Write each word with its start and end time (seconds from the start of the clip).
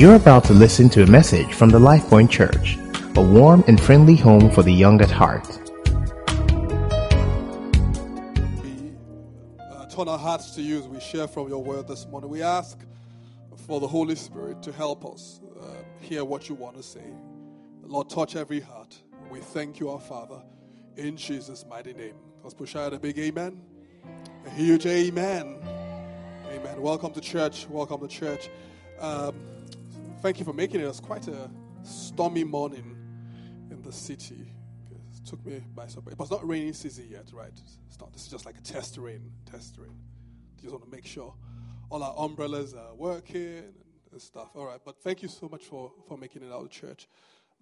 You're 0.00 0.16
about 0.16 0.44
to 0.44 0.54
listen 0.54 0.88
to 0.90 1.02
a 1.02 1.06
message 1.06 1.52
from 1.52 1.68
the 1.68 1.78
LifePoint 1.78 2.30
Church, 2.30 2.78
a 3.16 3.20
warm 3.22 3.62
and 3.66 3.78
friendly 3.78 4.16
home 4.16 4.50
for 4.50 4.62
the 4.62 4.72
young 4.72 4.98
at 5.02 5.10
heart. 5.10 5.46
We 8.62 8.94
uh, 9.60 9.84
turn 9.90 10.08
our 10.08 10.16
hearts 10.16 10.54
to 10.54 10.62
you 10.62 10.78
as 10.78 10.88
we 10.88 11.00
share 11.00 11.28
from 11.28 11.50
your 11.50 11.62
word 11.62 11.86
this 11.86 12.06
morning. 12.06 12.30
We 12.30 12.40
ask 12.40 12.78
for 13.66 13.78
the 13.78 13.86
Holy 13.86 14.16
Spirit 14.16 14.62
to 14.62 14.72
help 14.72 15.04
us 15.04 15.42
uh, 15.60 15.66
hear 16.00 16.24
what 16.24 16.48
you 16.48 16.54
want 16.54 16.78
to 16.78 16.82
say. 16.82 17.04
Lord, 17.82 18.08
touch 18.08 18.36
every 18.36 18.60
heart. 18.60 18.96
We 19.30 19.40
thank 19.40 19.80
you, 19.80 19.90
our 19.90 20.00
Father, 20.00 20.40
in 20.96 21.18
Jesus' 21.18 21.66
mighty 21.68 21.92
name. 21.92 22.14
Let's 22.42 22.54
push 22.54 22.74
out 22.74 22.94
a 22.94 22.98
big 22.98 23.18
amen. 23.18 23.60
A 24.46 24.50
huge 24.50 24.86
amen. 24.86 25.58
Amen. 26.50 26.80
Welcome 26.80 27.12
to 27.12 27.20
church. 27.20 27.68
Welcome 27.68 28.00
to 28.00 28.08
church. 28.08 28.48
Um, 28.98 29.34
thank 30.20 30.38
you 30.38 30.44
for 30.44 30.52
making 30.52 30.80
it. 30.80 30.84
It 30.84 30.88
was 30.88 31.00
quite 31.00 31.26
a 31.28 31.50
stormy 31.82 32.44
morning 32.44 32.96
in 33.70 33.80
the 33.82 33.92
city. 33.92 34.52
It 34.90 35.26
took 35.26 35.44
me 35.46 35.62
by 35.74 35.86
surprise. 35.86 36.12
It 36.12 36.18
was 36.18 36.30
not 36.30 36.46
raining 36.46 36.74
season 36.74 37.06
yet, 37.10 37.30
right? 37.32 37.52
It's 37.88 37.98
not. 37.98 38.12
This 38.12 38.24
is 38.24 38.28
just 38.28 38.44
like 38.44 38.58
a 38.58 38.60
test 38.60 38.98
rain. 38.98 39.32
Test 39.50 39.76
rain. 39.78 39.96
Just 40.60 40.72
want 40.72 40.84
to 40.84 40.90
make 40.90 41.06
sure 41.06 41.34
all 41.88 42.02
our 42.02 42.14
umbrellas 42.18 42.74
are 42.74 42.94
working 42.94 43.62
and 44.12 44.20
stuff. 44.20 44.50
All 44.54 44.66
right. 44.66 44.80
But 44.84 45.02
thank 45.02 45.22
you 45.22 45.28
so 45.28 45.48
much 45.48 45.64
for, 45.64 45.90
for 46.06 46.18
making 46.18 46.42
it 46.42 46.52
out 46.52 46.64
of 46.64 46.70
church 46.70 47.08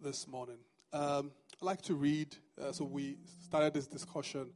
this 0.02 0.26
morning. 0.26 0.58
Um, 0.92 1.30
I'd 1.60 1.64
like 1.64 1.82
to 1.82 1.94
read. 1.94 2.34
Uh, 2.60 2.72
so 2.72 2.84
we 2.84 3.18
started 3.44 3.72
this 3.72 3.86
discussion 3.86 4.50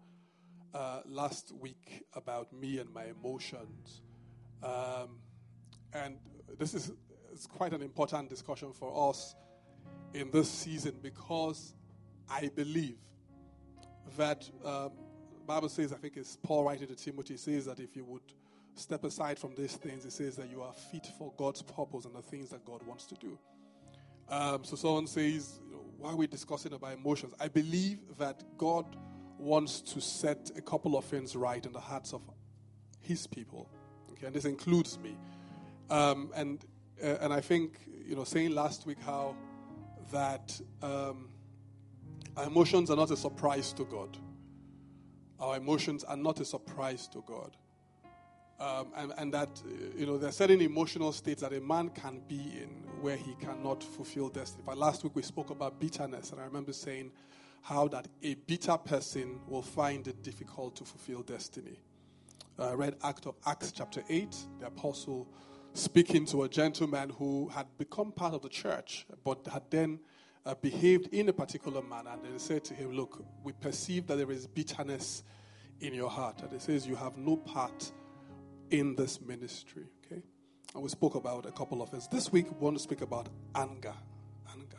uh, 0.74 1.02
last 1.06 1.52
week 1.52 2.04
about 2.14 2.52
me 2.52 2.78
and 2.78 2.92
my 2.92 3.04
emotions. 3.04 4.02
Um, 4.60 5.20
and 5.92 6.16
this 6.58 6.74
is 6.74 6.90
it's 7.32 7.46
quite 7.46 7.72
an 7.72 7.82
important 7.82 8.28
discussion 8.28 8.72
for 8.72 9.10
us 9.10 9.34
in 10.14 10.30
this 10.30 10.48
season 10.50 10.94
because 11.02 11.74
I 12.30 12.50
believe 12.54 12.98
that 14.16 14.48
um, 14.64 14.90
Bible 15.46 15.68
says, 15.68 15.92
I 15.92 15.96
think 15.96 16.16
it's 16.16 16.36
Paul 16.42 16.64
writing 16.64 16.86
to 16.88 16.94
Timothy, 16.94 17.36
says 17.36 17.64
that 17.66 17.80
if 17.80 17.96
you 17.96 18.04
would 18.04 18.22
step 18.74 19.04
aside 19.04 19.38
from 19.38 19.54
these 19.54 19.76
things, 19.76 20.04
it 20.04 20.12
says 20.12 20.36
that 20.36 20.50
you 20.50 20.62
are 20.62 20.72
fit 20.90 21.06
for 21.18 21.32
God's 21.36 21.62
purpose 21.62 22.04
and 22.04 22.14
the 22.14 22.22
things 22.22 22.50
that 22.50 22.64
God 22.64 22.82
wants 22.86 23.06
to 23.06 23.14
do. 23.14 23.38
Um, 24.28 24.64
so 24.64 24.76
someone 24.76 25.06
says, 25.06 25.60
you 25.66 25.72
know, 25.72 25.84
why 25.98 26.10
are 26.10 26.16
we 26.16 26.26
discussing 26.26 26.72
about 26.72 26.92
emotions? 26.92 27.34
I 27.40 27.48
believe 27.48 27.98
that 28.18 28.42
God 28.56 28.96
wants 29.38 29.80
to 29.80 30.00
set 30.00 30.50
a 30.56 30.62
couple 30.62 30.96
of 30.96 31.04
things 31.04 31.34
right 31.34 31.64
in 31.64 31.72
the 31.72 31.80
hearts 31.80 32.12
of 32.12 32.22
His 33.00 33.26
people, 33.26 33.68
okay, 34.12 34.26
and 34.26 34.34
this 34.34 34.44
includes 34.44 34.98
me. 34.98 35.16
Um, 35.90 36.30
and 36.34 36.64
uh, 37.02 37.06
and 37.20 37.32
I 37.32 37.40
think 37.40 37.78
you 38.06 38.16
know, 38.16 38.24
saying 38.24 38.54
last 38.54 38.86
week 38.86 38.98
how 39.04 39.36
that 40.10 40.60
um, 40.82 41.28
our 42.36 42.44
emotions 42.44 42.90
are 42.90 42.96
not 42.96 43.10
a 43.10 43.16
surprise 43.16 43.72
to 43.74 43.84
God. 43.84 44.16
Our 45.40 45.56
emotions 45.56 46.04
are 46.04 46.16
not 46.16 46.40
a 46.40 46.44
surprise 46.44 47.08
to 47.08 47.22
God. 47.26 47.56
Um, 48.60 48.92
and, 48.96 49.12
and, 49.18 49.34
that 49.34 49.60
you 49.96 50.06
know 50.06 50.18
there 50.18 50.28
are 50.28 50.32
certain 50.32 50.60
emotional 50.60 51.10
states 51.10 51.40
that 51.40 51.52
a 51.52 51.60
man 51.60 51.88
can 51.88 52.20
be 52.28 52.36
in 52.62 52.68
where 53.00 53.16
he 53.16 53.34
cannot 53.40 53.82
fulfill 53.82 54.28
destiny. 54.28 54.62
But 54.64 54.78
last 54.78 55.02
week 55.02 55.16
we 55.16 55.22
spoke 55.22 55.50
about 55.50 55.80
bitterness, 55.80 56.30
and 56.30 56.40
I 56.40 56.44
remember 56.44 56.72
saying 56.72 57.10
how 57.62 57.88
that 57.88 58.06
a 58.22 58.34
bitter 58.34 58.76
person 58.76 59.40
will 59.48 59.62
find 59.62 60.06
it 60.06 60.22
difficult 60.22 60.76
to 60.76 60.84
fulfill 60.84 61.22
destiny. 61.22 61.80
I 62.56 62.68
uh, 62.68 62.76
read 62.76 62.96
Act 63.02 63.26
of 63.26 63.34
Acts 63.46 63.72
chapter 63.72 64.04
eight. 64.08 64.36
The 64.60 64.66
apostle 64.66 65.26
speaking 65.74 66.26
to 66.26 66.42
a 66.42 66.48
gentleman 66.48 67.10
who 67.10 67.48
had 67.48 67.66
become 67.78 68.12
part 68.12 68.34
of 68.34 68.42
the 68.42 68.48
church, 68.48 69.06
but 69.24 69.46
had 69.50 69.62
then 69.70 70.00
uh, 70.44 70.54
behaved 70.60 71.08
in 71.12 71.28
a 71.28 71.32
particular 71.32 71.82
manner. 71.82 72.10
And 72.10 72.34
they 72.34 72.38
said 72.38 72.64
to 72.64 72.74
him, 72.74 72.92
Look, 72.92 73.24
we 73.42 73.52
perceive 73.52 74.06
that 74.08 74.16
there 74.16 74.30
is 74.30 74.46
bitterness 74.46 75.22
in 75.80 75.94
your 75.94 76.10
heart. 76.10 76.42
And 76.42 76.52
it 76.52 76.62
says, 76.62 76.86
You 76.86 76.96
have 76.96 77.16
no 77.16 77.36
part 77.36 77.92
in 78.70 78.94
this 78.96 79.20
ministry. 79.20 79.84
Okay? 80.06 80.22
And 80.74 80.82
we 80.82 80.88
spoke 80.88 81.14
about 81.14 81.46
a 81.46 81.52
couple 81.52 81.82
of 81.82 81.90
things. 81.90 82.08
This 82.08 82.32
week, 82.32 82.50
we 82.50 82.58
want 82.58 82.76
to 82.76 82.82
speak 82.82 83.02
about 83.02 83.28
anger. 83.54 83.94
Anger. 84.52 84.78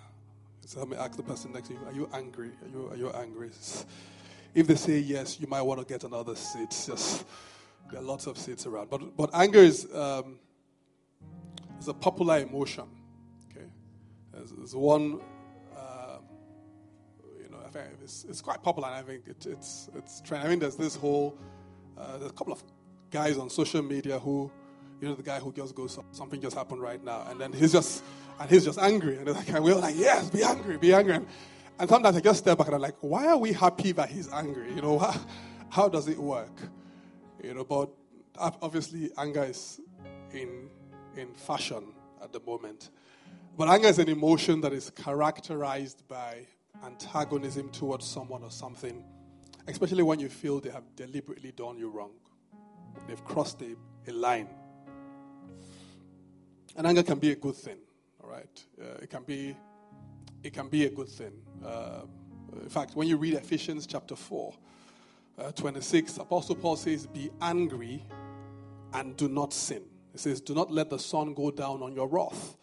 So 0.65 0.79
let 0.79 0.89
me 0.89 0.97
ask 0.97 1.15
the 1.15 1.23
person 1.23 1.53
next 1.53 1.67
to 1.67 1.73
you 1.73 1.79
Are 1.85 1.93
you 1.93 2.09
angry? 2.13 2.51
Are 2.61 2.67
you, 2.67 2.89
are 2.91 2.97
you 2.97 3.09
angry? 3.11 3.49
If 4.55 4.67
they 4.67 4.75
say 4.75 4.99
yes, 4.99 5.39
you 5.39 5.47
might 5.47 5.63
want 5.63 5.79
to 5.79 5.85
get 5.85 6.03
another 6.03 6.35
seat. 6.35 6.69
There 7.91 7.99
are 7.99 8.03
lots 8.03 8.27
of 8.27 8.37
seats 8.37 8.65
around. 8.65 8.89
But, 8.89 9.17
but 9.17 9.29
anger 9.33 9.59
is. 9.59 9.87
Um, 9.93 10.37
it's 11.83 11.89
a 11.89 11.93
popular 11.93 12.37
emotion. 12.37 12.85
Okay, 13.51 13.65
there's, 14.31 14.73
one. 14.73 15.19
Uh, 15.75 16.19
you 17.37 17.49
know, 17.49 17.57
I 17.65 17.67
think 17.67 17.87
it's, 18.01 18.23
it's 18.23 18.41
quite 18.41 18.63
popular. 18.63 18.87
I 18.87 19.01
think 19.01 19.27
it, 19.27 19.45
it's 19.45 19.89
it's 19.93 20.21
trending. 20.21 20.47
I 20.47 20.49
mean, 20.49 20.59
there's 20.59 20.77
this 20.77 20.95
whole. 20.95 21.37
Uh, 21.97 22.19
there's 22.19 22.31
a 22.31 22.33
couple 22.33 22.53
of 22.53 22.63
guys 23.11 23.37
on 23.37 23.49
social 23.49 23.81
media 23.81 24.17
who, 24.17 24.49
you 25.01 25.09
know, 25.09 25.15
the 25.15 25.23
guy 25.23 25.39
who 25.39 25.51
just 25.51 25.75
goes, 25.75 25.99
something 26.13 26.39
just 26.39 26.55
happened 26.55 26.81
right 26.81 27.03
now, 27.03 27.27
and 27.29 27.37
then 27.37 27.51
he's 27.51 27.73
just 27.73 28.01
and 28.39 28.49
he's 28.49 28.63
just 28.63 28.79
angry, 28.79 29.17
and, 29.17 29.29
like, 29.29 29.49
and 29.49 29.61
we're 29.61 29.75
like, 29.75 29.95
yes, 29.97 30.29
be 30.29 30.41
angry, 30.41 30.77
be 30.77 30.93
angry. 30.93 31.15
And, 31.15 31.27
and 31.79 31.89
sometimes 31.89 32.15
I 32.15 32.21
just 32.21 32.39
step 32.39 32.59
back 32.59 32.67
and 32.67 32.77
I'm 32.77 32.81
like, 32.81 32.95
why 33.01 33.27
are 33.27 33.37
we 33.37 33.51
happy 33.51 33.91
that 33.91 34.09
he's 34.09 34.31
angry? 34.31 34.73
You 34.73 34.81
know, 34.81 34.99
how, 34.99 35.19
how 35.69 35.89
does 35.89 36.07
it 36.07 36.17
work? 36.17 36.55
You 37.43 37.53
know, 37.55 37.65
but 37.65 37.89
obviously 38.37 39.11
anger 39.17 39.43
is 39.43 39.81
in 40.31 40.69
in 41.17 41.33
fashion 41.33 41.83
at 42.21 42.31
the 42.33 42.39
moment. 42.41 42.89
But 43.57 43.69
anger 43.69 43.87
is 43.87 43.99
an 43.99 44.09
emotion 44.09 44.61
that 44.61 44.73
is 44.73 44.89
characterized 44.89 46.07
by 46.07 46.47
antagonism 46.83 47.69
towards 47.69 48.05
someone 48.05 48.43
or 48.43 48.51
something, 48.51 49.03
especially 49.67 50.03
when 50.03 50.19
you 50.19 50.29
feel 50.29 50.59
they 50.59 50.69
have 50.69 50.95
deliberately 50.95 51.51
done 51.51 51.77
you 51.77 51.89
wrong. 51.89 52.11
They've 53.07 53.23
crossed 53.23 53.61
a, 53.61 53.75
a 54.07 54.13
line. 54.13 54.49
And 56.75 56.87
anger 56.87 57.03
can 57.03 57.19
be 57.19 57.31
a 57.31 57.35
good 57.35 57.55
thing, 57.55 57.77
all 58.23 58.29
right? 58.29 58.63
Uh, 58.81 59.03
it 59.03 59.09
can 59.09 59.23
be 59.23 59.55
it 60.43 60.53
can 60.53 60.67
be 60.67 60.85
a 60.85 60.89
good 60.89 61.07
thing. 61.07 61.31
Uh, 61.65 62.01
in 62.61 62.69
fact, 62.69 62.95
when 62.95 63.07
you 63.07 63.17
read 63.17 63.33
Ephesians 63.35 63.87
chapter 63.87 64.15
4, 64.15 64.53
uh, 65.37 65.51
26, 65.51 66.17
Apostle 66.17 66.55
Paul 66.55 66.75
says, 66.75 67.07
Be 67.07 67.31
angry 67.41 68.03
and 68.93 69.15
do 69.15 69.29
not 69.29 69.53
sin. 69.53 69.83
It 70.13 70.19
says, 70.19 70.41
Do 70.41 70.53
not 70.53 70.71
let 70.71 70.89
the 70.89 70.99
sun 70.99 71.33
go 71.33 71.51
down 71.51 71.81
on 71.81 71.93
your 71.93 72.07
wrath, 72.07 72.55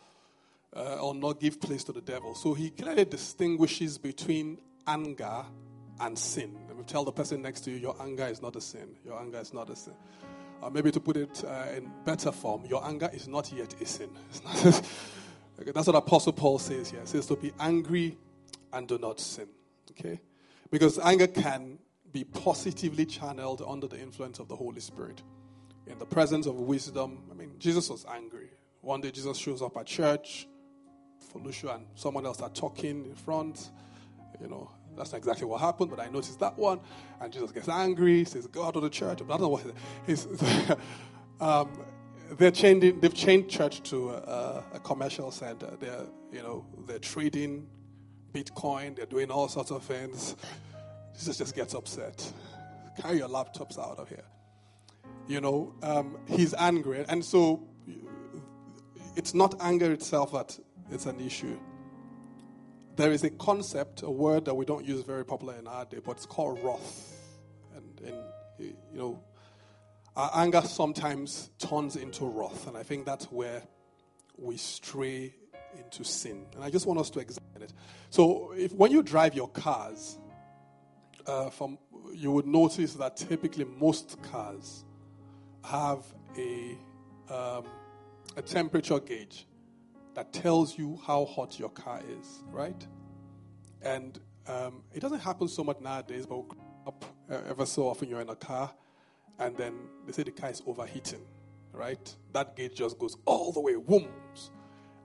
uh, 0.74 0.96
or 0.96 1.14
not 1.14 1.40
give 1.40 1.60
place 1.60 1.84
to 1.84 1.92
the 1.92 2.00
devil. 2.00 2.34
So 2.34 2.54
he 2.54 2.70
clearly 2.70 3.04
distinguishes 3.04 3.98
between 3.98 4.58
anger 4.86 5.44
and 6.00 6.18
sin. 6.18 6.56
Let 6.68 6.76
me 6.76 6.84
tell 6.84 7.04
the 7.04 7.12
person 7.12 7.42
next 7.42 7.62
to 7.62 7.70
you, 7.70 7.76
your 7.76 7.96
anger 8.00 8.26
is 8.26 8.40
not 8.40 8.56
a 8.56 8.60
sin. 8.60 8.96
Your 9.04 9.20
anger 9.20 9.38
is 9.38 9.52
not 9.52 9.68
a 9.70 9.76
sin. 9.76 9.94
Or 10.62 10.70
maybe 10.70 10.90
to 10.92 11.00
put 11.00 11.16
it 11.16 11.42
uh, 11.44 11.76
in 11.76 11.90
better 12.04 12.32
form, 12.32 12.64
your 12.66 12.86
anger 12.86 13.10
is 13.12 13.26
not 13.26 13.52
yet 13.52 13.74
a 13.80 13.86
sin. 13.86 14.10
okay, 14.64 15.72
that's 15.74 15.86
what 15.86 15.96
Apostle 15.96 16.32
Paul 16.32 16.58
says 16.58 16.90
here. 16.90 17.00
He 17.00 17.06
says 17.06 17.26
to 17.26 17.36
be 17.36 17.52
angry 17.58 18.16
and 18.72 18.86
do 18.86 18.98
not 18.98 19.20
sin. 19.20 19.48
Okay? 19.90 20.20
Because 20.70 20.98
anger 20.98 21.26
can 21.26 21.78
be 22.12 22.24
positively 22.24 23.06
channeled 23.06 23.62
under 23.66 23.86
the 23.86 23.98
influence 23.98 24.38
of 24.38 24.48
the 24.48 24.56
Holy 24.56 24.80
Spirit 24.80 25.22
in 25.86 25.98
the 25.98 26.06
presence 26.06 26.46
of 26.46 26.54
wisdom. 26.54 27.24
I 27.30 27.34
mean, 27.34 27.52
Jesus 27.58 27.88
was 27.90 28.04
angry. 28.06 28.50
One 28.80 29.00
day, 29.00 29.10
Jesus 29.10 29.36
shows 29.36 29.62
up 29.62 29.76
at 29.76 29.86
church. 29.86 30.46
Felucia 31.32 31.74
and 31.76 31.86
someone 31.94 32.26
else 32.26 32.40
are 32.40 32.50
talking 32.50 33.04
in 33.04 33.14
front. 33.14 33.70
You 34.40 34.48
know, 34.48 34.70
that's 34.96 35.12
not 35.12 35.18
exactly 35.18 35.46
what 35.46 35.60
happened, 35.60 35.90
but 35.90 36.00
I 36.00 36.08
noticed 36.08 36.40
that 36.40 36.58
one. 36.58 36.80
And 37.20 37.32
Jesus 37.32 37.52
gets 37.52 37.68
angry, 37.68 38.24
says, 38.24 38.46
Go 38.46 38.64
out 38.64 38.76
of 38.76 38.82
the 38.82 38.90
church. 38.90 39.20
But 39.26 39.34
I 39.34 39.38
don't 39.38 39.42
know 39.42 39.48
what 40.06 40.78
um, 41.40 41.84
they're 42.32 42.50
changing, 42.50 43.00
they've 43.00 43.14
changed 43.14 43.50
church 43.50 43.82
to 43.90 44.10
a, 44.10 44.64
a, 44.74 44.80
commercial 44.80 45.30
center. 45.30 45.76
They're, 45.78 46.06
you 46.32 46.42
know, 46.42 46.64
they're 46.86 46.98
trading 46.98 47.66
Bitcoin, 48.32 48.96
they're 48.96 49.06
doing 49.06 49.30
all 49.30 49.48
sorts 49.48 49.70
of 49.72 49.82
things. 49.82 50.36
Jesus 51.14 51.36
just 51.36 51.54
gets 51.54 51.74
upset. 51.74 52.32
Carry 53.00 53.18
your 53.18 53.28
laptops 53.28 53.78
out 53.78 53.98
of 53.98 54.08
here 54.08 54.24
you 55.30 55.40
know, 55.40 55.72
um, 55.82 56.18
he's 56.26 56.54
angry. 56.54 57.04
And 57.08 57.24
so 57.24 57.62
it's 59.14 59.32
not 59.32 59.54
anger 59.60 59.92
itself 59.92 60.32
that 60.32 60.58
it's 60.90 61.06
an 61.06 61.20
issue. 61.20 61.56
There 62.96 63.12
is 63.12 63.22
a 63.22 63.30
concept, 63.30 64.02
a 64.02 64.10
word 64.10 64.44
that 64.46 64.54
we 64.54 64.64
don't 64.64 64.84
use 64.84 65.04
very 65.04 65.24
popular 65.24 65.54
in 65.54 65.68
our 65.68 65.84
day, 65.84 65.98
but 66.04 66.16
it's 66.16 66.26
called 66.26 66.58
wrath. 66.64 67.16
And, 67.76 68.00
and 68.04 68.16
you 68.58 68.74
know, 68.92 69.22
our 70.16 70.32
anger 70.34 70.62
sometimes 70.62 71.50
turns 71.60 71.94
into 71.94 72.26
wrath. 72.26 72.66
And 72.66 72.76
I 72.76 72.82
think 72.82 73.06
that's 73.06 73.26
where 73.26 73.62
we 74.36 74.56
stray 74.56 75.32
into 75.78 76.02
sin. 76.02 76.44
And 76.56 76.64
I 76.64 76.70
just 76.70 76.86
want 76.86 76.98
us 76.98 77.08
to 77.10 77.20
examine 77.20 77.62
it. 77.62 77.72
So 78.10 78.52
if, 78.56 78.72
when 78.72 78.90
you 78.90 79.04
drive 79.04 79.34
your 79.34 79.48
cars, 79.48 80.18
uh, 81.24 81.50
from, 81.50 81.78
you 82.12 82.32
would 82.32 82.46
notice 82.46 82.94
that 82.94 83.16
typically 83.16 83.64
most 83.64 84.20
cars 84.22 84.84
have 85.64 86.04
a, 86.36 86.76
um, 87.28 87.64
a 88.36 88.42
temperature 88.42 88.98
gauge 89.00 89.46
that 90.14 90.32
tells 90.32 90.76
you 90.76 90.98
how 91.06 91.24
hot 91.24 91.58
your 91.58 91.70
car 91.70 92.00
is, 92.20 92.42
right? 92.50 92.86
And 93.82 94.18
um, 94.46 94.82
it 94.92 95.00
doesn't 95.00 95.20
happen 95.20 95.48
so 95.48 95.62
much 95.62 95.80
nowadays, 95.80 96.26
but 96.26 96.42
up 96.86 97.04
uh, 97.30 97.40
ever 97.48 97.66
so 97.66 97.88
often 97.88 98.08
you're 98.08 98.20
in 98.20 98.30
a 98.30 98.36
car 98.36 98.72
and 99.38 99.56
then 99.56 99.74
they 100.06 100.12
say 100.12 100.22
the 100.22 100.30
car 100.30 100.50
is 100.50 100.62
overheating, 100.66 101.24
right? 101.72 102.14
That 102.32 102.56
gauge 102.56 102.74
just 102.74 102.98
goes 102.98 103.16
all 103.24 103.52
the 103.52 103.60
way, 103.60 103.74
whooms. 103.74 104.50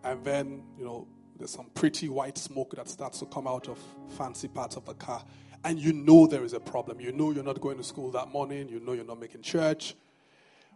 And 0.03 0.23
then, 0.23 0.63
you 0.77 0.85
know, 0.85 1.07
there's 1.37 1.51
some 1.51 1.67
pretty 1.73 2.09
white 2.09 2.37
smoke 2.37 2.75
that 2.75 2.87
starts 2.89 3.19
to 3.19 3.25
come 3.25 3.47
out 3.47 3.67
of 3.67 3.77
fancy 4.17 4.47
parts 4.47 4.75
of 4.75 4.85
the 4.85 4.93
car. 4.93 5.23
And 5.63 5.79
you 5.79 5.93
know 5.93 6.27
there 6.27 6.43
is 6.43 6.53
a 6.53 6.59
problem. 6.59 6.99
You 6.99 7.11
know 7.11 7.31
you're 7.31 7.43
not 7.43 7.59
going 7.59 7.77
to 7.77 7.83
school 7.83 8.11
that 8.11 8.29
morning. 8.29 8.69
You 8.69 8.79
know 8.79 8.93
you're 8.93 9.05
not 9.05 9.19
making 9.19 9.41
church. 9.41 9.95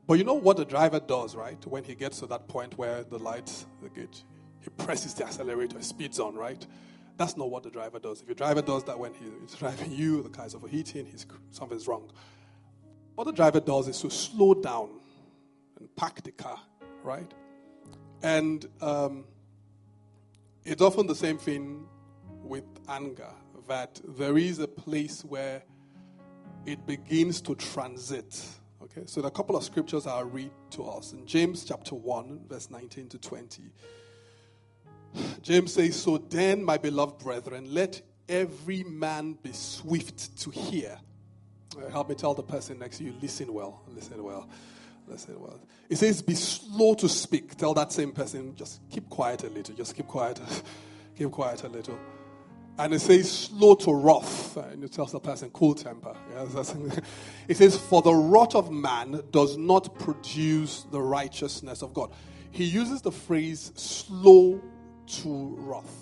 But 0.10 0.18
you 0.18 0.24
know 0.24 0.34
what 0.34 0.58
the 0.58 0.66
driver 0.66 1.00
does, 1.00 1.36
right? 1.36 1.64
When 1.68 1.84
he 1.84 1.94
gets 1.94 2.18
to 2.22 2.26
that 2.26 2.48
point 2.48 2.76
where 2.80 3.04
the 3.04 3.20
lights, 3.20 3.68
the 3.80 3.90
gauge, 3.90 4.24
he 4.60 4.72
presses 4.72 5.14
the 5.14 5.24
accelerator, 5.24 5.80
speeds 5.84 6.20
on, 6.20 6.34
right? 6.34 6.66
That's 7.18 7.38
not 7.38 7.52
what 7.52 7.62
the 7.62 7.70
driver 7.70 8.00
does. 8.00 8.20
If 8.24 8.28
your 8.28 8.34
driver 8.34 8.64
does 8.64 8.84
that 8.86 8.98
when 8.98 9.14
he's 9.14 9.54
driving 9.54 9.92
you, 9.92 10.24
the 10.24 10.30
car 10.30 10.48
is 10.48 10.56
overheating, 10.56 11.06
he's, 11.06 11.28
something's 11.52 11.88
wrong. 11.88 12.10
What 13.14 13.26
the 13.26 13.34
driver 13.34 13.60
does 13.60 13.88
is 13.88 14.02
to 14.02 14.10
slow 14.10 14.56
down 14.56 14.90
and 15.78 15.96
park 15.96 16.24
the 16.24 16.32
car, 16.32 16.60
right? 17.04 17.32
And 18.24 18.66
um, 18.82 19.26
it's 20.66 20.82
often 20.82 21.06
the 21.06 21.14
same 21.14 21.38
thing 21.38 21.86
with 22.42 22.66
anger, 22.88 23.30
that 23.68 24.02
there 24.18 24.40
is 24.40 24.58
a 24.58 24.68
place 24.68 25.24
where 25.24 25.62
it 26.66 26.88
begins 26.88 27.42
to 27.42 27.54
transit. 27.54 28.44
Okay, 29.00 29.08
so 29.08 29.22
are 29.24 29.28
a 29.28 29.32
couple 29.32 29.56
of 29.56 29.64
scriptures 29.64 30.06
I'll 30.06 30.26
read 30.26 30.52
to 30.72 30.84
us. 30.84 31.14
In 31.14 31.26
James 31.26 31.64
chapter 31.64 31.96
1, 31.96 32.42
verse 32.50 32.70
19 32.70 33.08
to 33.10 33.18
20. 33.18 33.64
James 35.42 35.74
says, 35.74 35.96
So 35.96 36.18
then, 36.18 36.64
my 36.64 36.78
beloved 36.78 37.20
brethren, 37.20 37.74
let 37.74 38.02
every 38.28 38.84
man 38.84 39.38
be 39.42 39.54
swift 39.54 40.38
to 40.42 40.50
hear. 40.50 40.98
Uh, 41.78 41.90
help 41.90 42.10
me 42.10 42.16
tell 42.16 42.34
the 42.34 42.44
person 42.44 42.80
next 42.80 42.98
to 42.98 43.06
you, 43.06 43.14
listen 43.22 43.54
well, 43.54 43.82
listen 43.88 44.22
well, 44.22 44.50
listen 45.08 45.40
well. 45.40 45.62
It 45.90 45.98
says, 45.98 46.22
Be 46.22 46.36
slow 46.36 46.94
to 46.96 47.08
speak. 47.08 47.56
Tell 47.56 47.74
that 47.76 47.94
same 47.94 48.12
person, 48.12 48.54
just 48.56 48.82
keep 48.90 49.10
quiet 49.10 49.44
a 49.44 49.48
little, 49.48 49.76
just 49.76 49.96
keep 49.96 50.08
quiet, 50.08 50.42
keep 51.18 51.32
quiet 51.32 51.64
a 51.64 51.70
little. 51.70 51.98
And 52.80 52.94
it 52.94 53.02
says, 53.02 53.30
slow 53.30 53.76
to 53.76 53.94
wrath. 53.94 54.56
And 54.56 54.86
it 54.86 54.94
tells 54.94 55.12
the 55.12 55.20
person, 55.20 55.50
cool 55.50 55.76
temper. 55.76 56.16
Yes, 56.34 56.74
it 57.50 57.58
says, 57.58 57.78
for 57.78 58.02
the 58.02 58.14
wrath 58.14 58.56
of 58.56 58.72
man 58.72 59.22
does 59.32 59.58
not 59.58 60.00
produce 60.00 60.84
the 60.90 61.02
righteousness 61.02 61.82
of 61.82 61.94
God. 61.94 62.14
He 62.52 62.64
uses 62.64 63.02
the 63.02 63.12
phrase 63.12 63.74
slow 63.76 64.62
to 65.08 65.56
wrath. 65.60 65.94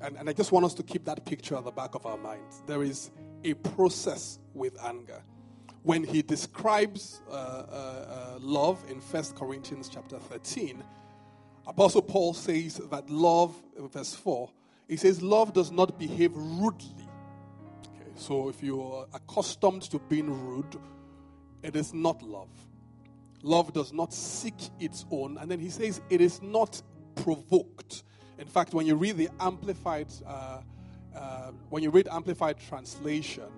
And, 0.00 0.16
and 0.16 0.30
I 0.30 0.32
just 0.32 0.52
want 0.52 0.64
us 0.64 0.74
to 0.74 0.84
keep 0.84 1.04
that 1.06 1.24
picture 1.24 1.56
at 1.56 1.64
the 1.64 1.72
back 1.72 1.96
of 1.96 2.06
our 2.06 2.16
minds. 2.16 2.62
There 2.68 2.84
is 2.84 3.10
a 3.42 3.54
process 3.54 4.38
with 4.54 4.80
anger. 4.84 5.20
When 5.82 6.04
he 6.04 6.22
describes 6.22 7.20
uh, 7.28 7.32
uh, 7.32 7.34
uh, 7.34 8.38
love 8.40 8.80
in 8.88 8.98
1 8.98 9.24
Corinthians 9.36 9.88
chapter 9.88 10.20
13, 10.20 10.84
Apostle 11.66 12.02
Paul 12.02 12.32
says 12.32 12.76
that 12.92 13.10
love, 13.10 13.56
verse 13.76 14.14
4, 14.14 14.48
he 14.88 14.96
says, 14.96 15.20
love 15.22 15.52
does 15.52 15.70
not 15.70 15.98
behave 15.98 16.32
rudely. 16.34 17.08
Okay, 17.94 18.10
so 18.14 18.48
if 18.48 18.62
you're 18.62 19.06
accustomed 19.12 19.82
to 19.82 19.98
being 19.98 20.30
rude, 20.30 20.76
it 21.62 21.74
is 21.74 21.92
not 21.92 22.22
love. 22.22 22.48
Love 23.42 23.72
does 23.72 23.92
not 23.92 24.12
seek 24.12 24.54
its 24.78 25.04
own. 25.10 25.38
And 25.38 25.50
then 25.50 25.58
he 25.58 25.70
says, 25.70 26.00
it 26.08 26.20
is 26.20 26.40
not 26.40 26.80
provoked. 27.16 28.04
In 28.38 28.46
fact, 28.46 28.74
when 28.74 28.86
you 28.86 28.94
read 28.94 29.16
the 29.16 29.28
Amplified, 29.40 30.08
uh, 30.26 30.60
uh, 31.16 31.50
when 31.70 31.82
you 31.82 31.90
read 31.90 32.08
Amplified 32.08 32.58
translation, 32.68 33.48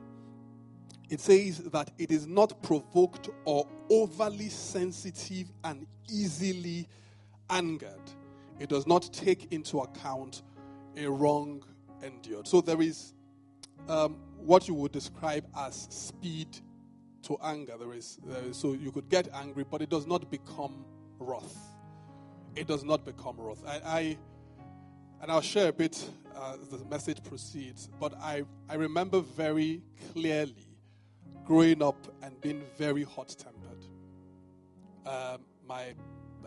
it 1.10 1.20
says 1.20 1.58
that 1.58 1.90
it 1.98 2.10
is 2.10 2.26
not 2.26 2.62
provoked 2.62 3.30
or 3.44 3.66
overly 3.90 4.48
sensitive 4.48 5.50
and 5.64 5.86
easily 6.10 6.86
angered. 7.50 8.00
It 8.58 8.68
does 8.68 8.86
not 8.86 9.10
take 9.12 9.52
into 9.52 9.80
account 9.80 10.42
a 11.04 11.10
wrong 11.10 11.64
endured. 12.02 12.46
So 12.46 12.60
there 12.60 12.80
is 12.80 13.14
um, 13.88 14.16
what 14.36 14.68
you 14.68 14.74
would 14.74 14.92
describe 14.92 15.46
as 15.56 15.88
speed 15.90 16.58
to 17.22 17.36
anger. 17.42 17.74
There 17.78 17.92
is, 17.92 18.18
there 18.24 18.42
is, 18.44 18.56
so 18.56 18.72
you 18.72 18.92
could 18.92 19.08
get 19.08 19.28
angry, 19.34 19.64
but 19.68 19.82
it 19.82 19.90
does 19.90 20.06
not 20.06 20.30
become 20.30 20.84
wrath. 21.18 21.56
It 22.56 22.66
does 22.66 22.84
not 22.84 23.04
become 23.04 23.36
wrath. 23.38 23.62
I, 23.66 23.80
I 23.84 24.18
and 25.20 25.32
I'll 25.32 25.40
share 25.40 25.68
a 25.68 25.72
bit 25.72 26.08
uh, 26.36 26.56
the 26.70 26.84
message 26.84 27.22
proceeds. 27.24 27.88
But 27.98 28.14
I, 28.20 28.44
I 28.68 28.74
remember 28.74 29.20
very 29.20 29.82
clearly 30.12 30.54
growing 31.44 31.82
up 31.82 32.06
and 32.22 32.40
being 32.40 32.62
very 32.76 33.02
hot 33.02 33.34
tempered. 33.36 33.84
Um, 35.06 35.40
my 35.66 35.94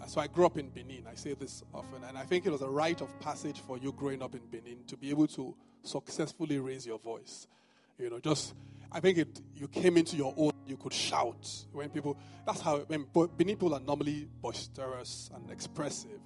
so 0.08 0.22
I 0.22 0.28
grew 0.28 0.46
up 0.46 0.58
in 0.58 0.70
Benin. 0.70 1.06
I 1.10 1.16
say 1.16 1.34
this 1.34 1.64
often, 1.74 2.04
and 2.08 2.18
I 2.18 2.24
think 2.24 2.46
it 2.46 2.52
was 2.52 2.62
a 2.62 2.70
rite 2.70 3.02
of 3.02 3.20
passage 3.20 3.60
for 3.60 3.78
you 3.78 3.92
growing 3.92 4.22
up 4.22 4.36
in 4.36 4.42
Benin 4.52 4.84
to 4.88 4.98
be 4.98 5.10
able 5.10 5.28
to 5.28 5.56
successfully 5.84 6.60
raise 6.60 6.86
your 6.86 7.00
voice. 7.00 7.48
You 7.98 8.10
know, 8.10 8.20
just 8.20 8.54
I 8.92 9.00
think 9.00 9.18
it 9.18 9.42
you 9.56 9.68
came 9.68 9.98
into 9.98 10.16
your 10.16 10.34
own. 10.38 10.52
You 10.66 10.78
could 10.78 10.94
shout 10.94 11.48
when 11.72 11.90
people. 11.90 12.18
That's 12.46 12.62
how 12.62 12.80
when 12.80 13.06
Benin 13.14 13.56
people 13.56 13.74
are 13.74 13.80
normally 13.80 14.28
boisterous 14.42 15.30
and 15.34 15.50
expressive, 15.52 16.20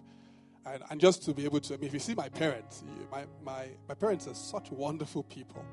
and, 0.65 0.83
and 0.89 1.01
just 1.01 1.23
to 1.23 1.33
be 1.33 1.45
able 1.45 1.59
to. 1.61 1.73
I 1.73 1.77
mean, 1.77 1.87
if 1.87 1.93
you 1.93 1.99
see 1.99 2.15
my 2.15 2.29
parents, 2.29 2.83
my 3.11 3.25
my 3.43 3.67
my 3.87 3.95
parents 3.95 4.27
are 4.27 4.35
such 4.35 4.71
wonderful 4.71 5.23
people, 5.23 5.65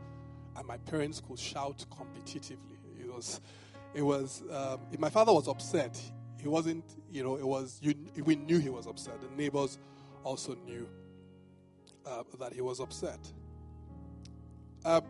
and 0.56 0.66
my 0.66 0.78
parents 0.78 1.20
could 1.26 1.38
shout 1.38 1.84
competitively. 1.90 2.78
It 3.00 3.12
was, 3.12 3.40
it 3.94 4.02
was. 4.02 4.42
Um, 4.50 4.80
if 4.90 4.98
my 4.98 5.10
father 5.10 5.32
was 5.32 5.48
upset, 5.48 6.00
he 6.42 6.48
wasn't, 6.48 6.84
you 7.10 7.22
know, 7.22 7.36
it 7.36 7.46
was, 7.46 7.78
you, 7.80 7.94
we 8.24 8.34
knew 8.34 8.58
he 8.58 8.68
was 8.68 8.86
upset. 8.86 9.14
The 9.20 9.28
neighbors 9.40 9.78
also 10.24 10.56
knew 10.66 10.88
uh, 12.04 12.24
that 12.40 12.52
he 12.52 12.60
was 12.60 12.80
upset. 12.80 13.20
Uh, 14.84 15.00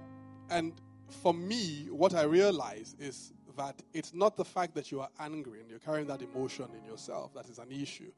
and 0.51 0.75
for 1.23 1.33
me, 1.33 1.89
what 1.91 2.15
I 2.15 2.23
realize 2.23 2.95
is 3.01 3.33
that 3.57 3.81
it's 3.95 4.13
not 4.13 4.37
the 4.37 4.45
fact 4.45 4.75
that 4.75 4.93
you 4.93 5.01
are 5.01 5.09
angry 5.19 5.61
and 5.61 5.71
you're 5.71 5.79
carrying 5.79 6.07
that 6.09 6.21
emotion 6.21 6.69
in 6.79 6.85
yourself 6.85 7.33
that 7.35 7.49
is 7.49 7.59
an 7.59 7.73
issue, 7.73 8.13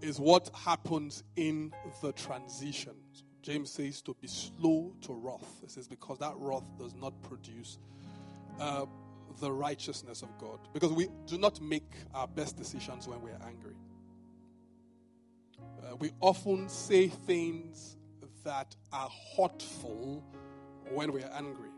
is 0.00 0.18
what 0.18 0.50
happens 0.54 1.22
in 1.36 1.72
the 2.02 2.12
transition. 2.12 2.94
James 3.42 3.70
says 3.70 4.00
to 4.02 4.16
be 4.20 4.26
slow 4.26 4.92
to 5.02 5.12
wrath. 5.12 5.60
It 5.62 5.70
says 5.70 5.86
because 5.86 6.18
that 6.18 6.34
wrath 6.36 6.64
does 6.78 6.94
not 6.94 7.12
produce 7.22 7.78
uh, 8.60 8.86
the 9.40 9.50
righteousness 9.50 10.22
of 10.22 10.36
God. 10.38 10.58
Because 10.72 10.92
we 10.92 11.08
do 11.26 11.38
not 11.38 11.60
make 11.60 11.90
our 12.14 12.26
best 12.26 12.56
decisions 12.56 13.08
when 13.08 13.20
we 13.22 13.30
are 13.30 13.40
angry. 13.46 13.74
Uh, 15.82 15.96
we 15.96 16.10
often 16.20 16.68
say 16.68 17.08
things 17.08 17.96
that 18.44 18.74
are 18.92 19.10
hurtful 19.36 20.24
when 20.90 21.12
we 21.12 21.22
are 21.22 21.30
angry. 21.34 21.70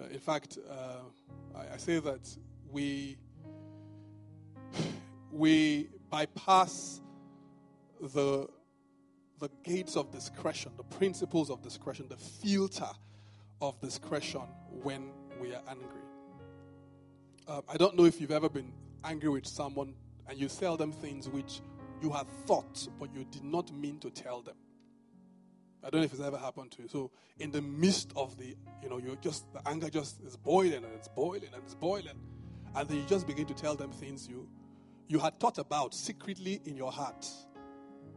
Uh, 0.00 0.04
in 0.06 0.18
fact, 0.18 0.58
uh, 0.68 1.56
I, 1.56 1.74
I, 1.74 1.76
say 1.76 1.98
that 2.00 2.36
we 2.70 3.16
we 5.32 5.88
bypass 6.10 7.00
the 8.00 8.48
the 9.40 9.48
gates 9.62 9.96
of 9.96 10.10
discretion, 10.10 10.72
the 10.76 10.84
principles 10.84 11.50
of 11.50 11.62
discretion, 11.62 12.06
the 12.08 12.16
filter 12.16 12.88
of 13.60 13.80
discretion 13.80 14.42
when 14.82 15.10
we 15.40 15.54
are 15.54 15.62
angry. 15.68 16.03
Uh, 17.46 17.60
I 17.68 17.76
don't 17.76 17.94
know 17.96 18.06
if 18.06 18.20
you've 18.20 18.30
ever 18.30 18.48
been 18.48 18.72
angry 19.04 19.28
with 19.28 19.46
someone 19.46 19.94
and 20.28 20.38
you 20.38 20.48
tell 20.48 20.78
them 20.78 20.92
things 20.92 21.28
which 21.28 21.60
you 22.00 22.10
had 22.10 22.26
thought, 22.46 22.88
but 22.98 23.14
you 23.14 23.24
did 23.24 23.44
not 23.44 23.70
mean 23.72 23.98
to 23.98 24.10
tell 24.10 24.40
them. 24.40 24.56
I 25.84 25.90
don't 25.90 26.00
know 26.00 26.06
if 26.06 26.12
it's 26.14 26.22
ever 26.22 26.38
happened 26.38 26.70
to 26.72 26.82
you. 26.82 26.88
So, 26.88 27.10
in 27.38 27.50
the 27.50 27.60
midst 27.60 28.12
of 28.16 28.38
the, 28.38 28.56
you 28.82 28.88
know, 28.88 28.96
you 28.96 29.18
just, 29.20 29.52
the 29.52 29.60
anger 29.68 29.90
just 29.90 30.22
is 30.22 30.38
boiling 30.38 30.84
and 30.84 30.94
it's 30.94 31.08
boiling 31.08 31.50
and 31.52 31.62
it's 31.62 31.74
boiling. 31.74 32.18
And 32.74 32.88
then 32.88 32.96
you 32.96 33.04
just 33.06 33.26
begin 33.26 33.44
to 33.46 33.54
tell 33.54 33.74
them 33.74 33.92
things 33.92 34.26
you, 34.26 34.48
you 35.08 35.18
had 35.18 35.38
thought 35.38 35.58
about 35.58 35.94
secretly 35.94 36.62
in 36.64 36.74
your 36.76 36.90
heart. 36.90 37.28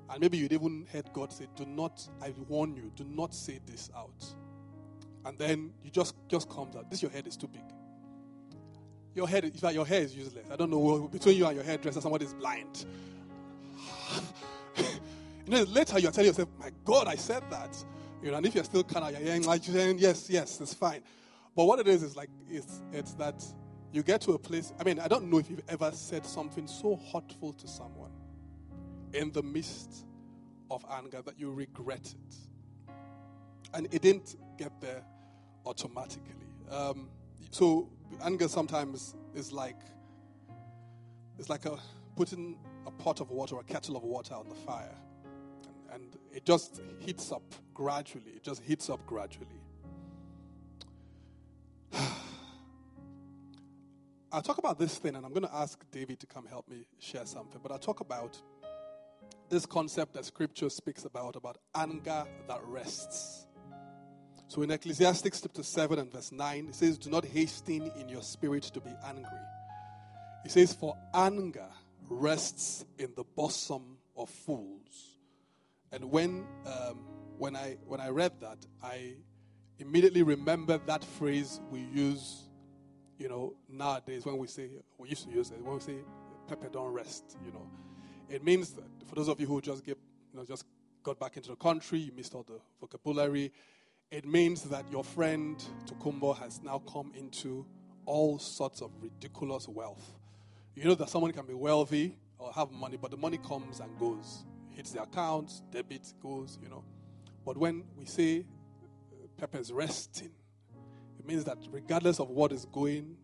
And 0.09 0.21
maybe 0.21 0.37
you'd 0.37 0.53
even 0.53 0.87
heard 0.93 1.11
God 1.11 1.33
say, 1.33 1.47
Do 1.57 1.65
not, 1.65 2.07
I 2.21 2.33
warn 2.47 2.77
you, 2.77 2.93
do 2.95 3.03
not 3.03 3.35
say 3.35 3.59
this 3.65 3.89
out. 3.93 4.25
And 5.25 5.37
then 5.37 5.73
you 5.83 5.91
just, 5.91 6.15
just 6.29 6.49
comes 6.49 6.77
out. 6.77 6.89
This 6.89 7.01
your 7.01 7.11
head 7.11 7.27
is 7.27 7.35
too 7.35 7.49
big. 7.49 7.63
Your 9.17 9.27
head, 9.27 9.45
in 9.45 9.51
fact, 9.51 9.73
your 9.73 9.85
hair 9.85 10.01
is 10.01 10.15
useless. 10.15 10.45
I 10.51 10.55
don't 10.55 10.69
know 10.69 11.07
between 11.07 11.37
you 11.37 11.47
and 11.47 11.55
your 11.55 11.63
hairdresser, 11.63 11.99
somebody 12.01 12.25
is 12.25 12.35
blind. 12.35 12.85
you 14.77 14.83
know, 15.47 15.63
later 15.63 15.97
you're 15.97 16.11
telling 16.11 16.27
yourself, 16.27 16.49
"My 16.59 16.69
God, 16.85 17.07
I 17.07 17.15
said 17.15 17.41
that." 17.49 17.83
You 18.21 18.29
know, 18.29 18.37
and 18.37 18.45
if 18.45 18.53
you're 18.53 18.63
still 18.63 18.83
kind 18.83 19.15
of 19.15 19.19
you're 19.19 19.39
like 19.39 19.63
saying, 19.63 19.97
"Yes, 19.97 20.29
yes, 20.29 20.61
it's 20.61 20.75
fine," 20.75 21.01
but 21.55 21.65
what 21.65 21.79
it 21.79 21.87
is 21.87 22.03
is 22.03 22.15
like 22.15 22.29
it's 22.47 22.83
it's 22.93 23.13
that 23.13 23.43
you 23.91 24.03
get 24.03 24.21
to 24.21 24.33
a 24.33 24.37
place. 24.37 24.71
I 24.79 24.83
mean, 24.83 24.99
I 24.99 25.07
don't 25.07 25.31
know 25.31 25.39
if 25.39 25.49
you've 25.49 25.63
ever 25.67 25.89
said 25.93 26.23
something 26.23 26.67
so 26.67 26.99
hurtful 27.11 27.53
to 27.53 27.67
someone 27.67 28.11
in 29.13 29.31
the 29.31 29.41
midst 29.41 30.05
of 30.69 30.85
anger 30.91 31.23
that 31.23 31.39
you 31.39 31.51
regret 31.51 32.13
it. 32.13 32.35
And 33.73 33.91
it 33.91 34.03
didn't 34.03 34.35
get 34.59 34.79
there 34.79 35.01
automatically. 35.65 36.35
Um, 36.69 37.09
so 37.51 37.89
anger 38.23 38.47
sometimes 38.47 39.15
is 39.35 39.51
like 39.51 39.75
it's 41.37 41.49
like 41.49 41.65
a 41.65 41.77
putting 42.15 42.57
a 42.87 42.91
pot 42.91 43.19
of 43.21 43.29
water, 43.29 43.59
a 43.59 43.63
kettle 43.63 43.95
of 43.95 44.03
water 44.03 44.33
on 44.33 44.47
the 44.49 44.55
fire, 44.55 44.95
and, 45.63 45.75
and 45.93 46.17
it 46.33 46.45
just 46.45 46.81
heats 46.99 47.31
up 47.31 47.43
gradually. 47.73 48.31
It 48.35 48.43
just 48.43 48.63
heats 48.63 48.89
up 48.89 49.05
gradually. 49.05 49.61
I'll 54.31 54.41
talk 54.41 54.57
about 54.57 54.79
this 54.79 54.97
thing, 54.97 55.15
and 55.15 55.25
I'm 55.25 55.33
going 55.33 55.47
to 55.47 55.55
ask 55.55 55.79
David 55.91 56.19
to 56.21 56.27
come 56.27 56.45
help 56.47 56.67
me 56.67 56.85
share 56.99 57.25
something. 57.25 57.59
But 57.61 57.71
I'll 57.71 57.77
talk 57.77 57.99
about 57.99 58.41
this 59.49 59.65
concept 59.65 60.13
that 60.13 60.25
Scripture 60.25 60.69
speaks 60.69 61.05
about 61.05 61.35
about 61.35 61.57
anger 61.75 62.25
that 62.47 62.59
rests. 62.63 63.46
So 64.49 64.61
in 64.61 64.71
Ecclesiastes 64.71 65.41
chapter 65.41 65.61
7 65.61 65.99
and 65.99 66.11
verse 66.11 66.31
9, 66.31 66.67
it 66.69 66.75
says, 66.75 66.97
Do 66.97 67.09
not 67.09 67.25
hasten 67.25 67.91
in 67.99 68.07
your 68.07 68.21
spirit 68.21 68.63
to 68.63 68.79
be 68.79 68.91
angry. 69.05 69.39
It 70.45 70.51
says, 70.51 70.73
For 70.73 70.95
anger 71.13 71.67
rests 72.09 72.85
in 72.97 73.13
the 73.15 73.25
bosom 73.35 73.97
of 74.15 74.29
fools. 74.29 75.17
And 75.91 76.05
when, 76.11 76.45
um, 76.65 76.99
when, 77.37 77.57
I, 77.57 77.77
when 77.85 77.99
I 77.99 78.07
read 78.09 78.39
that, 78.39 78.57
I 78.81 79.15
immediately 79.79 80.23
remembered 80.23 80.87
that 80.87 81.03
phrase 81.03 81.59
we 81.69 81.81
use, 81.81 82.43
you 83.19 83.27
know, 83.27 83.53
nowadays 83.69 84.25
when 84.25 84.37
we 84.37 84.47
say, 84.47 84.69
we 84.97 85.09
used 85.09 85.25
to 85.25 85.29
use 85.29 85.51
it, 85.51 85.61
when 85.61 85.75
we 85.75 85.81
say, 85.81 85.97
pepper 86.47 86.69
don't 86.69 86.93
rest, 86.93 87.37
you 87.45 87.51
know. 87.51 87.67
It 88.29 88.45
means 88.45 88.71
that 88.71 88.87
for 89.07 89.15
those 89.15 89.27
of 89.27 89.39
you 89.41 89.47
who 89.47 89.59
just 89.59 89.85
get, 89.85 89.97
you 90.31 90.39
know, 90.39 90.45
just 90.45 90.65
got 91.03 91.19
back 91.19 91.35
into 91.37 91.49
the 91.49 91.55
country, 91.55 91.99
you 91.99 92.11
missed 92.15 92.33
all 92.33 92.43
the 92.43 92.59
vocabulary. 92.79 93.51
It 94.09 94.25
means 94.25 94.63
that 94.63 94.89
your 94.89 95.03
friend 95.03 95.61
Tokumbo 95.85 96.37
has 96.37 96.61
now 96.63 96.81
come 96.91 97.11
into 97.13 97.65
all 98.05 98.39
sorts 98.39 98.81
of 98.81 98.89
ridiculous 99.01 99.67
wealth. 99.67 100.13
You 100.75 100.85
know 100.85 100.95
that 100.95 101.09
someone 101.09 101.33
can 101.33 101.45
be 101.45 101.53
wealthy 101.53 102.15
or 102.39 102.53
have 102.53 102.71
money, 102.71 102.95
but 102.95 103.11
the 103.11 103.17
money 103.17 103.37
comes 103.37 103.81
and 103.81 103.97
goes. 103.99 104.45
Hits 104.69 104.91
the 104.91 105.01
account, 105.01 105.51
debit 105.71 106.13
goes, 106.23 106.57
you 106.63 106.69
know. 106.69 106.85
But 107.45 107.57
when 107.57 107.83
we 107.97 108.05
say 108.05 108.45
uh, 109.11 109.27
Pepper 109.35 109.57
is 109.57 109.73
resting, 109.73 110.31
it 111.19 111.25
means 111.27 111.43
that 111.43 111.57
regardless 111.69 112.21
of 112.21 112.29
what 112.29 112.53
is 112.53 112.63
going, 112.63 113.17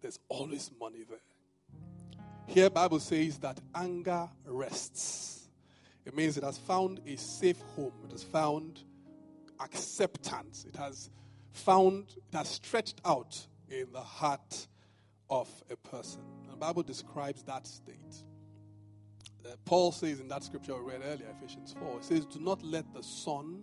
there's 0.00 0.20
always 0.28 0.70
money 0.78 1.04
there. 1.08 1.18
Here, 2.46 2.70
Bible 2.70 3.00
says 3.00 3.38
that 3.38 3.58
anger 3.74 4.28
rests. 4.44 5.48
It 6.04 6.14
means 6.14 6.36
it 6.36 6.44
has 6.44 6.58
found 6.58 7.00
a 7.06 7.16
safe 7.16 7.60
home. 7.74 7.92
It 8.04 8.12
has 8.12 8.22
found 8.22 8.84
acceptance. 9.60 10.64
It 10.68 10.76
has 10.76 11.10
found, 11.52 12.16
it 12.16 12.36
has 12.36 12.48
stretched 12.48 13.00
out 13.04 13.46
in 13.68 13.92
the 13.92 14.00
heart 14.00 14.66
of 15.28 15.48
a 15.70 15.76
person. 15.76 16.22
The 16.50 16.56
Bible 16.56 16.82
describes 16.82 17.42
that 17.44 17.66
state. 17.66 18.24
Uh, 19.44 19.50
Paul 19.64 19.92
says 19.92 20.20
in 20.20 20.28
that 20.28 20.44
scripture 20.44 20.74
we 20.82 20.92
read 20.92 21.02
earlier, 21.04 21.26
Ephesians 21.38 21.74
4, 21.78 21.98
it 21.98 22.04
says, 22.04 22.26
Do 22.26 22.40
not 22.40 22.62
let 22.62 22.92
the 22.92 23.02
sun 23.02 23.62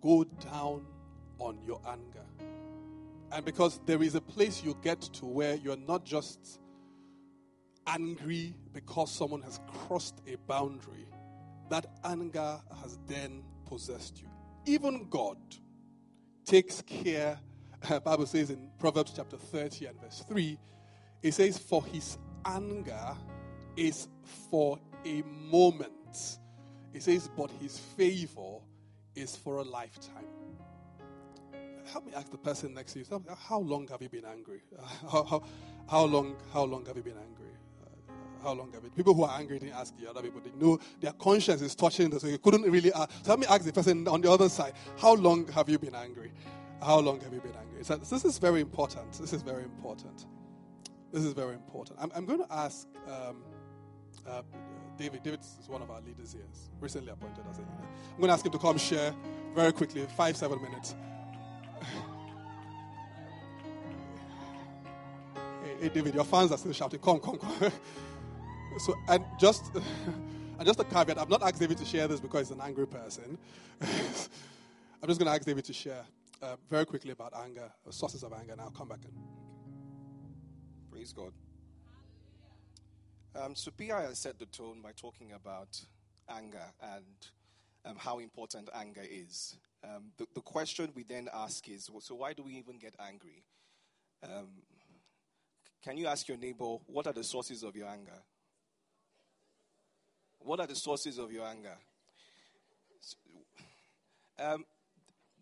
go 0.00 0.24
down 0.24 0.84
on 1.38 1.58
your 1.66 1.80
anger. 1.86 2.26
And 3.32 3.44
because 3.44 3.80
there 3.86 4.02
is 4.02 4.14
a 4.14 4.20
place 4.20 4.62
you 4.62 4.76
get 4.82 5.00
to 5.00 5.26
where 5.26 5.54
you're 5.54 5.76
not 5.76 6.04
just 6.04 6.60
angry 7.86 8.54
because 8.72 9.10
someone 9.10 9.42
has 9.42 9.58
crossed 9.66 10.20
a 10.26 10.36
boundary, 10.46 11.08
that 11.70 11.86
anger 12.04 12.60
has 12.82 12.98
then 13.06 13.42
possessed 13.64 14.20
you. 14.20 14.28
Even 14.66 15.08
God 15.08 15.38
takes 16.44 16.82
care, 16.82 17.38
Bible 18.04 18.26
says 18.26 18.50
in 18.50 18.70
Proverbs 18.78 19.12
chapter 19.14 19.36
30 19.36 19.86
and 19.86 20.00
verse 20.00 20.24
3, 20.28 20.58
it 21.22 21.34
says, 21.34 21.58
For 21.58 21.84
his 21.84 22.18
anger 22.44 23.16
is 23.76 24.08
for 24.50 24.78
a 25.04 25.22
moment. 25.50 26.38
It 26.92 27.02
says, 27.02 27.28
But 27.36 27.50
his 27.60 27.78
favor 27.78 28.58
is 29.14 29.36
for 29.36 29.56
a 29.56 29.62
lifetime. 29.62 30.26
Help 31.92 32.06
me 32.06 32.12
ask 32.14 32.30
the 32.30 32.38
person 32.38 32.74
next 32.74 32.92
to 32.92 33.00
you, 33.00 33.06
how 33.36 33.58
long 33.58 33.88
have 33.88 34.00
you 34.00 34.08
been 34.08 34.24
angry? 34.24 34.62
How, 35.10 35.24
how, 35.24 35.42
how 35.88 36.04
long, 36.04 36.36
how 36.52 36.62
long 36.62 36.86
have 36.86 36.96
you 36.96 37.02
been 37.02 37.18
angry? 37.18 37.50
How 38.42 38.52
long 38.52 38.72
have 38.72 38.84
it? 38.84 38.94
People 38.94 39.14
who 39.14 39.24
are 39.24 39.38
angry 39.38 39.58
didn't 39.58 39.74
ask 39.74 39.96
the 39.98 40.08
other 40.08 40.22
people. 40.22 40.40
They 40.40 40.50
know 40.64 40.78
their 41.00 41.12
conscience 41.12 41.62
is 41.62 41.74
touching 41.74 42.10
them, 42.10 42.18
so 42.18 42.26
you 42.26 42.38
couldn't 42.38 42.62
really 42.62 42.92
ask. 42.92 43.10
So 43.22 43.30
let 43.30 43.38
me 43.38 43.46
ask 43.46 43.64
the 43.64 43.72
person 43.72 44.06
on 44.08 44.20
the 44.20 44.30
other 44.30 44.48
side, 44.48 44.74
how 44.98 45.14
long 45.14 45.46
have 45.48 45.68
you 45.68 45.78
been 45.78 45.94
angry? 45.94 46.32
How 46.82 46.98
long 46.98 47.20
have 47.20 47.32
you 47.32 47.40
been 47.40 47.54
angry? 47.54 47.84
So 47.84 47.96
this 47.96 48.24
is 48.24 48.38
very 48.38 48.60
important. 48.60 49.12
This 49.12 49.32
is 49.32 49.42
very 49.42 49.62
important. 49.62 50.26
This 51.12 51.24
is 51.24 51.32
very 51.32 51.54
important. 51.54 51.98
I'm, 52.00 52.10
I'm 52.14 52.26
going 52.26 52.40
to 52.40 52.52
ask 52.52 52.88
um, 53.06 53.42
uh, 54.26 54.42
David. 54.96 55.22
David 55.22 55.40
is 55.40 55.68
one 55.68 55.82
of 55.82 55.90
our 55.90 56.00
leaders 56.00 56.32
here, 56.32 56.42
recently 56.80 57.12
appointed 57.12 57.44
as 57.50 57.58
a 57.58 57.60
leader. 57.60 57.72
I'm 58.14 58.16
going 58.18 58.28
to 58.28 58.34
ask 58.34 58.44
him 58.44 58.52
to 58.52 58.58
come 58.58 58.78
share 58.78 59.14
very 59.54 59.72
quickly, 59.72 60.06
five, 60.16 60.36
seven 60.36 60.60
minutes. 60.62 60.94
hey, 65.80 65.88
David, 65.88 66.14
your 66.14 66.24
fans 66.24 66.50
are 66.50 66.58
still 66.58 66.72
shouting, 66.72 67.00
come, 67.00 67.20
come, 67.20 67.38
come. 67.38 67.72
So, 68.78 68.94
and 69.08 69.24
just, 69.38 69.74
and 70.58 70.66
just 70.66 70.80
a 70.80 70.84
caveat, 70.84 71.18
I'm 71.18 71.28
not 71.28 71.42
asking 71.42 71.60
David 71.60 71.78
to 71.78 71.84
share 71.84 72.08
this 72.08 72.20
because 72.20 72.48
he's 72.48 72.56
an 72.56 72.62
angry 72.62 72.86
person. 72.86 73.38
I'm 73.80 75.08
just 75.08 75.18
going 75.18 75.26
to 75.26 75.32
ask 75.32 75.44
David 75.44 75.64
to 75.64 75.72
share 75.72 76.04
uh, 76.42 76.56
very 76.70 76.84
quickly 76.84 77.10
about 77.10 77.32
anger, 77.44 77.70
sources 77.90 78.22
of 78.22 78.32
anger, 78.32 78.52
and 78.52 78.60
I'll 78.60 78.70
come 78.70 78.88
back 78.88 79.04
in. 79.04 79.12
Praise 80.90 81.12
God. 81.12 81.32
Um, 83.34 83.54
so, 83.54 83.70
PI 83.70 84.02
has 84.02 84.18
set 84.18 84.38
the 84.38 84.46
tone 84.46 84.80
by 84.82 84.92
talking 84.92 85.32
about 85.32 85.80
anger 86.28 86.64
and 86.82 87.04
um, 87.84 87.96
how 87.96 88.18
important 88.18 88.68
anger 88.74 89.02
is. 89.08 89.56
Um, 89.84 90.12
the, 90.16 90.26
the, 90.34 90.40
question 90.40 90.90
we 90.94 91.02
then 91.02 91.28
ask 91.34 91.68
is 91.68 91.90
so, 92.00 92.14
why 92.14 92.34
do 92.34 92.44
we 92.44 92.52
even 92.52 92.78
get 92.78 92.94
angry? 93.04 93.42
Um, 94.22 94.48
can 95.82 95.96
you 95.96 96.06
ask 96.06 96.28
your 96.28 96.36
neighbor, 96.36 96.76
what 96.86 97.08
are 97.08 97.12
the 97.12 97.24
sources 97.24 97.64
of 97.64 97.74
your 97.74 97.88
anger? 97.88 98.22
What 100.44 100.60
are 100.60 100.66
the 100.66 100.74
sources 100.74 101.18
of 101.18 101.32
your 101.32 101.46
anger? 101.46 101.76
Um, 104.38 104.64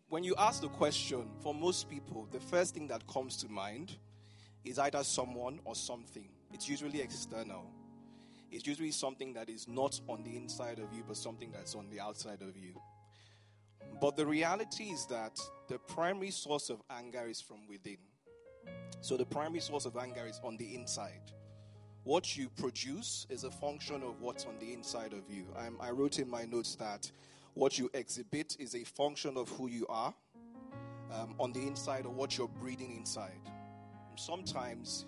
when 0.09 0.25
you 0.25 0.35
ask 0.37 0.61
the 0.61 0.69
question, 0.69 1.31
for 1.43 1.55
most 1.55 1.89
people, 1.89 2.29
the 2.31 2.41
first 2.41 2.75
thing 2.75 2.89
that 2.89 3.07
comes 3.07 3.37
to 3.39 3.49
mind 3.49 3.97
is 4.65 4.79
either 4.79 5.03
someone 5.05 5.61
or 5.65 5.75
something. 5.75 6.29
It's 6.53 6.69
usually 6.69 7.01
external. 7.01 7.71
It's 8.51 8.67
usually 8.67 8.91
something 8.91 9.33
that 9.35 9.49
is 9.49 9.69
not 9.69 10.01
on 10.09 10.25
the 10.25 10.37
inside 10.37 10.81
of 10.81 10.93
you, 10.93 11.05
but 11.07 11.17
something 11.17 11.53
that's 11.53 11.75
on 11.75 11.89
the 11.89 12.01
outside 12.01 12.43
of 12.43 12.57
you. 12.57 12.75
But 14.01 14.17
the 14.17 14.27
reality 14.27 14.85
is 14.85 15.07
that 15.07 15.39
the 15.69 15.79
primary 15.79 16.31
source 16.31 16.69
of 16.69 16.83
anger 16.91 17.27
is 17.29 17.41
from 17.41 17.67
within. 17.69 17.99
So 19.01 19.17
the 19.17 19.25
primary 19.25 19.61
source 19.61 19.87
of 19.87 19.97
anger 19.97 20.27
is 20.27 20.41
on 20.43 20.57
the 20.57 20.75
inside. 20.75 21.33
What 22.05 22.35
you 22.35 22.49
produce 22.49 23.27
is 23.29 23.45
a 23.45 23.51
function 23.51 24.03
of 24.03 24.23
what's 24.23 24.47
on 24.47 24.59
the 24.59 24.73
inside 24.73 25.13
of 25.13 25.23
you. 25.29 25.45
I'm, 25.59 25.77
i 25.81 25.91
wrote 25.91 26.19
in 26.19 26.31
my 26.31 26.47
notes 26.47 26.75
that 26.77 27.11
what 27.53 27.79
you 27.79 27.91
exhibit 27.93 28.57
is 28.59 28.75
a 28.75 28.85
function 28.85 29.37
of 29.37 29.51
who 29.51 29.69
you 29.69 29.87
are 29.89 30.15
um, 31.13 31.35
on 31.39 31.53
the 31.53 31.61
inside 31.61 32.07
or 32.07 32.13
what 32.13 32.39
you're 32.39 32.49
breathing 32.49 32.97
inside. 32.97 33.41
Sometimes 34.17 35.05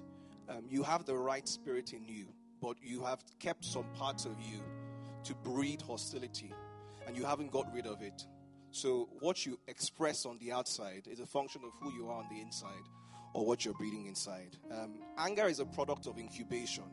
um, 0.51 0.65
you 0.69 0.83
have 0.83 1.07
the 1.07 1.17
right 1.17 1.49
spirit 1.49 1.95
in 1.95 2.05
you, 2.07 2.27
but 2.61 2.77
you 2.83 3.03
have 3.03 3.25
kept 3.39 3.65
some 3.65 3.87
parts 3.95 4.27
of 4.27 4.39
you 4.39 4.61
to 5.25 5.35
breed 5.37 5.81
hostility 5.81 6.53
and 7.07 7.17
you 7.17 7.25
haven't 7.25 7.51
got 7.53 7.73
rid 7.73 7.87
of 7.87 8.03
it. 8.03 8.27
So, 8.71 9.09
what 9.21 9.45
you 9.45 9.59
express 9.67 10.25
on 10.25 10.39
the 10.39 10.53
outside 10.53 11.07
is 11.11 11.21
a 11.21 11.27
function 11.27 11.63
of 11.65 11.73
who 11.81 11.93
you 11.95 12.09
are 12.09 12.19
on 12.19 12.27
the 12.31 12.41
inside 12.41 12.89
or 13.35 13.47
what 13.47 13.65
you're 13.65 13.75
breathing 13.75 14.07
inside. 14.07 14.57
Um, 14.71 15.01
anger 15.19 15.47
is 15.47 15.61
a 15.61 15.65
product 15.65 16.07
of 16.07 16.19
incubation. 16.19 16.85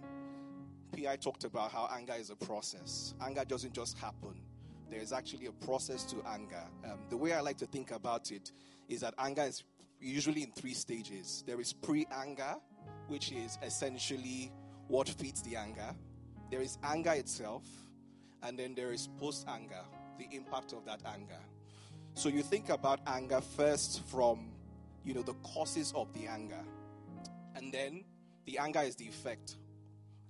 PI 0.96 1.18
talked 1.18 1.44
about 1.44 1.72
how 1.72 1.90
anger 1.94 2.16
is 2.18 2.30
a 2.30 2.36
process. 2.36 3.14
Anger 3.22 3.46
doesn't 3.46 3.74
just 3.74 3.98
happen, 3.98 4.42
there 4.90 5.00
is 5.02 5.14
actually 5.14 5.46
a 5.46 5.52
process 5.52 6.04
to 6.06 6.18
anger. 6.28 6.64
Um, 6.84 7.00
the 7.10 7.18
way 7.18 7.34
I 7.34 7.42
like 7.42 7.58
to 7.58 7.66
think 7.66 7.92
about 7.92 8.32
it 8.32 8.52
is 8.88 9.02
that 9.02 9.14
anger 9.20 9.44
is 9.44 9.64
usually 10.00 10.44
in 10.44 10.52
three 10.52 10.74
stages 10.74 11.44
there 11.46 11.60
is 11.60 11.74
pre 11.74 12.08
anger, 12.12 12.56
which 13.08 13.32
is 13.32 13.58
essentially 13.62 14.52
what 14.88 15.08
feeds 15.08 15.42
the 15.44 15.56
anger, 15.56 15.94
there 16.50 16.62
is 16.62 16.78
anger 16.84 17.12
itself, 17.12 17.64
and 18.42 18.58
then 18.58 18.74
there 18.74 18.92
is 18.92 19.08
post 19.20 19.46
anger, 19.48 19.84
the 20.18 20.28
impact 20.36 20.74
of 20.74 20.84
that 20.86 21.02
anger. 21.14 21.40
So 22.16 22.28
you 22.30 22.42
think 22.42 22.70
about 22.70 23.00
anger 23.06 23.40
first 23.40 24.02
from 24.08 24.52
you 25.10 25.16
know, 25.16 25.24
the 25.24 25.34
causes 25.34 25.92
of 25.96 26.14
the 26.14 26.28
anger. 26.28 26.64
And 27.56 27.74
then 27.74 28.04
the 28.46 28.60
anger 28.60 28.82
is 28.82 28.96
the 28.96 29.06
effect. 29.06 29.56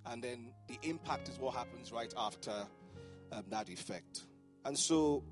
And 0.06 0.24
then 0.24 0.54
the 0.68 0.78
impact 0.88 1.28
is 1.28 1.38
what 1.38 1.54
happens 1.54 1.92
right 1.92 2.12
after 2.16 2.66
um, 3.30 3.44
that 3.50 3.68
effect. 3.68 4.24
And 4.64 4.78
so, 4.78 5.22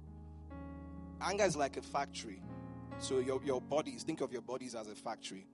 anger 1.23 1.45
is 1.45 1.57
like 1.57 1.79
a 1.79 1.83
factory. 1.83 2.43
So, 2.99 3.21
your, 3.21 3.43
your 3.43 3.63
bodies, 3.63 4.03
think 4.03 4.21
of 4.21 4.33
your 4.35 4.43
bodies 4.43 4.75
as 4.75 4.87
a 4.87 4.95
factory. 4.95 5.47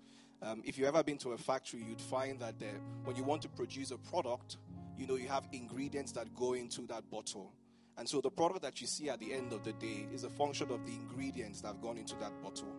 Um, 0.42 0.60
if 0.66 0.76
you've 0.76 0.88
ever 0.88 1.04
been 1.04 1.18
to 1.18 1.30
a 1.30 1.38
factory, 1.38 1.84
you'd 1.88 2.00
find 2.00 2.40
that 2.40 2.58
there, 2.58 2.80
when 3.04 3.14
you 3.14 3.22
want 3.22 3.42
to 3.42 3.48
produce 3.48 3.92
a 3.92 3.98
product, 3.98 4.56
you 4.98 5.06
know, 5.06 5.14
you 5.14 5.28
have 5.28 5.46
ingredients 5.52 6.10
that 6.12 6.34
go 6.34 6.54
into 6.54 6.82
that 6.88 7.08
bottle. 7.12 7.52
And 7.96 8.08
so 8.08 8.20
the 8.20 8.30
product 8.30 8.62
that 8.62 8.80
you 8.80 8.88
see 8.88 9.08
at 9.08 9.20
the 9.20 9.32
end 9.32 9.52
of 9.52 9.62
the 9.62 9.72
day 9.74 10.08
is 10.12 10.24
a 10.24 10.30
function 10.30 10.72
of 10.72 10.84
the 10.84 10.92
ingredients 10.92 11.60
that 11.60 11.68
have 11.68 11.80
gone 11.80 11.96
into 11.96 12.16
that 12.16 12.32
bottle. 12.42 12.74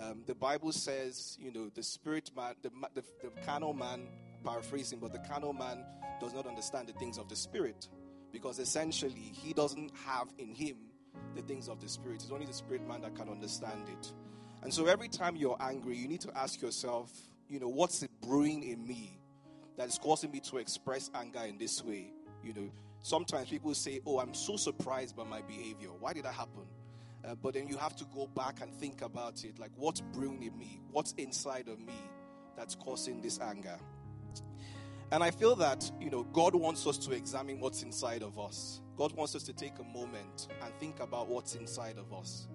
Um, 0.00 0.22
the 0.26 0.34
Bible 0.34 0.72
says, 0.72 1.36
you 1.40 1.52
know, 1.52 1.70
the 1.74 1.82
spirit 1.82 2.30
man, 2.36 2.54
the, 2.62 2.70
the, 2.94 3.04
the 3.22 3.30
carnal 3.44 3.72
man, 3.72 4.08
paraphrasing, 4.44 4.98
but 4.98 5.12
the 5.12 5.20
carnal 5.20 5.52
man 5.52 5.84
does 6.20 6.34
not 6.34 6.46
understand 6.46 6.88
the 6.88 6.92
things 6.94 7.18
of 7.18 7.28
the 7.28 7.36
spirit 7.36 7.88
because 8.32 8.58
essentially 8.58 9.32
he 9.32 9.52
doesn't 9.52 9.92
have 10.04 10.28
in 10.38 10.54
him 10.54 10.76
the 11.36 11.42
things 11.42 11.68
of 11.68 11.80
the 11.80 11.88
spirit. 11.88 12.22
It's 12.22 12.32
only 12.32 12.46
the 12.46 12.52
spirit 12.52 12.86
man 12.86 13.02
that 13.02 13.14
can 13.14 13.28
understand 13.28 13.88
it. 13.88 14.12
And 14.62 14.72
so 14.72 14.86
every 14.86 15.08
time 15.08 15.36
you're 15.36 15.56
angry, 15.60 15.96
you 15.96 16.08
need 16.08 16.22
to 16.22 16.36
ask 16.36 16.60
yourself, 16.60 17.12
you 17.48 17.60
know, 17.60 17.68
what's 17.68 18.02
it 18.02 18.10
brewing 18.20 18.64
in 18.64 18.86
me 18.86 19.20
that 19.76 19.88
is 19.88 19.98
causing 19.98 20.30
me 20.30 20.40
to 20.40 20.58
express 20.58 21.10
anger 21.14 21.44
in 21.46 21.58
this 21.58 21.84
way? 21.84 22.12
You 22.42 22.54
know, 22.54 22.70
sometimes 23.02 23.48
people 23.48 23.74
say, 23.74 24.00
oh, 24.06 24.18
I'm 24.18 24.34
so 24.34 24.56
surprised 24.56 25.16
by 25.16 25.24
my 25.24 25.42
behavior. 25.42 25.90
Why 25.98 26.12
did 26.12 26.24
that 26.24 26.34
happen? 26.34 26.64
Uh, 27.24 27.34
but 27.34 27.54
then 27.54 27.66
you 27.66 27.76
have 27.76 27.96
to 27.96 28.04
go 28.14 28.26
back 28.26 28.60
and 28.60 28.72
think 28.74 29.00
about 29.02 29.44
it 29.44 29.58
like, 29.58 29.70
what's 29.76 30.00
brewing 30.00 30.42
in 30.42 30.56
me? 30.58 30.80
What's 30.90 31.12
inside 31.12 31.68
of 31.68 31.78
me 31.80 31.94
that's 32.56 32.74
causing 32.74 33.22
this 33.22 33.40
anger? 33.40 33.78
And 35.10 35.22
I 35.22 35.30
feel 35.30 35.54
that, 35.56 35.90
you 36.00 36.10
know, 36.10 36.24
God 36.24 36.54
wants 36.54 36.86
us 36.86 36.98
to 36.98 37.12
examine 37.12 37.60
what's 37.60 37.82
inside 37.82 38.22
of 38.22 38.38
us. 38.38 38.80
God 38.96 39.12
wants 39.12 39.34
us 39.34 39.42
to 39.44 39.52
take 39.52 39.78
a 39.78 39.84
moment 39.84 40.48
and 40.62 40.72
think 40.80 41.00
about 41.00 41.28
what's 41.28 41.54
inside 41.54 41.98
of 41.98 42.12
us. 42.12 42.48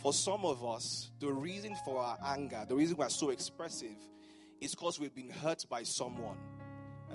For 0.00 0.12
some 0.12 0.44
of 0.44 0.64
us, 0.64 1.10
the 1.20 1.30
reason 1.30 1.76
for 1.84 2.00
our 2.00 2.16
anger, 2.24 2.64
the 2.66 2.76
reason 2.76 2.96
we're 2.96 3.08
so 3.08 3.30
expressive, 3.30 3.96
is 4.60 4.74
because 4.74 4.98
we've 4.98 5.14
been 5.14 5.30
hurt 5.30 5.64
by 5.68 5.82
someone. 5.82 6.36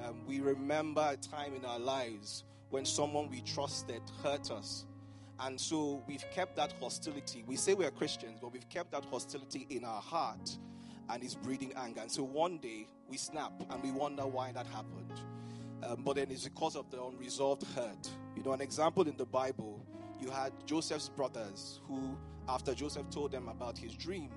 Um, 0.03 0.25
we 0.25 0.39
remember 0.39 1.07
a 1.11 1.17
time 1.17 1.55
in 1.55 1.65
our 1.65 1.79
lives 1.79 2.43
when 2.69 2.85
someone 2.85 3.29
we 3.29 3.41
trusted 3.41 4.01
hurt 4.23 4.51
us. 4.51 4.85
And 5.39 5.59
so 5.59 6.03
we've 6.07 6.23
kept 6.31 6.55
that 6.55 6.73
hostility. 6.79 7.43
We 7.45 7.55
say 7.55 7.73
we 7.73 7.85
are 7.85 7.91
Christians, 7.91 8.39
but 8.41 8.53
we've 8.53 8.67
kept 8.69 8.91
that 8.91 9.05
hostility 9.05 9.67
in 9.69 9.83
our 9.83 10.01
heart 10.01 10.57
and 11.09 11.23
it's 11.23 11.35
breeding 11.35 11.73
anger. 11.75 12.01
And 12.01 12.11
so 12.11 12.23
one 12.23 12.57
day 12.57 12.87
we 13.09 13.17
snap 13.17 13.51
and 13.69 13.83
we 13.83 13.91
wonder 13.91 14.25
why 14.25 14.51
that 14.53 14.65
happened. 14.67 15.19
Um, 15.83 16.03
but 16.03 16.15
then 16.15 16.31
it's 16.31 16.45
because 16.45 16.75
of 16.75 16.89
the 16.89 17.03
unresolved 17.03 17.63
hurt. 17.75 18.09
You 18.35 18.43
know, 18.43 18.53
an 18.53 18.61
example 18.61 19.07
in 19.07 19.17
the 19.17 19.25
Bible, 19.25 19.85
you 20.19 20.29
had 20.31 20.53
Joseph's 20.65 21.09
brothers 21.09 21.81
who, 21.83 22.17
after 22.47 22.73
Joseph 22.73 23.09
told 23.09 23.31
them 23.31 23.49
about 23.49 23.77
his 23.77 23.93
dream, 23.93 24.31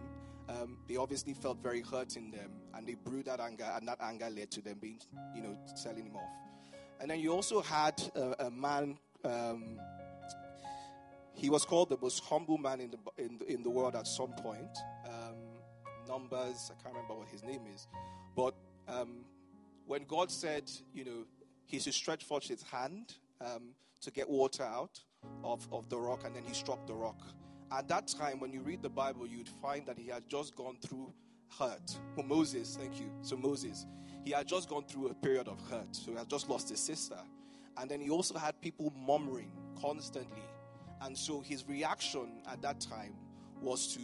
um, 0.48 0.78
they 0.88 0.96
obviously 0.96 1.34
felt 1.34 1.62
very 1.62 1.82
hurt 1.82 2.16
in 2.16 2.30
them 2.30 2.50
and 2.74 2.86
they 2.86 2.94
brewed 2.94 3.26
that 3.26 3.40
anger, 3.40 3.70
and 3.74 3.86
that 3.86 3.98
anger 4.00 4.28
led 4.30 4.50
to 4.50 4.60
them 4.60 4.78
being, 4.80 4.98
you 5.34 5.42
know, 5.42 5.56
selling 5.74 6.06
him 6.06 6.16
off. 6.16 6.30
And 7.00 7.10
then 7.10 7.20
you 7.20 7.32
also 7.32 7.62
had 7.62 8.02
a, 8.14 8.46
a 8.46 8.50
man. 8.50 8.98
Um, 9.24 9.78
he 11.38 11.50
was 11.50 11.64
called 11.64 11.88
the 11.88 11.96
most 12.02 12.24
humble 12.24 12.58
man 12.58 12.80
in 12.80 12.90
the 12.90 12.98
in, 13.16 13.40
in 13.46 13.62
the 13.62 13.70
world 13.70 13.94
at 13.94 14.06
some 14.06 14.32
point. 14.32 14.76
Um, 15.06 15.36
numbers, 16.08 16.70
I 16.70 16.82
can't 16.82 16.94
remember 16.94 17.14
what 17.14 17.28
his 17.28 17.44
name 17.44 17.62
is, 17.72 17.86
but 18.34 18.54
um, 18.88 19.24
when 19.86 20.04
God 20.04 20.30
said, 20.30 20.70
you 20.92 21.04
know, 21.04 21.24
he 21.66 21.78
should 21.78 21.94
stretch 21.94 22.24
forth 22.24 22.44
his 22.44 22.62
hand 22.62 23.14
um, 23.40 23.74
to 24.00 24.10
get 24.10 24.28
water 24.28 24.64
out 24.64 25.00
of, 25.44 25.66
of 25.72 25.88
the 25.88 25.96
rock, 25.96 26.24
and 26.24 26.34
then 26.34 26.42
he 26.44 26.54
struck 26.54 26.86
the 26.86 26.94
rock. 26.94 27.20
At 27.70 27.86
that 27.88 28.08
time, 28.08 28.40
when 28.40 28.52
you 28.52 28.62
read 28.62 28.82
the 28.82 28.88
Bible, 28.88 29.26
you'd 29.26 29.48
find 29.48 29.86
that 29.86 29.98
he 29.98 30.08
had 30.08 30.28
just 30.28 30.56
gone 30.56 30.78
through 30.80 31.12
hurt. 31.58 31.98
Well, 32.16 32.26
Moses, 32.26 32.76
thank 32.80 32.98
you. 32.98 33.10
So, 33.20 33.36
Moses, 33.36 33.86
he 34.24 34.30
had 34.32 34.48
just 34.48 34.68
gone 34.68 34.84
through 34.84 35.08
a 35.08 35.14
period 35.14 35.48
of 35.48 35.60
hurt. 35.70 35.94
So, 35.94 36.12
he 36.12 36.16
had 36.16 36.28
just 36.28 36.48
lost 36.48 36.70
his 36.70 36.80
sister. 36.80 37.18
And 37.76 37.90
then 37.90 38.00
he 38.00 38.10
also 38.10 38.38
had 38.38 38.60
people 38.60 38.92
murmuring 39.06 39.52
constantly 39.80 40.42
and 41.02 41.16
so 41.16 41.40
his 41.40 41.66
reaction 41.68 42.42
at 42.50 42.62
that 42.62 42.80
time 42.80 43.14
was 43.60 43.94
to 43.94 44.00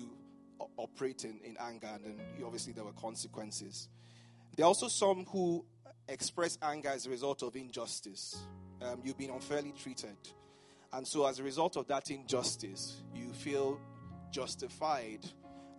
operate 0.76 1.24
in, 1.24 1.40
in 1.44 1.56
anger, 1.60 1.88
and 1.94 2.04
then 2.04 2.20
obviously 2.44 2.72
there 2.72 2.84
were 2.84 2.92
consequences. 2.92 3.88
There 4.56 4.64
are 4.64 4.68
also 4.68 4.88
some 4.88 5.24
who 5.26 5.64
express 6.08 6.58
anger 6.62 6.90
as 6.90 7.06
a 7.06 7.10
result 7.10 7.42
of 7.42 7.56
injustice. 7.56 8.36
Um, 8.82 9.00
you've 9.04 9.18
been 9.18 9.30
unfairly 9.30 9.72
treated. 9.72 10.16
And 10.92 11.06
so, 11.06 11.26
as 11.26 11.40
a 11.40 11.42
result 11.42 11.76
of 11.76 11.88
that 11.88 12.10
injustice, 12.10 13.02
you 13.14 13.32
feel 13.32 13.80
justified 14.30 15.26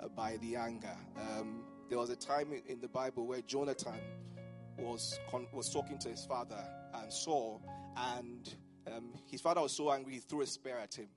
uh, 0.01 0.09
by 0.09 0.37
the 0.37 0.57
anger. 0.57 0.95
Um, 1.17 1.63
there 1.89 1.97
was 1.97 2.09
a 2.09 2.15
time 2.15 2.51
in, 2.67 2.81
the 2.81 2.89
Bible 2.89 3.25
where 3.25 3.41
Jonathan 3.41 3.99
was, 4.77 5.17
con- 5.29 5.47
was 5.53 5.69
talking 5.69 5.97
to 5.99 6.09
his 6.09 6.25
father 6.25 6.61
and 6.95 7.13
Saul, 7.13 7.61
and 7.95 8.53
um, 8.91 9.09
his 9.29 9.41
father 9.41 9.61
was 9.61 9.71
so 9.71 9.91
angry, 9.91 10.13
he 10.13 10.19
threw 10.19 10.41
a 10.41 10.47
spear 10.47 10.77
at 10.77 10.93
him. 10.93 11.07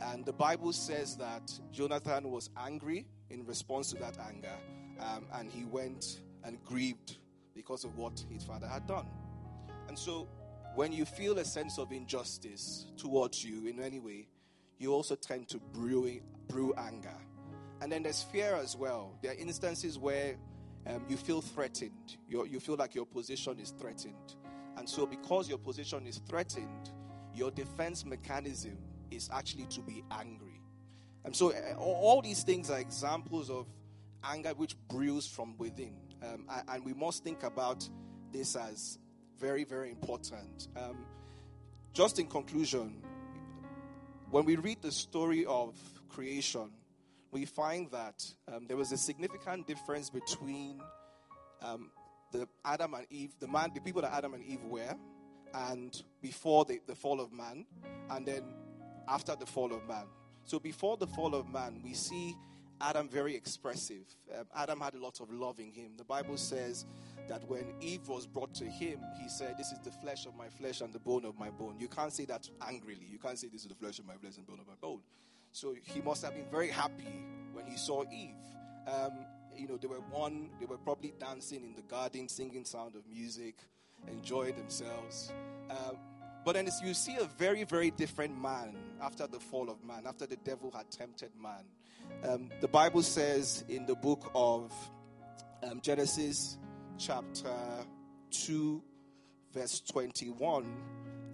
And 0.00 0.24
the 0.24 0.32
Bible 0.32 0.72
says 0.72 1.16
that 1.16 1.52
Jonathan 1.70 2.30
was 2.30 2.50
angry 2.56 3.06
in 3.30 3.44
response 3.46 3.90
to 3.92 3.96
that 3.96 4.18
anger, 4.18 4.54
um, 5.00 5.26
and 5.34 5.50
he 5.50 5.64
went 5.64 6.20
and 6.44 6.62
grieved 6.64 7.18
because 7.54 7.84
of 7.84 7.96
what 7.96 8.24
his 8.30 8.44
father 8.44 8.66
had 8.66 8.86
done. 8.86 9.06
And 9.88 9.98
so, 9.98 10.28
when 10.74 10.92
you 10.92 11.04
feel 11.04 11.38
a 11.38 11.44
sense 11.44 11.78
of 11.78 11.92
injustice 11.92 12.86
towards 12.96 13.44
you 13.44 13.66
in 13.66 13.80
any 13.80 14.00
way, 14.00 14.28
you 14.78 14.92
also 14.92 15.14
tend 15.14 15.48
to 15.48 15.58
brew, 15.58 16.20
brew 16.48 16.74
anger. 16.76 17.14
And 17.80 17.92
then 17.92 18.02
there's 18.02 18.22
fear 18.22 18.54
as 18.54 18.76
well. 18.76 19.18
There 19.22 19.32
are 19.32 19.34
instances 19.34 19.98
where 19.98 20.36
um, 20.86 21.04
you 21.08 21.16
feel 21.16 21.40
threatened, 21.40 22.16
you 22.28 22.44
you 22.46 22.58
feel 22.58 22.76
like 22.76 22.94
your 22.94 23.06
position 23.06 23.60
is 23.60 23.70
threatened. 23.70 24.34
And 24.76 24.88
so, 24.88 25.06
because 25.06 25.48
your 25.48 25.58
position 25.58 26.06
is 26.06 26.20
threatened, 26.28 26.90
your 27.34 27.50
defense 27.50 28.04
mechanism 28.04 28.78
is 29.10 29.28
actually 29.32 29.66
to 29.66 29.80
be 29.80 30.02
angry. 30.10 30.60
And 31.24 31.34
so, 31.34 31.52
uh, 31.52 31.74
all 31.76 32.22
these 32.22 32.42
things 32.42 32.70
are 32.70 32.78
examples 32.78 33.50
of 33.50 33.66
anger 34.24 34.50
which 34.50 34.76
brews 34.88 35.26
from 35.26 35.56
within. 35.58 35.96
Um, 36.22 36.46
and 36.68 36.84
we 36.84 36.94
must 36.94 37.24
think 37.24 37.42
about 37.42 37.88
this 38.32 38.56
as 38.56 38.98
very, 39.38 39.64
very 39.64 39.90
important. 39.90 40.68
Um, 40.76 41.04
just 41.92 42.18
in 42.18 42.26
conclusion, 42.26 43.02
when 44.30 44.44
we 44.44 44.56
read 44.56 44.80
the 44.80 44.92
story 44.92 45.44
of 45.44 45.76
creation, 46.08 46.70
we 47.32 47.44
find 47.44 47.90
that 47.90 48.24
um, 48.48 48.66
there 48.66 48.76
was 48.76 48.92
a 48.92 48.96
significant 48.96 49.66
difference 49.66 50.10
between 50.10 50.80
um, 51.60 51.90
the 52.32 52.48
Adam 52.64 52.94
and 52.94 53.06
Eve, 53.10 53.34
the 53.38 53.48
man, 53.48 53.70
the 53.74 53.80
people 53.80 54.02
that 54.02 54.12
Adam 54.12 54.34
and 54.34 54.44
Eve 54.44 54.64
were, 54.64 54.94
and 55.54 56.02
before 56.20 56.64
the, 56.64 56.80
the 56.86 56.94
fall 56.94 57.20
of 57.20 57.32
man, 57.32 57.66
and 58.10 58.26
then 58.26 58.42
after 59.08 59.36
the 59.36 59.46
fall 59.46 59.72
of 59.72 59.86
man. 59.86 60.06
So 60.44 60.58
before 60.58 60.96
the 60.96 61.06
fall 61.06 61.34
of 61.34 61.48
man, 61.48 61.80
we 61.84 61.94
see 61.94 62.34
Adam 62.80 63.08
very 63.08 63.36
expressive. 63.36 64.04
Um, 64.36 64.46
Adam 64.56 64.80
had 64.80 64.94
a 64.94 64.98
lot 64.98 65.20
of 65.20 65.32
love 65.32 65.60
in 65.60 65.70
him. 65.70 65.92
The 65.96 66.04
Bible 66.04 66.36
says 66.36 66.84
that 67.28 67.48
when 67.48 67.74
Eve 67.80 68.08
was 68.08 68.26
brought 68.26 68.54
to 68.54 68.64
him, 68.64 68.98
he 69.20 69.28
said, 69.28 69.56
This 69.56 69.70
is 69.70 69.78
the 69.84 69.92
flesh 69.92 70.26
of 70.26 70.34
my 70.34 70.48
flesh 70.48 70.80
and 70.80 70.92
the 70.92 70.98
bone 70.98 71.24
of 71.24 71.38
my 71.38 71.50
bone. 71.50 71.76
You 71.78 71.86
can't 71.86 72.12
say 72.12 72.24
that 72.24 72.48
angrily. 72.66 73.06
You 73.08 73.18
can't 73.18 73.38
say, 73.38 73.48
This 73.48 73.62
is 73.62 73.68
the 73.68 73.76
flesh 73.76 74.00
of 74.00 74.06
my 74.06 74.14
flesh 74.14 74.36
and 74.36 74.46
bone 74.46 74.58
of 74.58 74.66
my 74.66 74.74
bone. 74.80 75.00
So 75.52 75.74
he 75.80 76.00
must 76.00 76.24
have 76.24 76.34
been 76.34 76.50
very 76.50 76.68
happy 76.68 77.22
when 77.52 77.66
he 77.66 77.76
saw 77.76 78.04
Eve. 78.10 78.34
Um, 78.88 79.26
you 79.56 79.68
know, 79.68 79.76
they 79.76 79.88
were 79.88 80.00
one, 80.10 80.50
they 80.60 80.66
were 80.66 80.78
probably 80.78 81.14
dancing 81.18 81.64
in 81.64 81.74
the 81.74 81.82
garden, 81.82 82.28
singing 82.28 82.64
sound 82.64 82.94
of 82.96 83.02
music, 83.06 83.56
enjoying 84.08 84.56
themselves. 84.56 85.32
Um, 85.70 85.96
but 86.44 86.54
then 86.54 86.68
you 86.82 86.94
see 86.94 87.16
a 87.16 87.24
very, 87.24 87.64
very 87.64 87.90
different 87.90 88.40
man 88.40 88.76
after 89.00 89.26
the 89.26 89.38
fall 89.38 89.70
of 89.70 89.84
man, 89.84 90.04
after 90.06 90.26
the 90.26 90.36
devil 90.36 90.72
had 90.72 90.90
tempted 90.90 91.30
man. 91.40 91.64
Um, 92.28 92.50
the 92.60 92.68
Bible 92.68 93.02
says 93.02 93.64
in 93.68 93.86
the 93.86 93.94
book 93.94 94.30
of 94.34 94.72
um, 95.62 95.80
Genesis, 95.80 96.58
chapter 96.98 97.54
2, 98.30 98.82
verse 99.54 99.80
21, 99.80 100.66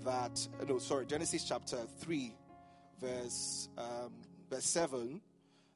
that, 0.05 0.47
no, 0.69 0.79
sorry, 0.79 1.07
Genesis 1.07 1.45
chapter 1.45 1.79
3, 2.01 2.35
verse, 3.01 3.69
um, 3.79 4.13
verse 4.51 4.65
7, 4.65 5.21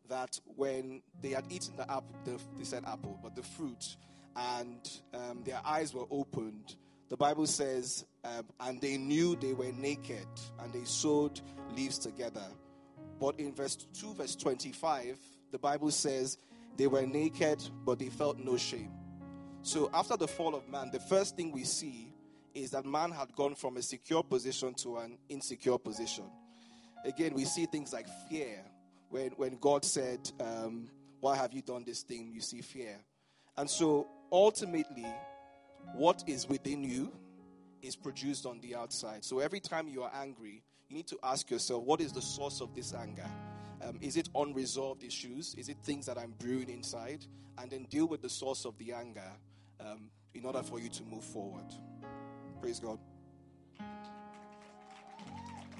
that 0.08 0.38
when 0.56 1.02
they 1.20 1.30
had 1.30 1.44
eaten 1.50 1.76
the 1.76 1.90
apple, 1.90 2.14
the, 2.24 2.38
they 2.58 2.64
said 2.64 2.84
apple, 2.86 3.18
but 3.22 3.34
the 3.34 3.42
fruit, 3.42 3.96
and 4.36 4.90
um, 5.14 5.42
their 5.44 5.60
eyes 5.64 5.94
were 5.94 6.06
opened, 6.10 6.76
the 7.08 7.16
Bible 7.16 7.46
says, 7.46 8.06
um, 8.24 8.46
and 8.60 8.80
they 8.80 8.96
knew 8.96 9.36
they 9.36 9.52
were 9.52 9.72
naked, 9.72 10.26
and 10.60 10.72
they 10.72 10.84
sewed 10.84 11.40
leaves 11.76 11.98
together. 11.98 12.46
But 13.20 13.38
in 13.38 13.54
verse 13.54 13.76
2, 14.00 14.14
verse 14.14 14.34
25, 14.34 15.18
the 15.50 15.58
Bible 15.58 15.90
says, 15.90 16.38
they 16.76 16.86
were 16.86 17.06
naked, 17.06 17.62
but 17.84 17.98
they 17.98 18.08
felt 18.08 18.38
no 18.38 18.56
shame. 18.56 18.90
So 19.62 19.90
after 19.92 20.16
the 20.16 20.26
fall 20.26 20.54
of 20.54 20.68
man, 20.68 20.90
the 20.90 21.00
first 21.00 21.36
thing 21.36 21.52
we 21.52 21.64
see 21.64 22.12
is 22.54 22.70
that 22.70 22.84
man 22.84 23.10
had 23.12 23.34
gone 23.36 23.54
from 23.54 23.76
a 23.76 23.82
secure 23.82 24.22
position 24.22 24.74
to 24.74 24.96
an 24.98 25.18
insecure 25.28 25.78
position. 25.78 26.24
Again, 27.04 27.34
we 27.34 27.44
see 27.44 27.66
things 27.66 27.92
like 27.92 28.06
fear. 28.28 28.64
When, 29.12 29.32
when 29.32 29.58
God 29.60 29.84
said, 29.84 30.20
um, 30.40 30.88
Why 31.20 31.36
have 31.36 31.52
you 31.52 31.60
done 31.60 31.84
this 31.84 32.02
thing? 32.02 32.30
You 32.32 32.40
see 32.40 32.62
fear. 32.62 32.96
And 33.58 33.68
so 33.68 34.08
ultimately, 34.32 35.06
what 35.94 36.24
is 36.26 36.48
within 36.48 36.82
you 36.82 37.12
is 37.82 37.94
produced 37.94 38.46
on 38.46 38.58
the 38.60 38.74
outside. 38.74 39.22
So 39.22 39.40
every 39.40 39.60
time 39.60 39.86
you 39.86 40.02
are 40.02 40.10
angry, 40.14 40.62
you 40.88 40.96
need 40.96 41.06
to 41.08 41.18
ask 41.22 41.50
yourself, 41.50 41.84
What 41.84 42.00
is 42.00 42.12
the 42.12 42.22
source 42.22 42.62
of 42.62 42.74
this 42.74 42.94
anger? 42.94 43.28
Um, 43.86 43.98
is 44.00 44.16
it 44.16 44.30
unresolved 44.34 45.04
issues? 45.04 45.54
Is 45.58 45.68
it 45.68 45.76
things 45.82 46.06
that 46.06 46.16
I'm 46.16 46.32
brewing 46.38 46.70
inside? 46.70 47.26
And 47.58 47.70
then 47.70 47.84
deal 47.90 48.08
with 48.08 48.22
the 48.22 48.30
source 48.30 48.64
of 48.64 48.78
the 48.78 48.94
anger 48.94 49.30
um, 49.78 50.08
in 50.32 50.46
order 50.46 50.62
for 50.62 50.80
you 50.80 50.88
to 50.88 51.02
move 51.02 51.24
forward. 51.24 51.66
Praise 52.62 52.80
God. 52.80 52.98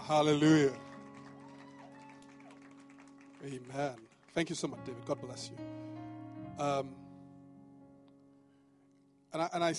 Hallelujah. 0.06 0.74
Amen. 3.44 3.96
Thank 4.34 4.50
you 4.50 4.54
so 4.54 4.68
much, 4.68 4.80
David. 4.84 5.04
God 5.04 5.20
bless 5.20 5.50
you. 5.50 6.62
Um, 6.62 6.94
and 9.32 9.42
I, 9.42 9.48
and 9.52 9.64
I, 9.64 9.74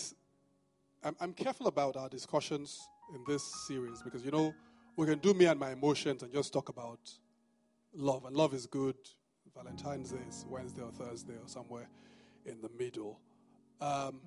I'm, 1.03 1.15
I'm 1.21 1.33
careful 1.33 1.67
about 1.67 1.95
our 1.95 2.09
discussions 2.09 2.89
in 3.13 3.23
this 3.25 3.43
series 3.67 4.01
because, 4.01 4.25
you 4.25 4.31
know, 4.31 4.53
we 4.97 5.05
can 5.05 5.19
do 5.19 5.33
me 5.33 5.45
and 5.45 5.59
my 5.59 5.71
emotions 5.71 6.23
and 6.23 6.33
just 6.33 6.51
talk 6.51 6.69
about 6.69 6.99
love. 7.93 8.25
And 8.25 8.35
love 8.35 8.53
is 8.53 8.65
good. 8.65 8.95
Valentine's 9.55 10.11
Day 10.11 10.17
is 10.27 10.45
Wednesday 10.49 10.81
or 10.81 10.91
Thursday 10.91 11.33
or 11.33 11.47
somewhere 11.47 11.87
in 12.45 12.59
the 12.61 12.69
middle. 12.77 13.19
Um, 13.79 14.19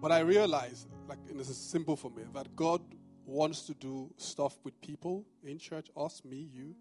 but 0.00 0.10
I 0.10 0.20
realize, 0.20 0.86
like, 1.08 1.18
and 1.28 1.38
this 1.38 1.48
is 1.48 1.56
simple 1.56 1.96
for 1.96 2.10
me, 2.10 2.22
that 2.34 2.56
God 2.56 2.80
wants 3.24 3.62
to 3.62 3.74
do 3.74 4.12
stuff 4.16 4.56
with 4.64 4.80
people 4.80 5.24
in 5.44 5.58
church, 5.58 5.88
us, 5.96 6.22
me, 6.24 6.48
you, 6.52 6.74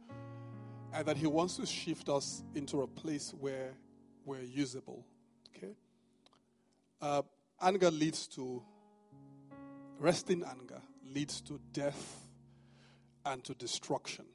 and 0.94 1.06
that 1.06 1.18
He 1.18 1.28
wants 1.28 1.58
to 1.58 1.66
shift 1.66 2.10
us 2.10 2.44
into 2.56 2.82
a 2.82 2.88
place 2.88 3.34
where 3.40 3.74
we're 4.26 4.42
usable. 4.42 5.06
Okay? 5.56 5.74
Uh, 7.02 7.22
anger 7.62 7.92
leads 7.92 8.28
to, 8.28 8.62
resting 10.00 10.44
anger 10.44 10.82
leads 11.14 11.42
to 11.42 11.60
death 11.74 12.28
and 13.26 13.44
to 13.44 13.54
destruction. 13.54 14.26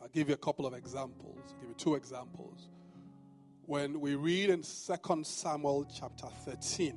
I'll 0.00 0.08
give 0.08 0.28
you 0.28 0.34
a 0.34 0.38
couple 0.38 0.66
of 0.66 0.74
examples. 0.74 1.38
I'll 1.48 1.60
give 1.60 1.68
you 1.68 1.74
two 1.74 1.94
examples. 1.94 2.68
When 3.62 4.00
we 4.00 4.14
read 4.14 4.50
in 4.50 4.62
2 4.62 5.24
Samuel 5.24 5.86
chapter 5.92 6.26
13, 6.44 6.96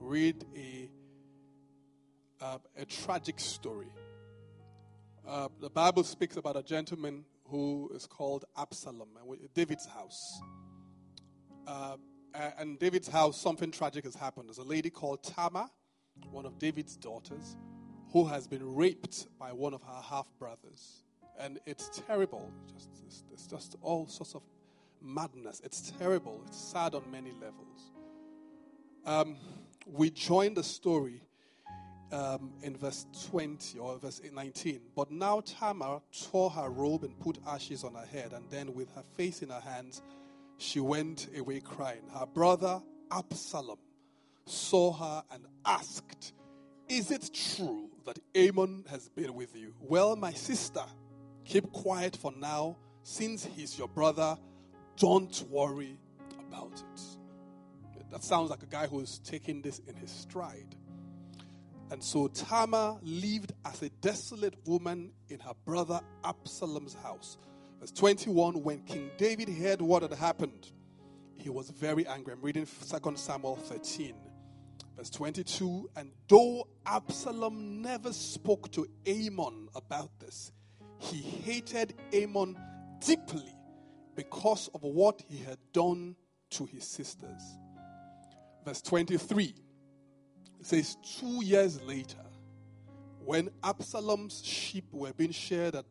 read 0.00 0.44
a, 0.56 0.90
uh, 2.44 2.58
a 2.76 2.84
tragic 2.84 3.40
story. 3.40 3.90
Uh, 5.26 5.48
the 5.60 5.70
Bible 5.70 6.04
speaks 6.04 6.36
about 6.36 6.56
a 6.56 6.62
gentleman 6.62 7.24
who 7.50 7.90
is 7.94 8.06
called 8.06 8.44
Absalom, 8.56 9.08
David's 9.54 9.86
house. 9.86 10.40
Uh, 11.66 11.96
and 12.58 12.78
David's 12.78 13.08
house, 13.08 13.40
something 13.40 13.70
tragic 13.70 14.04
has 14.04 14.14
happened. 14.14 14.48
There's 14.48 14.58
a 14.58 14.62
lady 14.62 14.90
called 14.90 15.22
Tamar, 15.24 15.68
one 16.30 16.46
of 16.46 16.58
David's 16.58 16.96
daughters, 16.96 17.56
who 18.12 18.24
has 18.26 18.46
been 18.46 18.74
raped 18.74 19.26
by 19.38 19.52
one 19.52 19.74
of 19.74 19.82
her 19.82 20.00
half 20.02 20.26
brothers. 20.38 21.02
And 21.38 21.58
it's 21.66 21.88
terrible. 22.06 22.52
Just, 22.72 22.88
it's, 23.06 23.24
it's 23.32 23.46
just 23.46 23.76
all 23.82 24.06
sorts 24.06 24.34
of 24.34 24.42
madness. 25.02 25.60
It's 25.64 25.92
terrible. 25.98 26.42
It's 26.46 26.58
sad 26.58 26.94
on 26.94 27.02
many 27.10 27.32
levels. 27.32 27.92
Um, 29.04 29.36
we 29.86 30.10
join 30.10 30.54
the 30.54 30.62
story 30.62 31.22
um, 32.12 32.52
in 32.62 32.76
verse 32.76 33.06
20 33.30 33.78
or 33.78 33.98
verse 33.98 34.20
19. 34.32 34.80
But 34.94 35.10
now 35.10 35.40
Tamar 35.40 36.00
tore 36.30 36.50
her 36.50 36.68
robe 36.68 37.04
and 37.04 37.18
put 37.20 37.38
ashes 37.46 37.84
on 37.84 37.94
her 37.94 38.06
head, 38.06 38.32
and 38.32 38.44
then 38.50 38.74
with 38.74 38.88
her 38.94 39.04
face 39.16 39.42
in 39.42 39.50
her 39.50 39.60
hands, 39.60 40.02
she 40.58 40.80
went 40.80 41.28
away 41.36 41.60
crying. 41.60 42.02
Her 42.12 42.26
brother 42.26 42.82
Absalom 43.10 43.78
saw 44.44 44.92
her 44.92 45.24
and 45.32 45.44
asked, 45.64 46.32
Is 46.88 47.10
it 47.10 47.30
true 47.32 47.90
that 48.04 48.18
Amnon 48.34 48.84
has 48.90 49.08
been 49.08 49.34
with 49.34 49.56
you? 49.56 49.74
Well, 49.80 50.16
my 50.16 50.32
sister, 50.32 50.84
keep 51.44 51.72
quiet 51.72 52.16
for 52.16 52.32
now. 52.32 52.76
Since 53.02 53.44
he's 53.44 53.78
your 53.78 53.88
brother, 53.88 54.36
don't 54.98 55.42
worry 55.48 55.98
about 56.38 56.72
it. 56.74 57.00
That 58.10 58.24
sounds 58.24 58.50
like 58.50 58.62
a 58.62 58.66
guy 58.66 58.86
who's 58.86 59.18
taking 59.20 59.62
this 59.62 59.80
in 59.86 59.94
his 59.94 60.10
stride. 60.10 60.74
And 61.90 62.02
so 62.02 62.28
Tamar 62.28 62.98
lived 63.02 63.52
as 63.64 63.82
a 63.82 63.88
desolate 64.00 64.54
woman 64.66 65.12
in 65.28 65.40
her 65.40 65.54
brother 65.64 66.00
Absalom's 66.24 66.94
house. 66.94 67.36
Verse 67.80 67.90
21 67.92 68.62
When 68.62 68.80
King 68.82 69.10
David 69.16 69.48
heard 69.48 69.82
what 69.82 70.02
had 70.02 70.12
happened, 70.12 70.70
he 71.34 71.50
was 71.50 71.70
very 71.70 72.06
angry. 72.06 72.34
I'm 72.34 72.42
reading 72.42 72.66
2 72.66 73.16
Samuel 73.16 73.56
13. 73.56 74.14
Verse 74.96 75.10
22 75.10 75.90
And 75.96 76.12
though 76.28 76.68
Absalom 76.86 77.82
never 77.82 78.12
spoke 78.12 78.70
to 78.72 78.86
Amnon 79.06 79.68
about 79.74 80.10
this, 80.20 80.52
he 80.98 81.16
hated 81.18 81.94
Amnon 82.12 82.56
deeply 83.04 83.54
because 84.14 84.68
of 84.74 84.82
what 84.82 85.22
he 85.28 85.38
had 85.38 85.58
done 85.72 86.14
to 86.50 86.66
his 86.66 86.84
sisters 86.84 87.58
verse 88.64 88.82
23. 88.82 89.54
It 90.60 90.66
says, 90.66 90.96
Two 91.18 91.42
years 91.42 91.80
later, 91.82 92.18
when 93.24 93.50
Absalom's 93.64 94.44
sheep 94.44 94.84
were 94.92 95.12
being 95.14 95.32
shared 95.32 95.74
at 95.74 95.86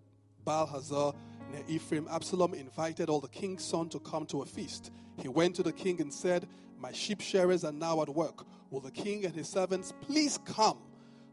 Baal 0.45 0.67
Hazor 0.67 1.13
near 1.51 1.63
Ephraim, 1.67 2.07
Absalom 2.09 2.53
invited 2.53 3.09
all 3.09 3.19
the 3.19 3.29
king's 3.29 3.63
sons 3.63 3.91
to 3.93 3.99
come 3.99 4.27
to 4.27 4.43
a 4.43 4.45
feast. 4.45 4.91
He 5.17 5.27
went 5.27 5.55
to 5.55 5.63
the 5.63 5.73
king 5.73 5.99
and 6.01 6.13
said, 6.13 6.47
My 6.77 6.91
sheep 6.91 7.19
shearers 7.19 7.65
are 7.65 7.71
now 7.71 8.03
at 8.03 8.09
work. 8.09 8.45
Will 8.69 8.79
the 8.79 8.91
king 8.91 9.25
and 9.25 9.33
his 9.33 9.49
servants 9.49 9.91
please 10.01 10.37
come 10.45 10.77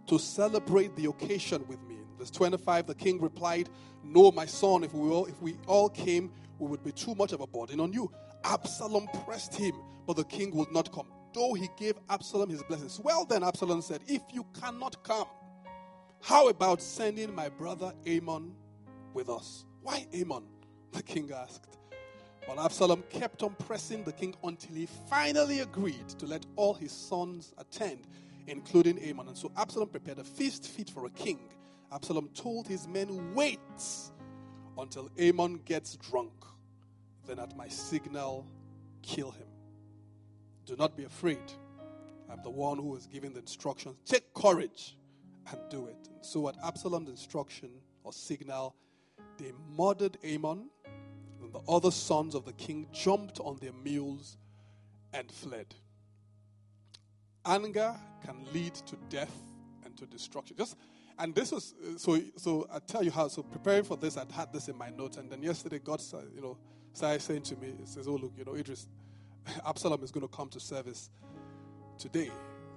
to 0.07 0.19
celebrate 0.19 0.97
the 0.97 1.11
occasion 1.11 1.63
with 1.69 1.83
me? 1.87 1.97
Verse 2.19 2.31
25, 2.31 2.87
the 2.87 2.95
king 2.95 3.21
replied, 3.21 3.69
No, 4.03 4.33
my 4.33 4.47
son, 4.47 4.83
if 4.83 4.95
we 4.95 5.11
all, 5.11 5.27
if 5.27 5.41
we 5.43 5.59
all 5.67 5.91
came, 5.91 6.33
we 6.59 6.69
would 6.69 6.83
be 6.83 6.93
too 6.93 7.15
much 7.15 7.33
of 7.33 7.43
a 7.43 7.47
burden 7.47 7.81
on 7.81 7.93
you. 7.93 8.11
Absalom 8.45 9.09
pressed 9.27 9.55
him, 9.55 9.75
but 10.07 10.17
the 10.17 10.25
king 10.25 10.57
would 10.57 10.73
not 10.73 10.91
come 10.91 11.07
though 11.37 11.53
he 11.53 11.69
gave 11.77 11.97
Absalom 12.09 12.49
his 12.49 12.63
blessings. 12.63 12.99
Well, 12.99 13.27
then 13.27 13.45
Absalom 13.45 13.83
said, 13.83 14.01
If 14.09 14.23
you 14.33 14.45
cannot 14.59 15.05
come, 15.05 15.29
how 16.23 16.49
about 16.49 16.81
sending 16.81 17.33
my 17.35 17.51
brother 17.51 17.93
Amnon 18.07 18.55
with 19.13 19.29
us? 19.29 19.65
Why 19.83 20.07
Amnon? 20.13 20.45
The 20.93 21.03
king 21.03 21.31
asked. 21.31 21.77
But 22.49 22.59
Absalom 22.59 23.03
kept 23.11 23.43
on 23.43 23.55
pressing 23.67 24.03
the 24.05 24.13
king 24.13 24.35
until 24.43 24.75
he 24.75 24.89
finally 25.11 25.61
agreed 25.61 26.09
to 26.11 26.27
let 26.27 26.47
all 26.57 26.73
his 26.73 26.91
sons 26.91 27.53
attend, 27.59 28.07
including 28.47 28.99
Amnon. 29.01 29.29
And 29.29 29.37
so 29.37 29.53
Absalom 29.59 29.91
prepared 29.91 30.21
a 30.21 30.25
feast 30.25 30.67
fit 30.67 30.89
for 30.89 31.05
a 31.05 31.11
king. 31.11 31.39
Absalom 31.93 32.31
told 32.35 32.67
his 32.67 32.89
men, 32.89 33.35
Wait 33.35 33.61
until 34.79 35.11
Amnon 35.19 35.61
gets 35.67 35.97
drunk. 35.97 36.33
Then 37.27 37.39
at 37.41 37.55
my 37.59 37.69
signal, 37.69 38.47
kill 39.03 39.33
him. 39.33 39.49
Do 40.67 40.75
not 40.77 40.97
be 40.97 41.05
afraid. 41.05 41.53
I'm 42.31 42.43
the 42.43 42.51
one 42.51 42.79
who 42.79 42.97
is 42.97 43.07
giving 43.07 43.33
the 43.33 43.41
instructions. 43.41 43.97
Take 44.05 44.35
courage 44.35 44.97
and 45.51 45.61
do 45.71 45.87
it. 45.87 46.09
And 46.13 46.25
so, 46.25 46.49
at 46.49 46.57
Absalom's 46.65 47.09
instruction 47.09 47.71
or 48.03 48.13
signal, 48.13 48.75
they 49.39 49.53
murdered 49.77 50.19
Amnon, 50.25 50.69
and 51.41 51.53
the 51.53 51.61
other 51.69 51.93
sons 51.93 52.35
of 52.35 52.45
the 52.45 52.53
king 52.55 52.89
jumped 52.93 53.39
on 53.41 53.59
their 53.61 53.73
mules 53.73 54.39
and 55.13 55.31
fled. 55.31 55.73
Anger 57.45 57.95
can 58.25 58.37
lead 58.53 58.75
to 58.75 58.97
death 59.09 59.45
and 59.85 59.97
to 59.97 60.07
destruction. 60.07 60.57
Just 60.57 60.77
and 61.19 61.35
this 61.35 61.53
was 61.53 61.75
so. 61.97 62.21
So 62.37 62.67
I 62.73 62.81
tell 62.81 63.05
you 63.05 63.13
how. 63.13 63.29
So 63.29 63.43
preparing 63.43 63.85
for 63.85 63.97
this, 63.97 64.17
I'd 64.17 64.33
had 64.33 64.53
this 64.53 64.69
in 64.69 64.77
my 64.77 64.91
notes, 64.91 65.17
and 65.17 65.31
then 65.31 65.43
yesterday 65.43 65.79
God, 65.79 66.03
you 66.35 66.43
know, 66.43 66.59
started 66.93 67.23
saying 67.23 67.43
to 67.43 67.57
me, 67.57 67.69
"It 67.69 67.89
says, 67.89 68.09
oh 68.09 68.17
look, 68.17 68.33
you 68.37 68.45
know, 68.45 68.55
Idris, 68.55 68.89
Absalom 69.67 70.03
is 70.03 70.11
going 70.11 70.27
to 70.27 70.35
come 70.35 70.49
to 70.51 70.61
service 70.61 71.11
today. 71.99 72.31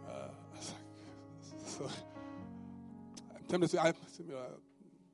Uh, 0.07 0.29
so 1.65 1.89
I'm 3.35 3.43
tempted 3.47 3.71
to, 3.71 3.79
uh, 3.81 3.89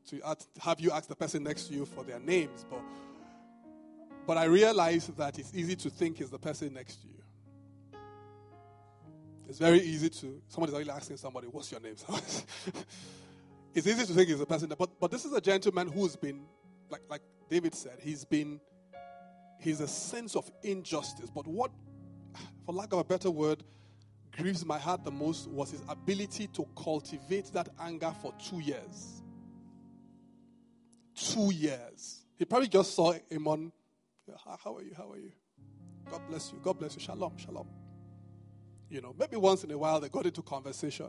to 0.08 0.36
have 0.62 0.80
you 0.80 0.92
ask 0.92 1.08
the 1.08 1.16
person 1.16 1.44
next 1.44 1.68
to 1.68 1.74
you 1.74 1.86
for 1.86 2.04
their 2.04 2.20
names, 2.20 2.66
but 2.70 2.82
but 4.28 4.38
I 4.38 4.46
realize 4.46 5.06
that 5.18 5.38
it's 5.38 5.54
easy 5.54 5.76
to 5.76 5.90
think 5.90 6.20
it's 6.20 6.32
the 6.32 6.40
person 6.40 6.74
next 6.74 6.96
to 7.02 7.08
you. 7.08 8.00
It's 9.48 9.60
very 9.60 9.80
easy 9.80 10.10
to 10.10 10.42
somebody's 10.48 10.74
already 10.74 10.90
asking 10.90 11.18
somebody, 11.18 11.48
"What's 11.48 11.72
your 11.72 11.80
name?" 11.80 11.96
it's 13.76 13.86
easy 13.86 14.06
to 14.06 14.14
think 14.14 14.30
it's 14.30 14.40
the 14.40 14.46
person, 14.48 14.74
but 14.78 15.00
but 15.00 15.12
this 15.12 15.26
is 15.26 15.34
a 15.34 15.42
gentleman 15.42 15.88
who's 15.88 16.16
been 16.16 16.42
like 16.90 17.02
like 17.08 17.22
David 17.50 17.76
said, 17.76 18.00
he's 18.02 18.26
been 18.26 18.60
He's 19.60 19.82
a 19.82 19.88
sense 19.88 20.36
of 20.36 20.50
injustice. 20.64 21.30
But 21.30 21.48
what, 21.48 21.72
for 22.66 22.74
lack 22.74 22.94
of 22.94 23.00
a 23.00 23.04
better 23.04 23.32
word, 23.32 23.64
grieves 24.32 24.66
my 24.66 24.78
heart 24.78 25.04
the 25.04 25.12
most 25.12 25.48
was 25.50 25.72
his 25.72 25.82
ability 25.88 26.48
to 26.48 26.68
cultivate 26.76 27.52
that 27.54 27.70
anger 27.80 28.14
for 28.22 28.34
two 28.38 28.60
years. 28.60 29.22
two 31.16 31.54
years. 31.54 32.26
He 32.38 32.46
probably 32.46 32.68
just 32.68 32.94
saw 32.94 33.14
him 33.30 33.48
on, 33.48 33.72
how 34.64 34.76
are 34.76 34.84
you? 34.84 34.94
How 34.96 35.12
are 35.12 35.18
you? 35.18 35.32
God 36.10 36.22
bless 36.30 36.52
you. 36.52 36.60
God 36.62 36.78
bless 36.78 36.96
you. 36.96 37.02
Shalom, 37.02 37.38
shalom. 37.38 37.68
You 38.90 39.02
know, 39.02 39.16
maybe 39.18 39.38
once 39.38 39.64
in 39.64 39.72
a 39.72 39.78
while 39.78 40.00
they 40.00 40.10
got 40.10 40.26
into 40.26 40.42
conversation. 40.42 41.08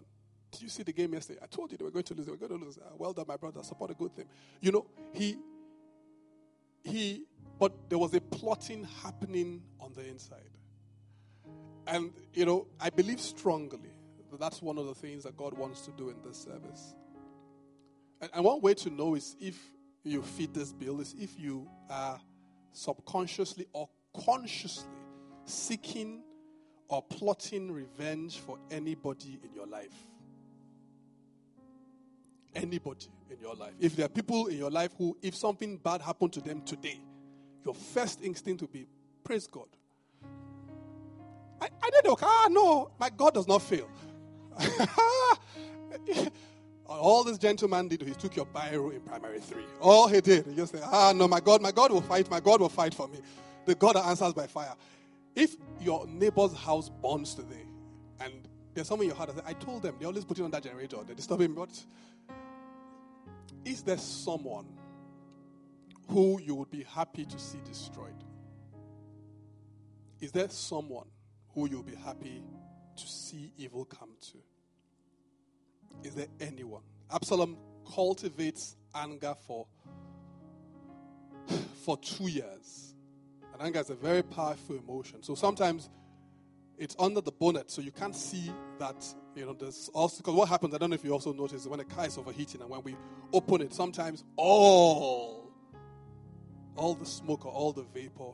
Did 0.52 0.62
you 0.62 0.68
see 0.68 0.84
the 0.84 0.92
game 0.92 1.12
yesterday? 1.12 1.40
I 1.42 1.46
told 1.46 1.72
you 1.72 1.78
they 1.78 1.84
were 1.84 1.90
going 1.90 2.04
to 2.04 2.14
lose. 2.14 2.26
They 2.26 2.32
were 2.32 2.38
going 2.38 2.58
to 2.58 2.64
lose. 2.64 2.78
Well 2.96 3.12
done, 3.12 3.26
my 3.28 3.36
brother. 3.36 3.62
Support 3.62 3.90
a 3.90 3.94
good 3.94 4.14
thing. 4.14 4.26
You 4.60 4.72
know, 4.72 4.86
he, 5.12 5.36
he, 6.84 7.24
but 7.58 7.72
there 7.88 7.98
was 7.98 8.14
a 8.14 8.20
plotting 8.20 8.86
happening 9.02 9.62
on 9.80 9.92
the 9.94 10.06
inside. 10.06 10.50
And, 11.86 12.12
you 12.34 12.44
know, 12.44 12.66
I 12.80 12.90
believe 12.90 13.20
strongly 13.20 13.92
that 14.30 14.40
that's 14.40 14.60
one 14.60 14.78
of 14.78 14.86
the 14.86 14.94
things 14.94 15.22
that 15.24 15.36
God 15.36 15.54
wants 15.54 15.82
to 15.82 15.92
do 15.92 16.10
in 16.10 16.16
this 16.26 16.36
service. 16.36 16.94
And, 18.20 18.30
and 18.34 18.44
one 18.44 18.60
way 18.60 18.74
to 18.74 18.90
know 18.90 19.14
is 19.14 19.36
if 19.40 19.58
you 20.02 20.22
fit 20.22 20.52
this 20.52 20.72
bill, 20.72 21.00
is 21.00 21.14
if 21.18 21.38
you 21.38 21.68
are 21.88 22.20
subconsciously 22.72 23.66
or 23.72 23.88
consciously 24.24 24.88
seeking 25.44 26.22
or 26.88 27.02
plotting 27.02 27.70
revenge 27.72 28.38
for 28.38 28.58
anybody 28.70 29.40
in 29.42 29.52
your 29.54 29.66
life. 29.66 29.94
Anybody 32.54 33.06
in 33.30 33.40
your 33.40 33.54
life. 33.54 33.74
If 33.78 33.96
there 33.96 34.06
are 34.06 34.10
people 34.10 34.46
in 34.46 34.56
your 34.56 34.70
life 34.70 34.92
who, 34.96 35.16
if 35.22 35.34
something 35.36 35.76
bad 35.78 36.00
happened 36.00 36.32
to 36.34 36.40
them 36.40 36.62
today, 36.62 37.00
your 37.66 37.74
first 37.74 38.22
instinct 38.22 38.62
would 38.62 38.72
be, 38.72 38.86
Praise 39.26 39.48
God. 39.48 39.66
I, 41.60 41.68
I 41.82 41.90
did 41.90 42.06
okay. 42.06 42.26
Ah, 42.26 42.48
no, 42.48 42.92
my 42.98 43.10
God 43.10 43.34
does 43.34 43.48
not 43.48 43.60
fail. 43.60 43.90
All 46.86 47.24
this 47.24 47.36
gentleman 47.36 47.88
did, 47.88 48.02
he 48.02 48.12
took 48.12 48.36
your 48.36 48.46
biro 48.46 48.94
in 48.94 49.00
primary 49.00 49.40
three. 49.40 49.64
All 49.80 50.06
he 50.06 50.20
did, 50.20 50.46
he 50.46 50.54
just 50.54 50.70
said, 50.72 50.82
Ah, 50.84 51.12
no, 51.12 51.26
my 51.26 51.40
God, 51.40 51.60
my 51.60 51.72
God 51.72 51.90
will 51.90 52.02
fight, 52.02 52.30
my 52.30 52.38
God 52.38 52.60
will 52.60 52.68
fight 52.68 52.94
for 52.94 53.08
me. 53.08 53.18
The 53.64 53.74
God 53.74 53.96
that 53.96 54.04
answers 54.04 54.32
by 54.32 54.46
fire. 54.46 54.74
If 55.34 55.56
your 55.80 56.06
neighbor's 56.06 56.54
house 56.54 56.88
burns 56.88 57.34
today, 57.34 57.66
and 58.20 58.32
there's 58.74 58.86
someone 58.86 59.06
in 59.06 59.08
your 59.08 59.16
heart 59.16 59.34
that 59.34 59.44
I 59.44 59.54
told 59.54 59.82
them, 59.82 59.96
they're 59.98 60.06
always 60.06 60.24
put 60.24 60.38
it 60.38 60.42
on 60.44 60.52
that 60.52 60.62
generator, 60.62 60.98
they're 61.04 61.16
disturbing 61.16 61.50
me, 61.50 61.56
but 61.56 61.84
is 63.64 63.82
there 63.82 63.98
someone 63.98 64.66
who 66.08 66.40
you 66.40 66.54
would 66.54 66.70
be 66.70 66.84
happy 66.84 67.24
to 67.24 67.38
see 67.38 67.58
destroyed? 67.64 68.24
Is 70.20 70.32
there 70.32 70.48
someone 70.48 71.06
who 71.54 71.68
you'll 71.68 71.82
be 71.82 71.94
happy 71.94 72.42
to 72.96 73.06
see 73.06 73.52
evil 73.58 73.84
come 73.84 74.10
to? 74.32 74.38
Is 76.08 76.14
there 76.14 76.28
anyone? 76.40 76.82
Absalom 77.10 77.56
cultivates 77.94 78.76
anger 78.94 79.34
for, 79.46 79.66
for 81.84 81.96
two 81.98 82.28
years. 82.28 82.94
And 83.52 83.62
anger 83.62 83.80
is 83.80 83.90
a 83.90 83.94
very 83.94 84.22
powerful 84.22 84.76
emotion. 84.76 85.22
So 85.22 85.34
sometimes 85.34 85.88
it's 86.78 86.94
under 86.98 87.20
the 87.20 87.32
bonnet, 87.32 87.70
so 87.70 87.80
you 87.80 87.90
can't 87.90 88.14
see 88.14 88.52
that, 88.78 89.06
you 89.34 89.46
know, 89.46 89.54
there's 89.54 89.88
also, 89.94 90.18
because 90.18 90.34
what 90.34 90.48
happens, 90.48 90.74
I 90.74 90.78
don't 90.78 90.90
know 90.90 90.94
if 90.94 91.04
you 91.04 91.12
also 91.12 91.32
notice, 91.32 91.66
when 91.66 91.80
a 91.80 91.84
car 91.84 92.06
is 92.06 92.18
overheating 92.18 92.60
and 92.60 92.68
when 92.68 92.82
we 92.82 92.96
open 93.32 93.62
it, 93.62 93.72
sometimes 93.72 94.24
all, 94.36 95.35
all 96.76 96.94
the 96.94 97.06
smoke 97.06 97.46
or 97.46 97.52
all 97.52 97.72
the 97.72 97.84
vapor 97.94 98.32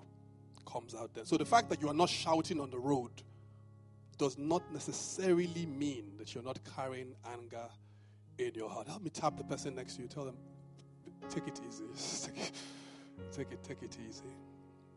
comes 0.66 0.94
out 0.94 1.14
there. 1.14 1.24
So 1.24 1.36
the 1.36 1.44
fact 1.44 1.70
that 1.70 1.80
you 1.80 1.88
are 1.88 1.94
not 1.94 2.08
shouting 2.08 2.60
on 2.60 2.70
the 2.70 2.78
road 2.78 3.10
does 4.18 4.38
not 4.38 4.62
necessarily 4.72 5.66
mean 5.66 6.12
that 6.18 6.34
you're 6.34 6.44
not 6.44 6.58
carrying 6.76 7.14
anger 7.32 7.68
in 8.38 8.54
your 8.54 8.68
heart. 8.68 8.88
Help 8.88 9.02
me 9.02 9.10
tap 9.10 9.36
the 9.36 9.44
person 9.44 9.74
next 9.74 9.96
to 9.96 10.02
you. 10.02 10.08
Tell 10.08 10.24
them, 10.24 10.36
take 11.28 11.46
it 11.48 11.60
easy. 11.68 11.84
take, 12.26 12.38
it, 12.38 12.52
take 13.32 13.52
it, 13.52 13.62
take 13.64 13.82
it 13.82 13.98
easy. 14.08 14.22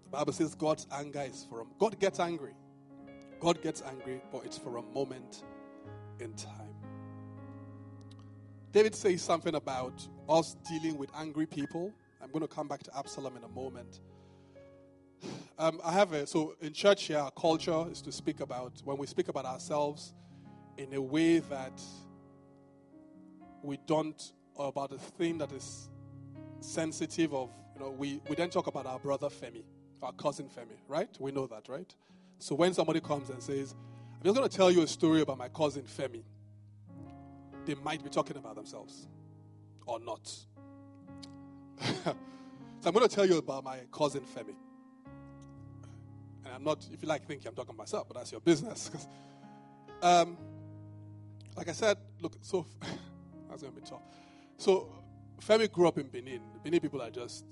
The 0.06 0.10
Bible 0.10 0.34
says 0.34 0.56
God's 0.56 0.88
anger 0.92 1.26
is 1.28 1.46
for 1.50 1.62
a, 1.62 1.66
God 1.80 2.00
gets 2.00 2.20
angry. 2.20 2.54
God 3.40 3.62
gets 3.62 3.82
angry, 3.82 4.22
but 4.32 4.46
it's 4.46 4.58
for 4.58 4.78
a 4.78 4.82
moment 4.82 5.44
in 6.20 6.34
time. 6.34 6.74
David 8.72 8.96
says 8.96 9.22
something 9.22 9.56
about 9.56 10.06
us 10.28 10.56
dealing 10.68 10.98
with 10.98 11.10
angry 11.16 11.46
people. 11.46 11.94
Going 12.36 12.50
to 12.50 12.54
come 12.54 12.68
back 12.68 12.84
to 12.84 12.98
Absalom 12.98 13.38
in 13.38 13.46
a 13.46 13.48
moment. 13.48 14.02
Um, 15.58 15.80
I 15.86 15.94
have 15.94 16.12
a, 16.12 16.28
so 16.28 16.56
in 16.60 16.74
church 16.74 17.06
here, 17.06 17.18
our 17.18 17.32
culture 17.32 17.86
is 17.90 18.02
to 18.02 18.12
speak 18.12 18.42
about, 18.42 18.74
when 18.84 18.98
we 18.98 19.08
speak 19.08 19.30
about 19.30 19.46
ourselves 19.46 20.14
in 20.78 20.94
a 20.96 21.02
way 21.02 21.40
that 21.40 21.82
we 23.62 23.78
don't, 23.88 24.34
or 24.54 24.68
about 24.68 24.92
a 24.92 24.98
thing 24.98 25.38
that 25.38 25.54
is 25.54 25.88
sensitive 26.60 27.34
of, 27.34 27.52
you 27.74 27.80
know, 27.80 27.92
we, 27.92 28.20
we 28.28 28.36
then 28.36 28.50
talk 28.50 28.68
about 28.68 28.86
our 28.86 29.00
brother 29.00 29.30
Femi, 29.30 29.64
our 30.04 30.12
cousin 30.12 30.50
Femi, 30.50 30.76
right? 30.90 31.16
We 31.22 31.32
know 31.32 31.48
that, 31.48 31.70
right? 31.70 31.96
So 32.40 32.54
when 32.54 32.74
somebody 32.74 33.00
comes 33.00 33.30
and 33.30 33.42
says, 33.42 33.76
I'm 34.14 34.26
just 34.26 34.36
going 34.36 34.50
to 34.50 34.54
tell 34.54 34.70
you 34.70 34.82
a 34.82 34.88
story 34.88 35.22
about 35.22 35.38
my 35.38 35.48
cousin 35.48 35.84
Femi, 35.84 36.24
they 37.66 37.76
might 37.76 38.04
be 38.04 38.10
talking 38.10 38.36
about 38.36 38.56
themselves 38.56 39.08
or 39.86 40.02
not. 40.02 40.30
so 42.04 42.16
I'm 42.86 42.94
going 42.94 43.08
to 43.08 43.14
tell 43.14 43.26
you 43.26 43.38
about 43.38 43.64
my 43.64 43.80
cousin 43.92 44.22
Femi. 44.22 44.56
And 46.46 46.54
I'm 46.54 46.64
not, 46.64 46.86
if 46.92 47.02
you 47.02 47.08
like 47.08 47.26
thinking 47.26 47.48
I'm 47.48 47.56
talking 47.56 47.76
myself, 47.76 48.08
but 48.08 48.18
that's 48.18 48.32
your 48.32 48.42
business. 48.42 48.92
um, 50.02 50.38
like 51.56 51.70
I 51.70 51.74
said, 51.74 51.98
look, 52.22 52.38
so 52.42 52.66
that's 53.50 53.62
going 53.62 53.74
to 53.74 53.82
be 53.82 53.88
tough. 53.88 54.02
So 54.58 54.90
Femi 55.42 55.72
grew 55.72 55.88
up 55.88 55.98
in 55.98 56.08
Benin. 56.08 56.42
Benin 56.64 56.80
people 56.80 57.02
are 57.02 57.10
just, 57.10 57.46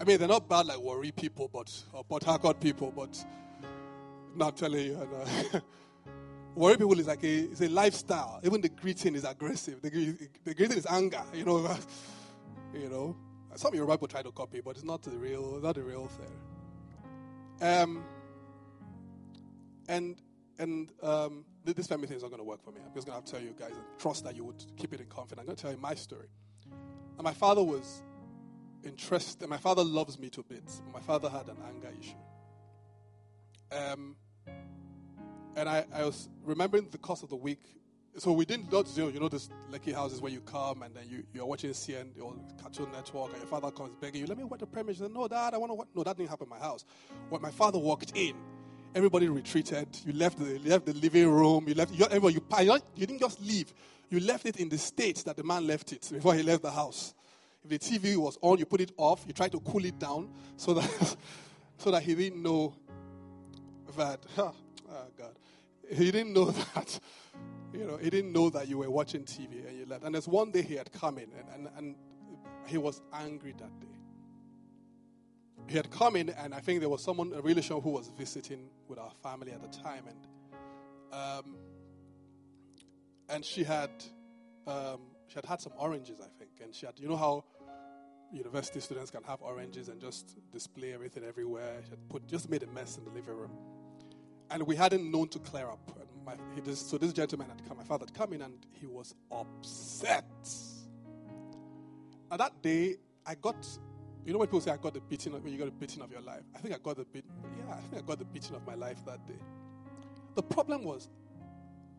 I 0.00 0.04
mean, 0.04 0.18
they're 0.18 0.28
not 0.28 0.48
bad 0.48 0.66
like 0.66 0.80
Warri 0.80 1.12
people, 1.12 1.50
but, 1.52 1.72
or 1.92 2.04
Port 2.04 2.60
people, 2.60 2.92
but 2.94 3.24
not 4.34 4.56
telling 4.56 4.86
you. 4.86 5.08
Warri 6.54 6.78
people 6.78 6.98
is 6.98 7.06
like 7.06 7.22
a, 7.22 7.40
it's 7.50 7.60
a 7.60 7.68
lifestyle. 7.68 8.40
Even 8.42 8.60
the 8.60 8.70
greeting 8.70 9.14
is 9.14 9.24
aggressive. 9.24 9.82
The, 9.82 9.90
the 10.44 10.54
greeting 10.54 10.78
is 10.78 10.86
anger, 10.86 11.22
you 11.34 11.44
know. 11.44 11.76
You 12.74 12.88
know. 12.88 13.16
Some 13.54 13.74
Yoruba 13.74 13.94
people 13.94 14.08
try 14.08 14.22
to 14.22 14.32
copy, 14.32 14.60
but 14.60 14.70
it's 14.76 14.84
not 14.84 15.02
the 15.02 15.16
real, 15.16 15.58
not 15.62 15.76
the 15.76 15.82
real 15.82 16.08
thing. 16.08 16.36
Um, 17.62 18.04
and 19.88 20.20
and 20.58 20.92
um, 21.02 21.44
this 21.64 21.86
family 21.86 22.06
thing 22.06 22.16
is 22.16 22.22
not 22.22 22.30
going 22.30 22.40
to 22.40 22.44
work 22.44 22.62
for 22.62 22.70
me. 22.70 22.80
I'm 22.86 22.94
just 22.94 23.06
going 23.06 23.22
to 23.22 23.30
tell 23.30 23.40
you 23.40 23.54
guys 23.58 23.72
and 23.72 23.84
trust 23.98 24.24
that 24.24 24.36
you 24.36 24.44
would 24.44 24.64
keep 24.76 24.92
it 24.92 25.00
in 25.00 25.06
confidence. 25.06 25.40
I'm 25.40 25.46
going 25.46 25.56
to 25.56 25.62
tell 25.62 25.72
you 25.72 25.78
my 25.78 25.94
story. 25.94 26.28
And 27.18 27.22
my 27.22 27.32
father 27.32 27.62
was 27.62 28.02
interested. 28.84 29.48
My 29.48 29.56
father 29.56 29.82
loves 29.82 30.18
me 30.18 30.30
to 30.30 30.42
bits. 30.42 30.82
My 30.92 31.00
father 31.00 31.28
had 31.28 31.48
an 31.48 31.56
anger 31.66 31.92
issue. 31.98 32.14
Um, 33.72 34.16
and 35.56 35.68
I, 35.68 35.84
I 35.92 36.04
was 36.04 36.28
remembering 36.44 36.88
the 36.90 36.98
course 36.98 37.22
of 37.22 37.30
the 37.30 37.36
week. 37.36 37.62
So 38.18 38.32
we 38.32 38.46
didn't 38.46 38.70
go 38.70 38.82
you 38.96 39.20
know, 39.20 39.28
this 39.28 39.50
lucky 39.70 39.92
houses 39.92 40.22
where 40.22 40.32
you 40.32 40.40
come 40.40 40.82
and 40.82 40.94
then 40.94 41.04
you, 41.06 41.22
you're 41.34 41.44
watching 41.44 41.70
CN 41.70 42.08
or 42.18 42.34
Cartoon 42.60 42.90
Network 42.90 43.32
and 43.32 43.38
your 43.38 43.46
father 43.46 43.70
comes 43.70 43.94
begging 43.94 44.22
you, 44.22 44.26
let 44.26 44.38
me 44.38 44.44
watch 44.44 44.60
the 44.60 44.66
premiere. 44.66 44.94
said, 44.94 45.12
no, 45.12 45.28
dad, 45.28 45.52
I 45.52 45.58
want 45.58 45.70
to 45.70 45.74
watch. 45.74 45.88
No, 45.94 46.02
that 46.02 46.16
didn't 46.16 46.30
happen 46.30 46.46
in 46.46 46.50
my 46.50 46.58
house. 46.58 46.86
When 47.28 47.42
my 47.42 47.50
father 47.50 47.78
walked 47.78 48.12
in, 48.14 48.34
everybody 48.94 49.28
retreated. 49.28 49.88
You 50.06 50.14
left 50.14 50.38
the, 50.38 50.58
left 50.60 50.86
the 50.86 50.94
living 50.94 51.28
room. 51.28 51.68
You 51.68 51.74
left, 51.74 51.92
you, 51.92 52.06
you, 52.10 52.80
you 52.94 53.06
didn't 53.06 53.20
just 53.20 53.40
leave. 53.42 53.74
You 54.08 54.20
left 54.20 54.46
it 54.46 54.56
in 54.56 54.70
the 54.70 54.78
state 54.78 55.16
that 55.26 55.36
the 55.36 55.44
man 55.44 55.66
left 55.66 55.92
it 55.92 56.08
before 56.10 56.34
he 56.34 56.42
left 56.42 56.62
the 56.62 56.70
house. 56.70 57.14
If 57.64 57.68
the 57.68 57.78
TV 57.78 58.16
was 58.16 58.38
on, 58.40 58.58
you 58.58 58.64
put 58.64 58.80
it 58.80 58.92
off. 58.96 59.24
You 59.26 59.34
tried 59.34 59.52
to 59.52 59.60
cool 59.60 59.84
it 59.84 59.98
down 59.98 60.30
so 60.56 60.72
that, 60.72 61.16
so 61.76 61.90
that 61.90 62.02
he 62.02 62.14
didn't 62.14 62.42
know 62.42 62.74
that, 63.94 64.20
oh 64.38 64.54
God, 65.18 65.36
he 65.92 66.10
didn't 66.10 66.32
know 66.32 66.44
that 66.74 66.98
you 67.78 67.86
know, 67.86 67.96
he 67.96 68.10
didn't 68.10 68.32
know 68.32 68.50
that 68.50 68.68
you 68.68 68.78
were 68.78 68.90
watching 68.90 69.22
TV 69.22 69.66
and 69.66 69.76
you 69.78 69.86
left. 69.86 70.04
And 70.04 70.14
there's 70.14 70.28
one 70.28 70.50
day 70.50 70.62
he 70.62 70.74
had 70.74 70.90
come 70.92 71.18
in 71.18 71.28
and, 71.38 71.48
and, 71.54 71.68
and 71.76 71.96
he 72.66 72.78
was 72.78 73.00
angry 73.12 73.52
that 73.58 73.80
day. 73.80 73.86
He 75.68 75.76
had 75.76 75.90
come 75.90 76.14
in, 76.16 76.30
and 76.30 76.54
I 76.54 76.60
think 76.60 76.80
there 76.80 76.88
was 76.88 77.02
someone, 77.02 77.32
a 77.32 77.40
relation 77.40 77.80
who 77.80 77.90
was 77.90 78.08
visiting 78.16 78.68
with 78.88 78.98
our 78.98 79.10
family 79.22 79.50
at 79.50 79.60
the 79.60 79.78
time, 79.78 80.04
and 80.06 80.26
um, 81.12 81.56
and 83.28 83.44
she 83.44 83.64
had 83.64 83.90
um, 84.66 85.00
she 85.26 85.34
had 85.34 85.44
had 85.44 85.60
some 85.60 85.72
oranges, 85.76 86.20
I 86.20 86.28
think, 86.38 86.52
and 86.62 86.74
she 86.74 86.86
had, 86.86 86.98
you 87.00 87.08
know 87.08 87.16
how 87.16 87.44
university 88.32 88.80
students 88.80 89.10
can 89.10 89.22
have 89.24 89.40
oranges 89.42 89.88
and 89.88 90.00
just 90.00 90.36
display 90.52 90.92
everything 90.92 91.24
everywhere. 91.24 91.80
She 91.84 91.90
had 91.90 92.08
put 92.08 92.26
just 92.28 92.48
made 92.48 92.62
a 92.62 92.66
mess 92.68 92.98
in 92.98 93.04
the 93.04 93.10
living 93.10 93.34
room, 93.34 93.52
and 94.50 94.62
we 94.64 94.76
hadn't 94.76 95.10
known 95.10 95.28
to 95.28 95.40
clear 95.40 95.68
up. 95.68 95.80
And 95.98 96.15
my, 96.26 96.34
just, 96.64 96.90
so 96.90 96.98
this 96.98 97.12
gentleman 97.12 97.48
had 97.48 97.66
come, 97.66 97.76
my 97.76 97.84
father 97.84 98.04
had 98.04 98.14
come 98.14 98.32
in, 98.32 98.42
and 98.42 98.66
he 98.72 98.86
was 98.86 99.14
upset. 99.30 100.24
Now 102.30 102.36
that 102.36 102.60
day, 102.60 102.96
I 103.24 103.36
got, 103.36 103.66
you 104.24 104.32
know 104.32 104.40
when 104.40 104.48
people 104.48 104.60
say 104.60 104.72
I 104.72 104.76
got 104.76 104.94
the 104.94 105.00
beating 105.00 105.34
of, 105.34 105.44
when 105.44 105.52
you 105.52 105.58
got 105.58 105.66
the 105.66 105.70
beating 105.70 106.02
of 106.02 106.10
your 106.10 106.20
life. 106.20 106.42
I 106.54 106.58
think 106.58 106.74
I 106.74 106.78
got 106.78 106.96
the 106.96 107.04
beat, 107.04 107.24
yeah, 107.58 107.74
I 107.74 107.80
think 107.80 108.02
I 108.02 108.06
got 108.06 108.18
the 108.18 108.24
beating 108.24 108.56
of 108.56 108.66
my 108.66 108.74
life 108.74 109.04
that 109.06 109.24
day. 109.26 109.38
The 110.34 110.42
problem 110.42 110.82
was, 110.82 111.08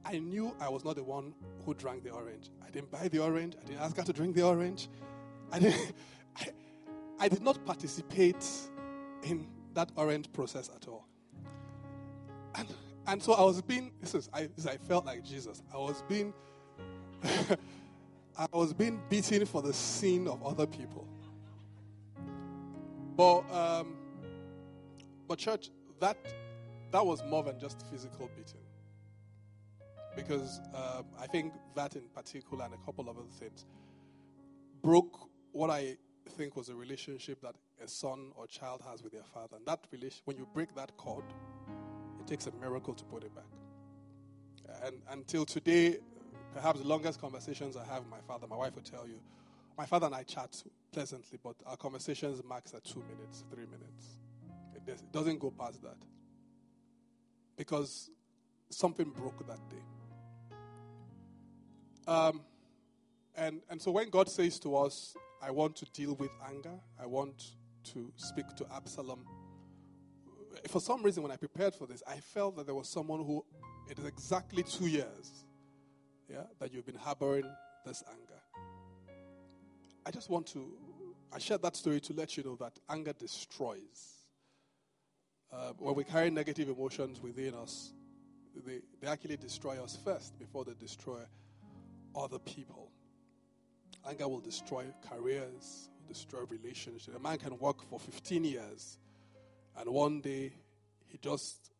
I 0.05 0.19
knew 0.19 0.53
I 0.59 0.69
was 0.69 0.85
not 0.85 0.95
the 0.95 1.03
one 1.03 1.33
who 1.65 1.73
drank 1.73 2.03
the 2.03 2.11
orange. 2.11 2.49
I 2.65 2.69
didn't 2.69 2.91
buy 2.91 3.07
the 3.07 3.19
orange. 3.19 3.55
I 3.61 3.65
didn't 3.65 3.81
ask 3.81 3.97
her 3.97 4.03
to 4.03 4.13
drink 4.13 4.35
the 4.35 4.43
orange. 4.43 4.89
I, 5.51 5.59
didn't, 5.59 5.93
I, 6.37 6.47
I 7.19 7.27
did 7.27 7.41
not 7.41 7.65
participate 7.65 8.45
in 9.23 9.47
that 9.73 9.91
orange 9.95 10.31
process 10.31 10.69
at 10.75 10.87
all. 10.87 11.07
And, 12.55 12.67
and 13.07 13.23
so 13.23 13.33
I 13.33 13.41
was 13.41 13.61
being, 13.61 13.91
this 14.01 14.13
is, 14.13 14.29
I, 14.33 14.49
this, 14.55 14.67
I 14.67 14.75
felt 14.75 15.05
like 15.05 15.23
Jesus. 15.23 15.63
I 15.73 15.77
was 15.77 16.03
being, 16.09 16.33
I 18.37 18.47
was 18.51 18.73
being 18.73 19.01
beaten 19.09 19.45
for 19.45 19.61
the 19.61 19.73
sin 19.73 20.27
of 20.27 20.43
other 20.43 20.67
people. 20.67 21.07
But, 23.15 23.39
um, 23.51 23.95
but 25.27 25.39
church, 25.39 25.71
that, 26.01 26.17
that 26.91 27.05
was 27.05 27.23
more 27.23 27.43
than 27.43 27.57
just 27.59 27.85
physical 27.89 28.29
beating. 28.35 28.59
Because 30.15 30.59
um, 30.75 31.05
I 31.19 31.27
think 31.27 31.53
that 31.75 31.95
in 31.95 32.09
particular 32.13 32.65
and 32.65 32.73
a 32.73 32.85
couple 32.85 33.09
of 33.09 33.17
other 33.17 33.27
things 33.39 33.65
broke 34.81 35.29
what 35.53 35.69
I 35.69 35.97
think 36.29 36.55
was 36.55 36.69
a 36.69 36.75
relationship 36.75 37.41
that 37.41 37.55
a 37.81 37.87
son 37.87 38.31
or 38.35 38.47
child 38.47 38.83
has 38.89 39.01
with 39.01 39.13
their 39.13 39.23
father. 39.23 39.55
And 39.55 39.65
that 39.65 39.85
relation, 39.91 40.21
when 40.25 40.37
you 40.37 40.47
break 40.53 40.75
that 40.75 40.95
cord, 40.97 41.23
takes 42.27 42.45
a 42.47 42.51
miracle 42.59 42.93
to 42.93 43.05
put 43.05 43.23
it 43.23 43.33
back. 43.33 43.45
And 44.85 45.01
until 45.09 45.45
today, 45.45 45.97
perhaps 46.53 46.79
the 46.79 46.87
longest 46.87 47.19
conversations 47.21 47.77
I 47.77 47.85
have 47.85 48.03
with 48.03 48.11
my 48.11 48.21
father, 48.27 48.47
my 48.47 48.57
wife 48.57 48.75
will 48.75 48.83
tell 48.83 49.07
you, 49.07 49.19
my 49.77 49.85
father 49.85 50.07
and 50.07 50.15
I 50.15 50.23
chat 50.23 50.61
pleasantly, 50.91 51.39
but 51.43 51.55
our 51.65 51.77
conversations 51.77 52.41
max 52.47 52.73
at 52.73 52.83
two 52.83 53.03
minutes, 53.09 53.43
three 53.51 53.65
minutes. 53.65 54.19
It 54.87 55.11
doesn't 55.11 55.39
go 55.39 55.51
past 55.51 55.81
that. 55.83 55.97
Because 57.55 58.09
something 58.69 59.09
broke 59.09 59.45
that 59.47 59.59
day. 59.69 60.55
Um, 62.07 62.41
and, 63.35 63.61
and 63.69 63.81
so 63.81 63.91
when 63.91 64.09
God 64.09 64.29
says 64.29 64.59
to 64.59 64.75
us, 64.77 65.15
I 65.41 65.51
want 65.51 65.75
to 65.77 65.85
deal 65.85 66.15
with 66.15 66.31
anger, 66.47 66.73
I 66.99 67.05
want 67.05 67.51
to 67.93 68.11
speak 68.15 68.47
to 68.55 68.65
Absalom, 68.73 69.25
for 70.67 70.79
some 70.79 71.03
reason, 71.03 71.23
when 71.23 71.31
I 71.31 71.35
prepared 71.35 71.75
for 71.75 71.85
this, 71.85 72.01
I 72.07 72.17
felt 72.17 72.55
that 72.57 72.65
there 72.65 72.75
was 72.75 72.87
someone 72.87 73.19
who, 73.19 73.43
it 73.89 73.99
is 73.99 74.05
exactly 74.05 74.63
two 74.63 74.87
years 74.87 75.45
yeah, 76.29 76.43
that 76.59 76.73
you've 76.73 76.85
been 76.85 76.95
harboring 76.95 77.45
this 77.85 78.03
anger. 78.09 78.41
I 80.05 80.11
just 80.11 80.29
want 80.29 80.47
to, 80.47 80.73
I 81.33 81.39
shared 81.39 81.61
that 81.63 81.75
story 81.75 81.99
to 82.01 82.13
let 82.13 82.37
you 82.37 82.43
know 82.43 82.55
that 82.57 82.73
anger 82.89 83.13
destroys. 83.13 84.25
Uh, 85.51 85.71
when 85.77 85.95
we 85.95 86.03
carry 86.03 86.29
negative 86.29 86.69
emotions 86.69 87.21
within 87.21 87.53
us, 87.55 87.93
they, 88.65 88.79
they 89.01 89.07
actually 89.07 89.37
destroy 89.37 89.81
us 89.81 89.97
first 90.03 90.37
before 90.39 90.65
they 90.65 90.73
destroy 90.73 91.19
other 92.15 92.39
people. 92.39 92.91
Anger 94.07 94.27
will 94.27 94.39
destroy 94.39 94.85
careers, 95.09 95.89
destroy 96.07 96.41
relationships. 96.49 97.09
A 97.15 97.19
man 97.19 97.37
can 97.37 97.57
work 97.59 97.83
for 97.89 97.99
15 97.99 98.43
years, 98.43 98.97
and 99.77 99.89
one 99.89 100.21
day 100.21 100.51
he 101.05 101.17
just, 101.17 101.71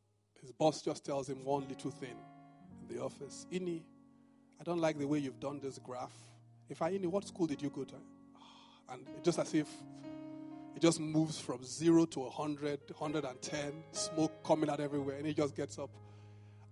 his 0.42 0.52
boss 0.52 0.82
just 0.82 1.06
tells 1.06 1.28
him 1.28 1.44
one 1.44 1.68
little 1.68 1.92
thing 1.92 2.16
in 2.82 2.96
the 2.96 3.02
office. 3.04 3.46
Ini, 3.52 3.82
I 4.60 4.64
don't 4.64 4.80
like 4.80 4.98
the 4.98 5.06
way 5.06 5.20
you've 5.20 5.40
done 5.40 5.60
this 5.60 5.80
graph. 5.80 6.14
If 6.70 6.82
I, 6.82 6.94
Ini, 6.94 7.08
what 7.08 7.28
school 7.28 7.48
did 7.48 7.62
you 7.62 7.70
go 7.70 7.84
to? 7.84 7.96
And 8.90 9.02
just 9.22 9.38
as 9.40 9.54
if 9.54 9.68
it 10.76 10.82
just 10.82 11.00
moves 11.00 11.40
from 11.40 11.64
zero 11.64 12.06
to 12.06 12.20
100, 12.22 12.80
110, 12.96 13.84
smoke 13.92 14.44
coming 14.46 14.70
out 14.70 14.80
everywhere, 14.80 15.18
and 15.18 15.26
he 15.26 15.34
just 15.34 15.56
gets 15.56 15.78
up. 15.80 15.90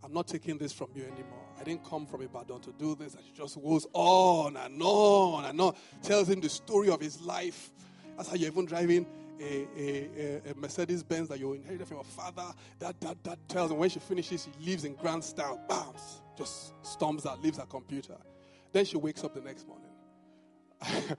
I'm 0.03 0.13
not 0.13 0.27
taking 0.27 0.57
this 0.59 0.71
from 0.71 0.89
you 0.95 1.03
anymore. 1.03 1.45
I 1.59 1.63
didn't 1.63 1.83
come 1.83 2.05
from 2.05 2.21
Ibadan 2.21 2.61
to 2.61 2.71
do 2.73 2.95
this. 2.95 3.15
And 3.15 3.23
she 3.25 3.31
just 3.31 3.59
goes 3.59 3.88
on 3.93 4.55
and 4.55 4.79
on 4.81 5.45
and 5.45 5.59
on, 5.59 5.73
tells 6.03 6.29
him 6.29 6.39
the 6.39 6.49
story 6.49 6.89
of 6.89 7.01
his 7.01 7.19
life. 7.21 7.71
That's 8.15 8.29
how 8.29 8.35
you're 8.35 8.51
even 8.51 8.65
driving 8.65 9.07
a, 9.39 9.67
a, 9.77 10.51
a 10.51 10.55
Mercedes 10.55 11.03
Benz 11.03 11.29
that 11.29 11.39
you 11.39 11.53
inherited 11.53 11.87
from 11.87 11.97
your 11.97 12.03
father. 12.03 12.45
That, 12.79 12.99
that, 13.01 13.23
that 13.23 13.49
tells 13.49 13.71
him 13.71 13.77
when 13.77 13.89
she 13.89 13.99
finishes, 13.99 14.43
she 14.45 14.65
leaves 14.65 14.85
in 14.85 14.95
grand 14.95 15.23
style. 15.23 15.59
Bam! 15.67 15.93
Just 16.37 16.73
storms 16.85 17.25
out, 17.25 17.41
leaves 17.41 17.57
her 17.57 17.65
computer. 17.65 18.17
Then 18.71 18.85
she 18.85 18.97
wakes 18.97 19.23
up 19.23 19.33
the 19.33 19.41
next 19.41 19.65
morning 19.67 19.89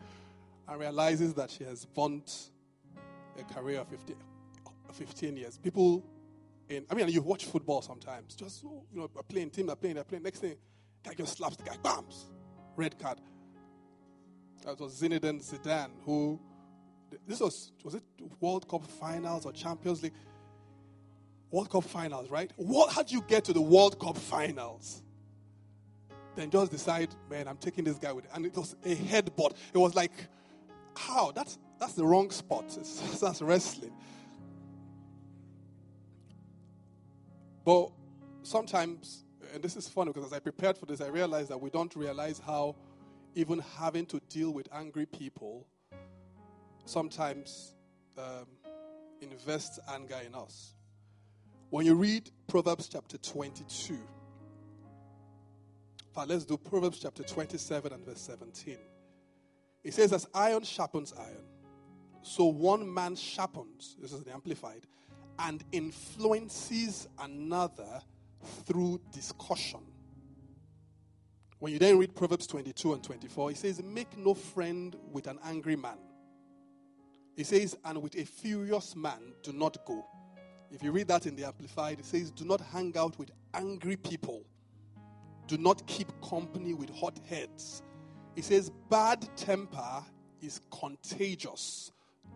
and 0.68 0.80
realizes 0.80 1.34
that 1.34 1.50
she 1.50 1.64
has 1.64 1.84
burnt 1.86 2.50
a 3.38 3.54
career 3.54 3.80
of 3.80 3.88
15, 3.88 4.16
15 4.92 5.36
years. 5.36 5.58
People 5.58 6.04
in, 6.68 6.84
I 6.90 6.94
mean, 6.94 7.08
you 7.08 7.22
watch 7.22 7.44
football 7.44 7.80
sometimes, 7.80 8.34
just, 8.34 8.62
you 8.64 8.82
know, 8.92 9.08
playing 9.28 9.50
team, 9.50 9.66
they're 9.66 9.76
playing, 9.76 9.94
they're 9.94 10.04
playing. 10.04 10.24
Next 10.24 10.40
thing, 10.40 10.56
guy 11.04 11.14
just 11.14 11.36
slaps 11.36 11.56
the 11.56 11.62
guy, 11.62 11.76
bams, 11.76 12.24
red 12.76 12.98
card. 12.98 13.20
That 14.64 14.80
was 14.80 15.00
Zinedine 15.00 15.48
Zidane, 15.48 15.90
who, 16.04 16.40
this 17.26 17.40
was, 17.40 17.72
was 17.84 17.94
it 17.94 18.02
World 18.40 18.68
Cup 18.68 18.84
finals 18.84 19.46
or 19.46 19.52
Champions 19.52 20.02
League? 20.02 20.14
World 21.50 21.70
Cup 21.70 21.84
finals, 21.84 22.30
right? 22.30 22.50
What, 22.56 22.92
how 22.92 23.02
do 23.02 23.14
you 23.14 23.22
get 23.22 23.44
to 23.44 23.52
the 23.52 23.60
World 23.60 23.98
Cup 23.98 24.16
finals? 24.16 25.02
Then 26.34 26.50
just 26.50 26.70
decide, 26.70 27.08
man, 27.30 27.48
I'm 27.48 27.56
taking 27.56 27.84
this 27.84 27.98
guy 27.98 28.12
with 28.12 28.24
it. 28.24 28.30
And 28.34 28.44
it 28.44 28.56
was 28.56 28.76
a 28.84 28.94
headbutt. 28.94 29.54
It 29.72 29.78
was 29.78 29.94
like, 29.94 30.12
how? 30.96 31.32
That's, 31.32 31.58
that's 31.78 31.94
the 31.94 32.04
wrong 32.04 32.30
spot. 32.30 32.64
It's, 32.78 33.20
that's 33.20 33.40
wrestling. 33.40 33.92
But 37.64 37.90
sometimes, 38.42 39.24
and 39.52 39.62
this 39.62 39.76
is 39.76 39.88
funny 39.88 40.12
because 40.12 40.26
as 40.26 40.32
I 40.32 40.38
prepared 40.38 40.78
for 40.78 40.86
this, 40.86 41.00
I 41.00 41.08
realized 41.08 41.48
that 41.50 41.60
we 41.60 41.70
don't 41.70 41.94
realize 41.96 42.40
how 42.44 42.76
even 43.34 43.62
having 43.78 44.06
to 44.06 44.20
deal 44.28 44.52
with 44.52 44.68
angry 44.72 45.06
people 45.06 45.66
sometimes 46.86 47.74
um, 48.16 48.46
invests 49.20 49.78
anger 49.92 50.18
in 50.24 50.34
us. 50.34 50.74
When 51.70 51.84
you 51.84 51.94
read 51.94 52.30
Proverbs 52.46 52.88
chapter 52.88 53.18
22, 53.18 53.98
but 56.14 56.28
let's 56.28 56.44
do 56.44 56.56
Proverbs 56.56 57.00
chapter 57.02 57.22
27 57.22 57.92
and 57.92 58.04
verse 58.06 58.20
17. 58.20 58.78
It 59.84 59.92
says, 59.92 60.12
As 60.12 60.26
iron 60.32 60.62
sharpens 60.62 61.12
iron, 61.18 61.44
so 62.22 62.46
one 62.46 62.92
man 62.92 63.16
sharpens, 63.16 63.96
this 64.00 64.12
is 64.12 64.24
the 64.24 64.32
Amplified, 64.32 64.86
and 65.38 65.62
influences 65.72 67.08
another 67.18 68.00
through 68.64 69.00
discussion. 69.12 69.80
When 71.58 71.72
you 71.72 71.78
then 71.78 71.98
read 71.98 72.14
Proverbs 72.14 72.46
22 72.46 72.94
and 72.94 73.02
24, 73.02 73.50
it 73.50 73.56
says, 73.56 73.82
Make 73.82 74.16
no 74.16 74.34
friend 74.34 74.96
with 75.12 75.26
an 75.26 75.38
angry 75.44 75.76
man. 75.76 75.98
It 77.36 77.46
says, 77.46 77.76
And 77.84 78.02
with 78.02 78.16
a 78.16 78.24
furious 78.24 78.96
man, 78.96 79.32
do 79.42 79.52
not 79.52 79.84
go. 79.86 80.04
If 80.70 80.82
you 80.82 80.90
read 80.90 81.08
that 81.08 81.26
in 81.26 81.36
the 81.36 81.44
Amplified, 81.44 82.00
it 82.00 82.04
says, 82.06 82.30
Do 82.30 82.44
not 82.44 82.60
hang 82.60 82.96
out 82.96 83.18
with 83.18 83.30
angry 83.54 83.96
people. 83.96 84.42
Do 85.46 85.58
not 85.58 85.86
keep 85.86 86.08
company 86.22 86.74
with 86.74 86.90
hot 86.90 87.18
heads. 87.28 87.82
It 88.34 88.44
says, 88.44 88.70
Bad 88.90 89.28
temper 89.36 90.02
is 90.40 90.60
contagious. 90.70 91.92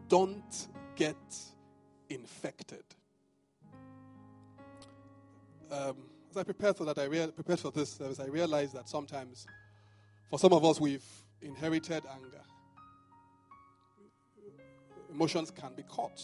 Don't 0.08 0.68
get 0.96 1.16
infected. 2.08 2.84
Um, 5.70 5.96
as 6.30 6.36
I 6.36 6.42
prepared 6.42 6.76
for 6.76 6.84
that, 6.84 6.98
I 6.98 7.04
rea- 7.04 7.28
prepared 7.28 7.60
for 7.60 7.70
this 7.70 7.92
service, 7.92 8.20
I 8.20 8.26
realized 8.26 8.74
that 8.74 8.88
sometimes, 8.88 9.46
for 10.28 10.38
some 10.38 10.52
of 10.52 10.64
us, 10.64 10.80
we've 10.80 11.04
inherited 11.42 12.04
anger. 12.12 12.42
Emotions 15.12 15.51
can 15.51 15.75
be 15.75 15.83
caught. 15.83 16.20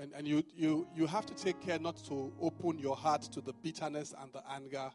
And, 0.00 0.12
and 0.14 0.28
you, 0.28 0.42
you, 0.54 0.86
you 0.94 1.06
have 1.06 1.26
to 1.26 1.34
take 1.34 1.60
care 1.60 1.78
not 1.78 1.96
to 2.04 2.32
open 2.40 2.78
your 2.78 2.96
heart 2.96 3.22
to 3.22 3.40
the 3.40 3.52
bitterness 3.62 4.14
and 4.20 4.32
the 4.32 4.42
anger 4.50 4.90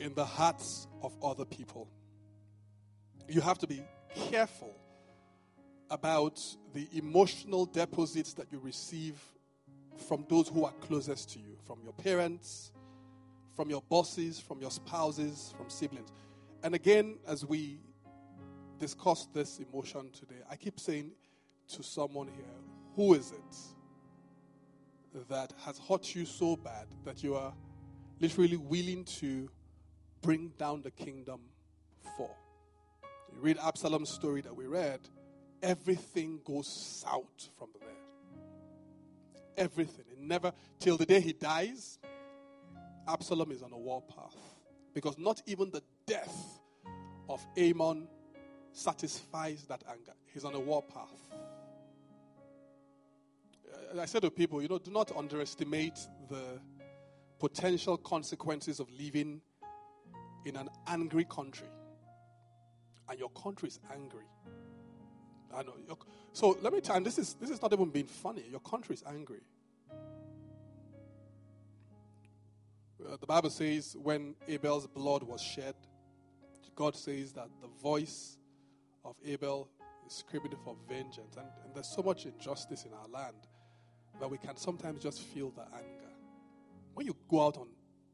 in 0.00 0.14
the 0.14 0.24
hearts 0.24 0.86
of 1.02 1.12
other 1.22 1.44
people. 1.44 1.88
You 3.28 3.40
have 3.40 3.58
to 3.58 3.66
be 3.66 3.82
careful 4.14 4.74
about 5.90 6.40
the 6.74 6.88
emotional 6.94 7.66
deposits 7.66 8.34
that 8.34 8.52
you 8.52 8.58
receive 8.58 9.20
from 10.08 10.24
those 10.28 10.48
who 10.48 10.64
are 10.64 10.72
closest 10.80 11.30
to 11.30 11.38
you, 11.38 11.56
from 11.66 11.78
your 11.82 11.92
parents, 11.92 12.72
from 13.56 13.70
your 13.70 13.82
bosses, 13.88 14.38
from 14.38 14.60
your 14.60 14.70
spouses, 14.70 15.54
from 15.56 15.68
siblings. 15.68 16.10
And 16.62 16.74
again, 16.74 17.18
as 17.26 17.44
we 17.44 17.80
discuss 18.78 19.26
this 19.34 19.58
emotion 19.58 20.10
today, 20.12 20.40
I 20.50 20.56
keep 20.56 20.78
saying 20.78 21.12
to 21.68 21.82
someone 21.82 22.28
here, 22.28 22.44
who 22.96 23.14
is 23.14 23.32
it 23.32 23.56
that 25.28 25.52
has 25.64 25.78
hurt 25.88 26.14
you 26.14 26.24
so 26.24 26.56
bad 26.56 26.86
that 27.04 27.22
you 27.22 27.34
are 27.34 27.52
literally 28.20 28.56
willing 28.56 29.04
to 29.04 29.48
bring 30.22 30.52
down 30.58 30.82
the 30.82 30.90
kingdom 30.90 31.40
for? 32.16 32.30
You 33.32 33.40
read 33.40 33.58
Absalom's 33.58 34.10
story 34.10 34.40
that 34.42 34.54
we 34.54 34.66
read 34.66 35.00
everything 35.62 36.40
goes 36.44 36.68
south 37.02 37.50
from 37.58 37.68
there. 37.80 37.88
Everything. 39.56 40.04
It 40.12 40.20
never, 40.20 40.52
till 40.78 40.96
the 40.96 41.06
day 41.06 41.20
he 41.20 41.32
dies, 41.32 41.98
Absalom 43.06 43.50
is 43.50 43.62
on 43.62 43.72
a 43.72 43.78
warpath. 43.78 44.36
Because 44.94 45.18
not 45.18 45.42
even 45.46 45.70
the 45.70 45.82
death 46.06 46.60
of 47.28 47.44
Amnon 47.56 48.08
satisfies 48.72 49.64
that 49.64 49.82
anger. 49.88 50.12
He's 50.32 50.44
on 50.44 50.54
a 50.54 50.60
war 50.60 50.82
path. 50.82 51.20
Uh, 51.32 51.36
I 53.96 54.04
said 54.04 54.22
to 54.22 54.30
people, 54.30 54.60
you 54.60 54.68
know, 54.68 54.78
do 54.78 54.90
not 54.90 55.14
underestimate 55.16 55.98
the 56.28 56.60
potential 57.38 57.96
consequences 57.96 58.80
of 58.80 58.88
living 58.90 59.40
in 60.44 60.56
an 60.56 60.68
angry 60.86 61.24
country. 61.24 61.68
And 63.08 63.18
your 63.18 63.30
country 63.30 63.68
is 63.68 63.80
angry. 63.92 64.24
I 65.54 65.62
know. 65.62 65.74
So 66.32 66.58
let 66.60 66.72
me 66.72 66.80
tell 66.80 66.98
you, 66.98 67.04
this 67.04 67.18
is, 67.18 67.34
this 67.34 67.50
is 67.50 67.62
not 67.62 67.72
even 67.72 67.88
being 67.88 68.06
funny. 68.06 68.44
Your 68.50 68.60
country 68.60 68.94
is 68.94 69.02
angry. 69.06 69.40
Uh, 73.00 73.16
the 73.18 73.26
Bible 73.26 73.48
says 73.50 73.96
when 74.02 74.34
Abel's 74.46 74.86
blood 74.86 75.22
was 75.22 75.40
shed, 75.40 75.74
God 76.74 76.94
says 76.94 77.32
that 77.32 77.48
the 77.62 77.68
voice 77.82 78.36
of 79.04 79.16
Abel 79.24 79.70
is 80.06 80.12
screaming 80.12 80.52
for 80.64 80.76
vengeance. 80.88 81.36
And, 81.36 81.46
and 81.64 81.74
there's 81.74 81.88
so 81.88 82.02
much 82.02 82.26
injustice 82.26 82.84
in 82.84 82.92
our 82.92 83.08
land 83.08 83.36
that 84.20 84.30
we 84.30 84.38
can 84.38 84.56
sometimes 84.56 85.02
just 85.02 85.22
feel 85.22 85.50
the 85.50 85.62
anger. 85.62 86.12
When 86.94 87.06
you 87.06 87.16
go 87.28 87.46
out 87.46 87.56
on 87.56 87.68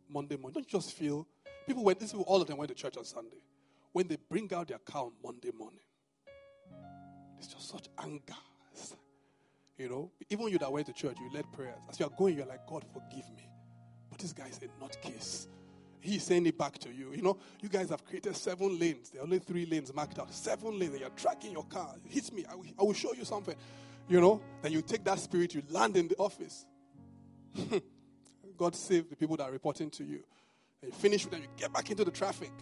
Monday 0.09 0.37
morning, 0.37 0.55
don't 0.55 0.73
you 0.73 0.79
just 0.79 0.93
feel 0.93 1.27
people 1.67 1.85
went 1.85 1.99
this 1.99 2.15
all 2.15 2.43
of 2.43 2.49
them 2.49 2.59
went 2.59 2.69
to 2.69 2.75
church 2.75 2.97
on 2.97 3.05
Sunday. 3.05 3.43
When 3.93 4.09
they 4.09 4.17
bring 4.29 4.53
out 4.53 4.69
their 4.69 4.79
car 4.79 5.05
on 5.05 5.13
Monday 5.23 5.53
morning, 5.57 5.81
it's 7.39 7.47
just 7.47 7.69
such 7.69 7.89
anger. 7.99 8.35
You 9.77 9.89
know, 9.89 10.11
even 10.31 10.49
you 10.49 10.59
that 10.59 10.71
went 10.71 10.87
to 10.87 10.93
church, 10.93 11.17
you 11.21 11.33
led 11.33 11.51
prayers. 11.53 11.75
As 11.89 11.99
you 11.99 12.07
are 12.07 12.13
going, 12.17 12.37
you're 12.37 12.47
like, 12.47 12.65
God, 12.67 12.85
forgive 12.93 13.29
me. 13.35 13.49
But 14.09 14.21
this 14.21 14.33
guy 14.33 14.47
is 14.47 14.61
a 14.63 14.69
nutcase. 14.83 15.49
He's 16.01 16.23
saying 16.23 16.47
it 16.47 16.57
back 16.57 16.79
to 16.79 16.93
you. 16.93 17.13
You 17.13 17.23
know, 17.23 17.39
you 17.61 17.69
guys 17.69 17.89
have 17.89 18.05
created 18.05 18.37
seven 18.37 18.79
lanes. 18.79 19.11
There 19.11 19.21
are 19.21 19.25
only 19.25 19.41
three 19.41 19.67
lanes 19.67 19.93
marked 19.93 20.19
out. 20.19 20.33
Seven 20.33 20.79
lanes, 20.79 20.93
and 20.93 21.01
you're 21.01 21.11
tracking 21.11 21.53
your 21.53 21.65
car. 21.65 21.95
It 22.05 22.13
hits 22.13 22.31
me. 22.31 22.45
I 22.49 22.55
will, 22.55 22.65
I 22.79 22.83
will 22.85 22.93
show 22.93 23.15
you 23.15 23.25
something. 23.25 23.57
You 24.09 24.21
know, 24.21 24.43
then 24.63 24.73
you 24.73 24.83
take 24.83 25.05
that 25.05 25.19
spirit, 25.19 25.55
you 25.55 25.63
land 25.71 25.97
in 25.97 26.09
the 26.09 26.17
office. 26.17 26.67
God 28.57 28.75
save 28.75 29.09
the 29.09 29.17
people 29.17 29.37
that 29.37 29.45
are 29.45 29.53
reporting 29.53 29.91
to 29.91 30.05
you. 30.05 30.23
And 30.83 30.93
you 30.93 30.99
finish 30.99 31.25
with 31.25 31.33
them, 31.33 31.43
you 31.43 31.49
get 31.57 31.73
back 31.73 31.91
into 31.91 32.05
the 32.05 32.11
traffic. 32.11 32.53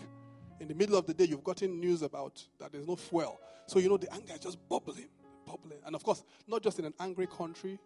In 0.61 0.69
the 0.69 0.75
middle 0.75 0.97
of 0.97 1.07
the 1.07 1.15
day, 1.15 1.25
you've 1.25 1.43
gotten 1.43 1.81
news 1.81 2.03
about 2.03 2.43
that 2.61 2.73
there's 2.73 2.87
no 2.87 2.95
fuel. 2.95 3.41
So, 3.67 3.79
you 3.79 3.89
know, 3.89 3.97
the 3.97 4.13
anger 4.13 4.33
is 4.35 4.39
just 4.39 4.69
bubbling, 4.69 5.09
bubbling. 5.45 5.79
And 5.85 5.97
of 5.97 6.05
course, 6.05 6.23
not 6.47 6.63
just 6.63 6.79
in 6.79 6.85
an 6.85 6.95
angry 7.01 7.27
country, 7.27 7.79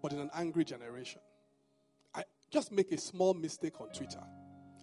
but 0.00 0.12
in 0.12 0.20
an 0.20 0.30
angry 0.34 0.64
generation. 0.64 1.20
I 2.14 2.22
just 2.50 2.70
make 2.70 2.92
a 2.92 2.98
small 2.98 3.34
mistake 3.34 3.80
on 3.80 3.88
Twitter. 3.88 4.22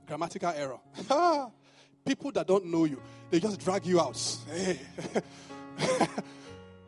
Grammatical 0.06 0.50
error. 0.50 0.80
People 2.06 2.32
that 2.32 2.48
don't 2.48 2.66
know 2.66 2.86
you, 2.86 3.02
they 3.30 3.40
just 3.40 3.60
drag 3.60 3.86
you 3.86 4.00
out. 4.00 4.22
Hey. 4.50 4.80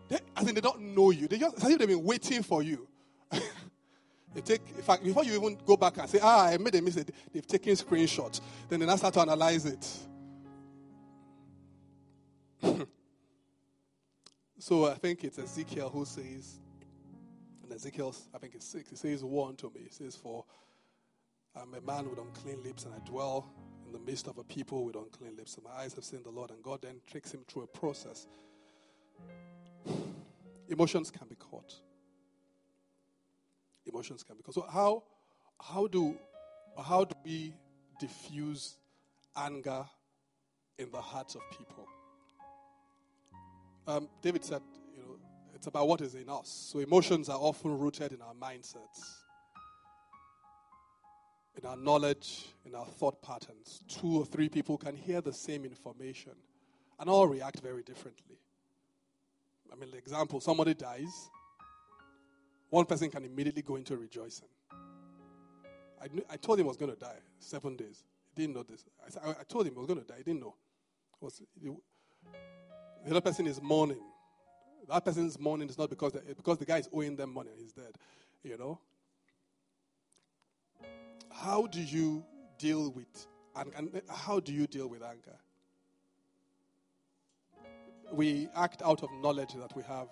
they, 0.10 0.20
I 0.36 0.43
think 0.43 0.55
they 0.55 0.62
don't 0.62 0.82
know 0.95 1.12
you. 1.12 1.28
They 1.28 1.38
just, 1.38 1.57
as 1.64 1.70
if 1.70 1.78
they've 1.80 1.88
been 1.88 2.03
waiting 2.03 2.43
for 2.43 2.64
you. 2.64 2.88
they 3.32 4.41
take, 4.43 4.62
in 4.76 4.82
fact, 4.82 5.03
before 5.03 5.24
you 5.24 5.36
even 5.36 5.57
go 5.66 5.78
back 5.78 5.97
and 5.97 6.10
say, 6.10 6.20
ah, 6.22 6.47
I 6.47 6.57
made 6.57 6.76
a 6.76 6.82
mistake, 6.82 7.12
they've 7.32 7.45
taken 7.45 7.76
screenshots. 7.76 8.41
Then 8.68 8.80
they 8.80 8.86
now 8.86 8.95
start 8.95 9.14
to 9.14 9.22
analyze 9.22 9.66
it. 9.66 9.88
so 14.60 14.88
I 14.88 14.95
think 14.95 15.24
it's 15.24 15.38
Ezekiel 15.38 15.89
who 15.89 16.05
says, 16.05 16.60
in 17.64 17.72
Ezekiel, 17.76 18.16
I 18.34 18.39
think 18.39 18.55
it's 18.55 18.66
six, 18.66 18.89
he 18.89 18.95
says, 18.95 19.24
One 19.24 19.55
to 19.57 19.68
me. 19.68 19.82
He 19.84 19.91
says, 19.91 20.16
For 20.16 20.43
I'm 21.55 21.74
a 21.76 21.82
man 21.82 22.10
with 22.10 22.20
unclean 22.20 22.64
lips, 22.64 22.86
and 22.86 22.93
I 22.93 22.99
dwell 23.07 23.47
in 23.86 23.91
the 23.91 23.99
midst 23.99 24.28
of 24.28 24.38
a 24.38 24.43
people 24.43 24.86
with 24.86 24.95
unclean 24.95 25.36
lips. 25.36 25.55
And 25.55 25.66
my 25.66 25.72
eyes 25.72 25.93
have 25.93 26.03
seen 26.03 26.24
the 26.24 26.32
Lord, 26.32 26.51
and 26.51 26.64
God 26.64 26.82
then 26.82 27.01
takes 27.12 27.32
him 27.32 27.41
through 27.47 27.64
a 27.64 27.68
process. 27.68 28.28
Emotions 30.70 31.11
can 31.11 31.28
be 31.28 31.36
caught. 31.36 31.74
Emotions 33.86 34.24
can 34.24 34.38
be 34.38 34.43
caught. 34.43 34.55
So 34.55 34.65
how 34.72 35.03
how 35.61 35.88
do 35.88 36.17
how 36.82 37.03
do 37.03 37.15
we 37.26 37.53
diffuse 37.99 38.78
anger 39.36 39.86
in 40.78 40.91
the 40.91 41.01
hearts 41.01 41.36
of 41.36 41.41
people? 41.57 41.88
Um, 43.88 44.07
David 44.22 44.45
said, 44.45 44.61
you 44.95 45.01
know, 45.01 45.17
it's 45.55 45.67
about 45.67 45.88
what 45.88 46.01
is 46.01 46.13
in 46.15 46.30
us. 46.30 46.70
So 46.72 46.80
emotions 46.80 47.28
are 47.28 47.39
often 47.39 47.78
rooted 47.78 48.13
in 48.13 48.22
our 48.22 48.34
mindsets 48.36 49.01
in 51.61 51.67
our 51.67 51.78
knowledge, 51.78 52.45
in 52.65 52.74
our 52.74 52.86
thought 52.86 53.22
patterns. 53.22 53.84
Two 53.88 54.20
or 54.20 54.26
three 54.26 54.49
people 54.49 54.78
can 54.78 54.95
hear 54.95 55.22
the 55.22 55.34
same 55.34 55.65
information 55.65 56.32
and 56.99 57.09
all 57.09 57.28
react 57.28 57.59
very 57.59 57.84
differently. 57.84 58.38
I 59.72 59.76
mean, 59.76 59.91
the 59.91 59.97
example 59.97 60.39
somebody 60.41 60.74
dies, 60.74 61.30
one 62.70 62.86
person 62.86 63.09
can 63.09 63.24
immediately 63.24 63.61
go 63.61 63.76
into 63.76 63.97
rejoicing. 63.97 64.47
I, 66.01 66.07
knew, 66.13 66.24
I 66.30 66.38
told 66.38 66.59
him 66.59 66.67
I 66.67 66.70
was 66.70 66.78
going 66.78 66.91
to 66.91 66.97
die 66.97 67.20
seven 67.39 67.76
days. 67.76 68.03
He 68.36 68.41
didn't 68.43 68.55
know 68.55 68.63
this. 68.63 68.86
I, 69.24 69.32
I 69.32 69.43
told 69.47 69.67
him 69.67 69.74
I 69.76 69.80
was 69.80 69.88
going 69.88 69.99
to 69.99 70.05
die. 70.05 70.17
He 70.17 70.24
didn't 70.24 70.41
know. 70.41 70.55
Was, 71.22 71.41
the 71.61 73.11
other 73.11 73.22
person 73.22 73.47
is 73.47 73.61
mourning. 73.61 73.99
That 74.88 75.03
person's 75.03 75.38
mourning 75.39 75.70
is 75.70 75.78
not 75.78 75.89
because 75.89 76.13
because 76.13 76.57
the 76.57 76.65
guy 76.65 76.78
is 76.78 76.89
owing 76.93 77.15
them 77.15 77.34
money 77.34 77.49
he's 77.57 77.74
dead. 77.74 77.91
You 78.43 78.57
know, 78.57 78.80
how 81.32 81.67
do 81.67 81.82
you 81.82 82.24
deal 82.57 82.91
with 82.91 83.28
and, 83.55 83.72
and 83.76 84.01
how 84.09 84.39
do 84.39 84.53
you 84.53 84.65
deal 84.67 84.88
with 84.88 85.03
anger? 85.03 85.38
We 88.12 88.49
act 88.55 88.82
out 88.84 89.03
of 89.03 89.10
knowledge 89.22 89.53
that 89.53 89.76
we 89.76 89.84
have 89.84 90.07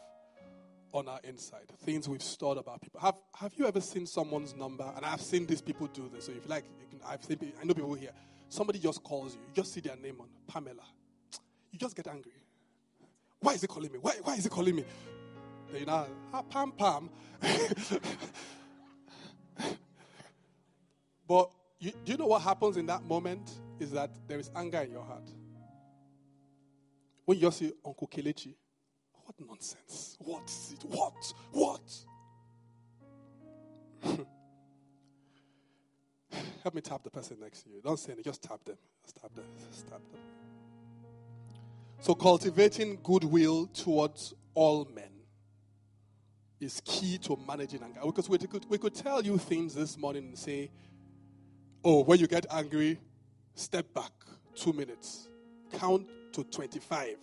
on 0.94 1.08
our 1.08 1.20
inside, 1.24 1.68
things 1.84 2.08
we've 2.08 2.24
stored 2.24 2.58
about 2.58 2.82
people. 2.82 3.00
Have 3.00 3.16
Have 3.36 3.54
you 3.56 3.68
ever 3.68 3.82
seen 3.82 4.06
someone's 4.06 4.56
number? 4.56 4.90
And 4.96 5.06
I've 5.06 5.22
seen 5.22 5.46
these 5.46 5.62
people 5.62 5.88
do 5.88 6.10
this. 6.14 6.26
So 6.26 6.32
if 6.32 6.44
you 6.44 6.50
like, 6.50 6.66
you 6.80 6.88
can, 6.90 7.00
I've 7.08 7.24
seen. 7.24 7.54
I 7.60 7.66
know 7.66 7.74
people 7.74 7.94
here. 7.94 8.12
Somebody 8.50 8.80
just 8.80 9.04
calls 9.04 9.36
you. 9.36 9.42
You 9.42 9.54
just 9.54 9.74
see 9.74 9.82
their 9.82 9.98
name 9.98 10.18
on 10.22 10.28
Pamela. 10.48 10.84
You 11.72 11.80
just 11.80 11.96
get 11.96 12.08
angry. 12.08 12.32
Why 13.40 13.54
is 13.54 13.62
he 13.62 13.68
calling 13.68 13.92
me? 13.92 14.00
Why 14.02 14.14
Why 14.24 14.36
is 14.36 14.44
he 14.44 14.50
calling 14.50 14.76
me? 14.76 14.86
You 15.78 15.86
know, 15.86 16.08
ah, 16.34 16.42
Pam 16.44 16.72
Pam. 16.72 17.10
But 21.28 21.52
you, 21.80 21.92
do 22.06 22.14
you 22.14 22.18
know 22.18 22.28
what 22.28 22.42
happens 22.42 22.78
in 22.78 22.86
that 22.86 23.04
moment? 23.04 23.60
Is 23.80 23.92
that 23.92 24.12
there 24.28 24.40
is 24.40 24.50
anger 24.56 24.80
in 24.80 24.92
your 24.92 25.04
heart. 25.04 25.30
When 27.28 27.38
you 27.38 27.42
just 27.48 27.60
say, 27.60 27.72
Uncle 27.86 28.08
Kelechi, 28.08 28.56
what 29.12 29.36
nonsense? 29.46 30.16
What 30.20 30.46
is 30.46 30.76
it? 30.76 30.86
What? 30.86 31.34
What? 31.52 31.82
Help 36.64 36.74
me 36.74 36.80
tap 36.80 37.04
the 37.04 37.10
person 37.10 37.36
next 37.42 37.64
to 37.64 37.70
you. 37.70 37.82
Don't 37.84 38.00
say 38.00 38.14
anything, 38.14 38.32
just 38.32 38.42
tap 38.42 38.64
them. 38.64 38.78
Just 39.04 39.18
tap 39.18 39.36
them. 39.36 39.44
Just 39.70 39.90
tap 39.90 40.00
them. 40.10 40.22
So, 42.00 42.16
cultivating 42.16 42.98
goodwill 43.04 43.68
towards 43.74 44.34
all 44.54 44.88
men 44.96 45.12
is 46.62 46.82
key 46.86 47.18
to 47.18 47.38
managing 47.46 47.84
anger. 47.84 48.00
Because 48.06 48.30
we 48.30 48.38
could, 48.38 48.66
we 48.70 48.78
could 48.78 48.96
tell 48.96 49.22
you 49.22 49.38
things 49.38 49.76
this 49.76 49.98
morning 49.98 50.28
and 50.28 50.38
say, 50.38 50.72
Oh, 51.84 52.06
when 52.06 52.20
you 52.20 52.28
get 52.28 52.46
angry, 52.50 53.02
step 53.54 53.94
back 53.94 54.14
two 54.56 54.72
minutes. 54.72 55.28
Count 55.74 56.08
to 56.38 56.44
25 56.44 57.18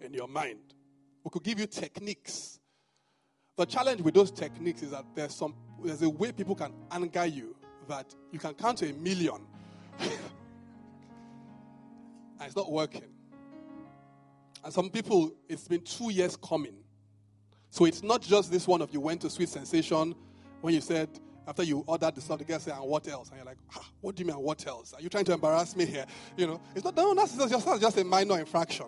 in 0.00 0.14
your 0.14 0.28
mind. 0.28 0.58
We 1.22 1.30
could 1.30 1.42
give 1.42 1.58
you 1.60 1.66
techniques. 1.66 2.58
The 3.56 3.66
challenge 3.66 4.00
with 4.00 4.14
those 4.14 4.30
techniques 4.30 4.82
is 4.82 4.90
that 4.92 5.04
there's 5.14 5.34
some 5.34 5.54
there's 5.82 6.02
a 6.02 6.08
way 6.08 6.32
people 6.32 6.54
can 6.54 6.72
anger 6.90 7.26
you 7.26 7.54
that 7.88 8.14
you 8.32 8.38
can 8.38 8.54
count 8.54 8.78
to 8.78 8.88
a 8.88 8.92
million. 8.94 9.46
and 9.98 10.10
it's 12.40 12.56
not 12.56 12.72
working. 12.72 13.02
And 14.64 14.72
some 14.72 14.88
people, 14.88 15.34
it's 15.46 15.68
been 15.68 15.82
two 15.82 16.10
years 16.10 16.36
coming. 16.36 16.76
So 17.68 17.84
it's 17.84 18.02
not 18.02 18.22
just 18.22 18.50
this 18.50 18.66
one 18.66 18.80
of 18.80 18.94
you 18.94 19.00
went 19.00 19.20
to 19.20 19.30
Sweet 19.30 19.50
Sensation 19.50 20.14
when 20.62 20.72
you 20.72 20.80
said, 20.80 21.10
after 21.46 21.62
you 21.62 21.84
ordered 21.86 22.14
the 22.14 22.20
stuff, 22.20 22.38
the 22.38 22.44
guy 22.44 22.58
say, 22.58 22.72
and 22.72 22.82
what 22.82 23.06
else? 23.08 23.28
And 23.28 23.38
you're 23.38 23.46
like, 23.46 23.58
ah, 23.76 23.84
what 24.00 24.14
do 24.14 24.22
you 24.22 24.26
mean, 24.26 24.36
what 24.36 24.66
else? 24.66 24.94
Are 24.94 25.00
you 25.00 25.08
trying 25.08 25.24
to 25.26 25.32
embarrass 25.32 25.76
me 25.76 25.84
here? 25.84 26.06
You 26.36 26.46
know, 26.46 26.60
it's 26.74 26.84
not, 26.84 26.96
no, 26.96 27.14
that's 27.14 27.36
just, 27.36 27.66
that's 27.66 27.80
just 27.80 27.98
a 27.98 28.04
minor 28.04 28.38
infraction. 28.38 28.86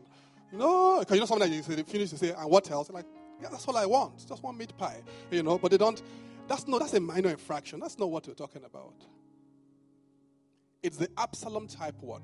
No, 0.52 1.00
because 1.00 1.14
you 1.14 1.20
know 1.20 1.26
something 1.26 1.50
that 1.50 1.56
you 1.56 1.62
say, 1.62 1.82
finish 1.82 2.10
to 2.10 2.18
say, 2.18 2.30
and 2.30 2.50
what 2.50 2.70
else? 2.70 2.90
like, 2.90 3.04
yeah, 3.40 3.48
that's 3.50 3.66
all 3.68 3.76
I 3.76 3.84
want. 3.84 4.26
Just 4.26 4.42
one 4.42 4.56
meat 4.56 4.76
pie. 4.78 5.02
You 5.30 5.42
know, 5.42 5.58
but 5.58 5.70
they 5.70 5.76
don't, 5.76 6.00
that's 6.48 6.66
no, 6.66 6.78
that's 6.78 6.94
a 6.94 7.00
minor 7.00 7.30
infraction. 7.30 7.80
That's 7.80 7.98
not 7.98 8.10
what 8.10 8.26
we're 8.26 8.34
talking 8.34 8.64
about. 8.64 8.94
It's 10.82 10.96
the 10.96 11.08
Absalom 11.18 11.66
type 11.66 12.00
one, 12.00 12.22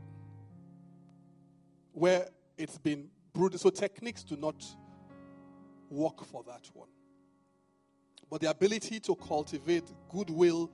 where 1.93 2.29
it's 2.57 2.79
been 2.79 3.09
brutal. 3.35 3.59
So 3.59 3.71
techniques 3.71 4.23
do 4.23 4.37
not 4.37 4.65
work 5.91 6.25
for 6.25 6.43
that 6.45 6.71
one 6.73 6.89
but 8.33 8.41
the 8.41 8.49
ability 8.49 8.99
to 8.99 9.15
cultivate 9.15 9.85
goodwill 10.09 10.71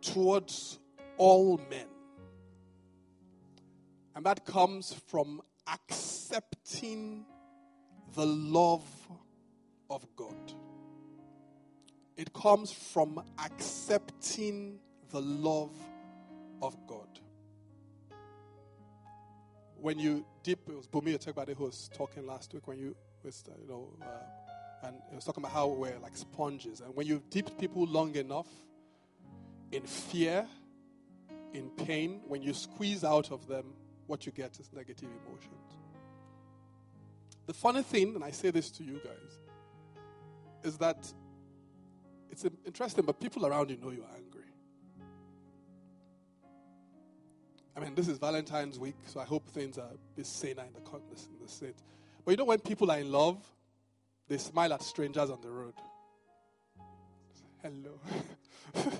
towards 0.00 0.78
all 1.16 1.60
men. 1.68 1.88
And 4.14 4.24
that 4.24 4.44
comes 4.46 4.94
from 5.08 5.42
accepting 5.66 7.24
the 8.14 8.24
love 8.24 8.86
of 9.90 10.06
God. 10.14 10.52
It 12.16 12.32
comes 12.32 12.70
from 12.70 13.20
accepting 13.44 14.78
the 15.10 15.20
love 15.20 15.76
of 16.62 16.76
God. 16.86 17.18
When 19.80 19.98
you 19.98 20.24
dip, 20.44 20.68
it 20.68 20.76
was 20.76 20.86
Bumi 20.86 21.18
Otegbade 21.18 21.56
who 21.56 21.64
was 21.64 21.90
talking 21.92 22.24
last 22.24 22.54
week 22.54 22.68
when 22.68 22.78
you 22.78 22.94
was, 23.24 23.42
you 23.60 23.66
know, 23.66 23.88
uh, 24.00 24.53
and 24.84 24.96
he 25.08 25.14
was 25.14 25.24
talking 25.24 25.42
about 25.42 25.52
how 25.52 25.68
we're 25.68 25.98
like 25.98 26.16
sponges. 26.16 26.80
And 26.80 26.94
when 26.94 27.06
you've 27.06 27.28
dipped 27.30 27.58
people 27.58 27.86
long 27.86 28.14
enough 28.16 28.48
in 29.72 29.82
fear, 29.82 30.46
in 31.52 31.70
pain, 31.70 32.20
when 32.26 32.42
you 32.42 32.52
squeeze 32.52 33.04
out 33.04 33.30
of 33.30 33.46
them, 33.46 33.64
what 34.06 34.26
you 34.26 34.32
get 34.32 34.58
is 34.60 34.70
negative 34.74 35.08
emotions. 35.26 35.72
The 37.46 37.54
funny 37.54 37.82
thing, 37.82 38.14
and 38.14 38.24
I 38.24 38.30
say 38.30 38.50
this 38.50 38.70
to 38.72 38.84
you 38.84 39.00
guys, 39.04 39.38
is 40.62 40.78
that 40.78 41.12
it's 42.30 42.44
interesting, 42.64 43.04
but 43.04 43.20
people 43.20 43.46
around 43.46 43.70
you 43.70 43.76
know 43.76 43.90
you're 43.90 44.04
angry. 44.16 44.42
I 47.76 47.80
mean, 47.80 47.94
this 47.94 48.08
is 48.08 48.18
Valentine's 48.18 48.78
week, 48.78 48.96
so 49.06 49.20
I 49.20 49.24
hope 49.24 49.48
things 49.48 49.78
are 49.78 49.88
a 49.88 50.16
bit 50.16 50.26
saner 50.26 50.62
in 50.62 50.72
the, 50.72 50.80
in 50.80 51.42
the 51.42 51.48
state. 51.48 51.76
But 52.24 52.32
you 52.32 52.36
know, 52.36 52.44
when 52.44 52.60
people 52.60 52.90
are 52.90 52.98
in 52.98 53.10
love, 53.10 53.38
they 54.28 54.38
smile 54.38 54.72
at 54.72 54.82
strangers 54.82 55.30
on 55.30 55.40
the 55.40 55.50
road. 55.50 55.74
Hello. 57.62 57.98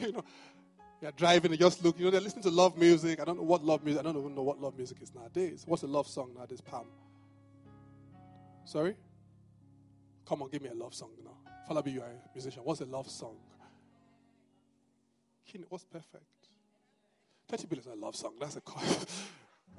you 0.00 0.12
know, 0.12 0.24
you're 1.00 1.12
driving 1.12 1.50
and 1.52 1.60
just 1.60 1.84
look, 1.84 1.98
you 1.98 2.04
know, 2.04 2.10
they're 2.10 2.20
listening 2.20 2.44
to 2.44 2.50
love 2.50 2.76
music. 2.76 3.20
I 3.20 3.24
don't 3.24 3.36
know 3.36 3.42
what 3.42 3.64
love 3.64 3.84
music, 3.84 4.00
I 4.00 4.04
don't 4.04 4.18
even 4.18 4.34
know 4.34 4.42
what 4.42 4.60
love 4.60 4.76
music 4.76 4.98
is 5.02 5.14
nowadays. 5.14 5.64
What's 5.66 5.82
a 5.82 5.86
love 5.86 6.06
song 6.08 6.32
nowadays, 6.36 6.60
Pam? 6.60 6.84
Sorry? 8.64 8.96
Come 10.26 10.42
on, 10.42 10.50
give 10.50 10.62
me 10.62 10.70
a 10.70 10.74
love 10.74 10.94
song 10.94 11.10
now. 11.22 11.36
Falabi, 11.68 11.92
you 11.92 12.00
are 12.02 12.06
a 12.06 12.34
musician. 12.34 12.62
What's 12.64 12.80
a 12.80 12.86
love 12.86 13.10
song? 13.10 13.36
What's 15.68 15.84
perfect? 15.84 16.24
30 17.48 17.66
billion 17.66 17.86
is 17.86 17.92
a 17.92 17.94
love 17.94 18.16
song. 18.16 18.34
That's 18.40 18.56
a 18.56 18.60
chord. 18.62 18.84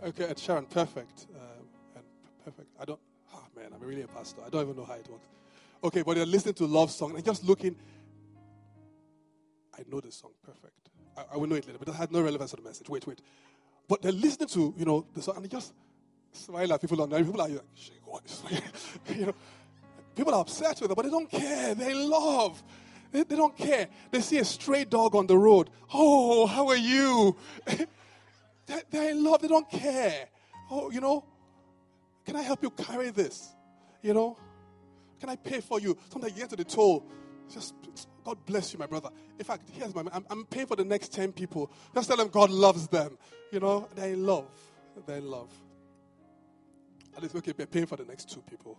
okay, 0.03 0.25
Ed 0.25 0.37
Sheeran, 0.37 0.69
perfect. 0.69 1.27
Uh, 1.33 1.39
and 1.95 2.05
perfect. 2.43 2.69
I 2.79 2.85
don't, 2.85 2.99
man, 3.55 3.71
I'm 3.73 3.87
really 3.87 4.01
a 4.01 4.07
pastor. 4.07 4.41
I 4.45 4.49
don't 4.49 4.63
even 4.63 4.75
know 4.75 4.85
how 4.85 4.93
it 4.93 5.07
works. 5.09 5.27
Okay, 5.83 6.01
but 6.01 6.17
you're 6.17 6.25
listening 6.25 6.55
to 6.55 6.65
love 6.65 6.91
song 6.91 7.15
and 7.15 7.23
just 7.23 7.43
looking. 7.43 7.75
I 9.77 9.83
know 9.89 9.99
the 9.99 10.11
song 10.11 10.31
perfect. 10.43 10.89
I, 11.17 11.33
I 11.33 11.37
will 11.37 11.47
know 11.47 11.55
it 11.55 11.65
later, 11.67 11.79
but 11.79 11.87
it 11.87 11.95
had 11.95 12.11
no 12.11 12.21
relevance 12.21 12.51
to 12.51 12.57
the 12.57 12.63
message. 12.63 12.89
Wait, 12.89 13.05
wait. 13.07 13.21
But 13.87 14.01
they're 14.01 14.11
listening 14.11 14.49
to, 14.49 14.73
you 14.77 14.85
know, 14.85 15.05
the 15.13 15.21
song 15.21 15.35
and 15.35 15.45
they 15.45 15.49
just 15.49 15.73
smile 16.31 16.73
at 16.73 16.81
people 16.81 17.01
on 17.01 17.09
there. 17.09 17.23
People 17.23 17.41
are 17.41 17.47
like, 17.47 17.61
you 19.15 19.27
know, 19.27 19.35
people 20.15 20.33
are 20.33 20.41
upset 20.41 20.79
with 20.81 20.89
them, 20.89 20.95
but 20.95 21.03
they 21.03 21.11
don't 21.11 21.29
care. 21.29 21.75
They 21.75 21.93
love. 21.93 22.61
They, 23.11 23.23
they 23.23 23.35
don't 23.35 23.55
care. 23.55 23.87
They 24.11 24.21
see 24.21 24.39
a 24.39 24.45
stray 24.45 24.85
dog 24.85 25.15
on 25.15 25.27
the 25.27 25.37
road. 25.37 25.69
Oh, 25.93 26.47
how 26.47 26.67
are 26.67 26.75
you? 26.75 27.35
they're, 28.65 28.83
they 28.89 29.13
love, 29.13 29.41
they 29.41 29.47
don't 29.47 29.69
care. 29.69 30.27
Oh, 30.71 30.89
you 30.89 30.99
know, 30.99 31.23
can 32.25 32.35
I 32.35 32.41
help 32.41 32.63
you 32.63 32.69
carry 32.71 33.09
this? 33.11 33.53
You 34.01 34.13
know, 34.13 34.37
can 35.19 35.29
I 35.29 35.35
pay 35.35 35.61
for 35.61 35.79
you? 35.79 35.97
Sometimes 36.09 36.33
you 36.33 36.41
get 36.41 36.49
to 36.51 36.55
the 36.55 36.63
toll. 36.63 37.05
Just, 37.51 37.75
God 38.23 38.37
bless 38.45 38.73
you, 38.73 38.79
my 38.79 38.87
brother. 38.87 39.09
In 39.37 39.45
fact, 39.45 39.69
here's 39.71 39.93
my, 39.93 40.03
I'm, 40.11 40.25
I'm 40.29 40.45
paying 40.45 40.67
for 40.67 40.75
the 40.75 40.83
next 40.83 41.13
10 41.13 41.31
people. 41.31 41.71
Just 41.93 42.07
tell 42.07 42.17
them 42.17 42.27
God 42.29 42.49
loves 42.49 42.87
them. 42.87 43.17
You 43.51 43.59
know, 43.59 43.87
they 43.95 44.15
love. 44.15 44.49
They 45.05 45.19
love. 45.19 45.51
At 47.15 47.23
least, 47.23 47.35
okay, 47.35 47.53
we're 47.57 47.65
paying 47.65 47.85
for 47.85 47.95
the 47.95 48.05
next 48.05 48.29
two 48.29 48.41
people. 48.41 48.77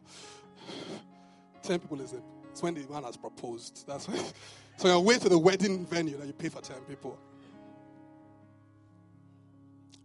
10 1.63 1.81
people 1.81 2.01
is 2.01 2.13
it? 2.13 2.23
It's 2.51 2.63
when 2.63 2.75
the 2.75 2.87
man 2.89 3.05
has 3.05 3.17
proposed. 3.17 3.87
That's 3.87 4.09
why. 4.09 4.21
So 4.79 4.89
you're 4.89 5.01
way 5.01 5.17
to 5.17 5.31
the 5.31 5.39
wedding 5.39 5.87
venue 5.87 6.19
that 6.19 6.27
you 6.27 6.35
pay 6.35 6.51
for 6.51 6.61
10 6.61 6.77
people. 6.83 7.19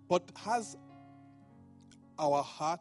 But 0.08 0.24
has 0.38 0.78
our 2.18 2.42
heart 2.42 2.80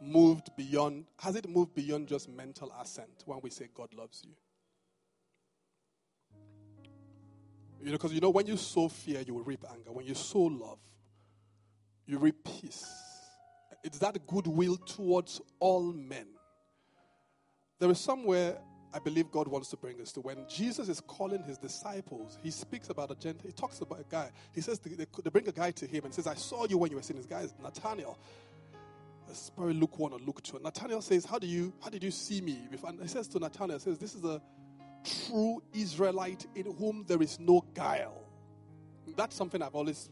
moved 0.00 0.50
beyond, 0.56 1.06
has 1.18 1.36
it 1.36 1.48
moved 1.48 1.74
beyond 1.74 2.08
just 2.08 2.28
mental 2.28 2.72
assent 2.80 3.22
when 3.26 3.40
we 3.42 3.50
say 3.50 3.68
God 3.74 3.92
loves 3.94 4.22
you? 4.24 4.32
You 7.80 7.86
know, 7.86 7.92
because 7.92 8.12
you 8.12 8.20
know, 8.20 8.30
when 8.30 8.46
you 8.46 8.56
sow 8.56 8.88
fear, 8.88 9.20
you 9.20 9.34
will 9.34 9.44
reap 9.44 9.64
anger. 9.70 9.92
When 9.92 10.06
you 10.06 10.14
sow 10.14 10.40
love, 10.40 10.78
you 12.06 12.18
reap 12.18 12.36
peace. 12.44 12.86
It's 13.84 13.98
that 13.98 14.26
goodwill 14.26 14.76
towards 14.76 15.40
all 15.60 15.92
men 15.92 16.26
there 17.78 17.90
is 17.90 18.00
somewhere 18.00 18.56
I 18.94 18.98
believe 18.98 19.30
God 19.30 19.48
wants 19.48 19.68
to 19.70 19.76
bring 19.76 20.00
us 20.00 20.12
to. 20.12 20.20
When 20.20 20.46
Jesus 20.48 20.88
is 20.88 21.00
calling 21.00 21.42
his 21.42 21.58
disciples, 21.58 22.38
he 22.42 22.50
speaks 22.50 22.88
about 22.88 23.10
a 23.10 23.14
Gentile. 23.14 23.48
He 23.48 23.52
talks 23.52 23.80
about 23.80 24.00
a 24.00 24.04
guy. 24.08 24.30
He 24.54 24.62
says 24.62 24.78
they, 24.78 24.94
they 24.94 25.30
bring 25.30 25.46
a 25.48 25.52
guy 25.52 25.70
to 25.72 25.86
him 25.86 26.04
and 26.04 26.14
says, 26.14 26.26
I 26.26 26.34
saw 26.34 26.66
you 26.66 26.78
when 26.78 26.90
you 26.90 26.96
were 26.96 27.02
seeing 27.02 27.18
this 27.18 27.26
guy 27.26 27.40
is 27.40 27.52
Nathaniel. 27.62 28.18
It's 29.28 29.50
probably 29.50 29.74
Luke 29.74 29.98
1 29.98 30.12
or 30.12 30.18
Luke 30.18 30.42
2. 30.42 30.60
Nathaniel 30.62 31.02
says, 31.02 31.24
How 31.24 31.38
do 31.38 31.46
you 31.46 31.72
how 31.82 31.90
did 31.90 32.02
you 32.02 32.10
see 32.10 32.40
me? 32.40 32.68
And 32.86 33.00
he 33.00 33.08
says 33.08 33.28
to 33.28 33.38
Nathaniel, 33.38 33.78
says, 33.78 33.98
This 33.98 34.14
is 34.14 34.24
a 34.24 34.40
true 35.04 35.62
Israelite 35.72 36.46
in 36.54 36.66
whom 36.76 37.04
there 37.06 37.22
is 37.22 37.38
no 37.38 37.64
guile. 37.74 38.22
That's 39.16 39.36
something 39.36 39.62
I've 39.62 39.74
always 39.74 40.10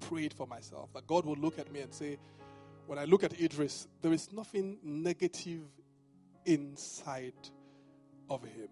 prayed 0.00 0.32
for 0.32 0.46
myself. 0.46 0.92
That 0.94 1.06
God 1.06 1.24
will 1.24 1.36
look 1.36 1.58
at 1.58 1.72
me 1.72 1.80
and 1.80 1.92
say, 1.92 2.18
when 2.86 2.98
I 2.98 3.04
look 3.04 3.24
at 3.24 3.40
Idris, 3.40 3.88
there 4.00 4.12
is 4.12 4.32
nothing 4.32 4.78
negative 4.82 5.62
inside 6.44 7.34
of 8.30 8.44
him. 8.44 8.68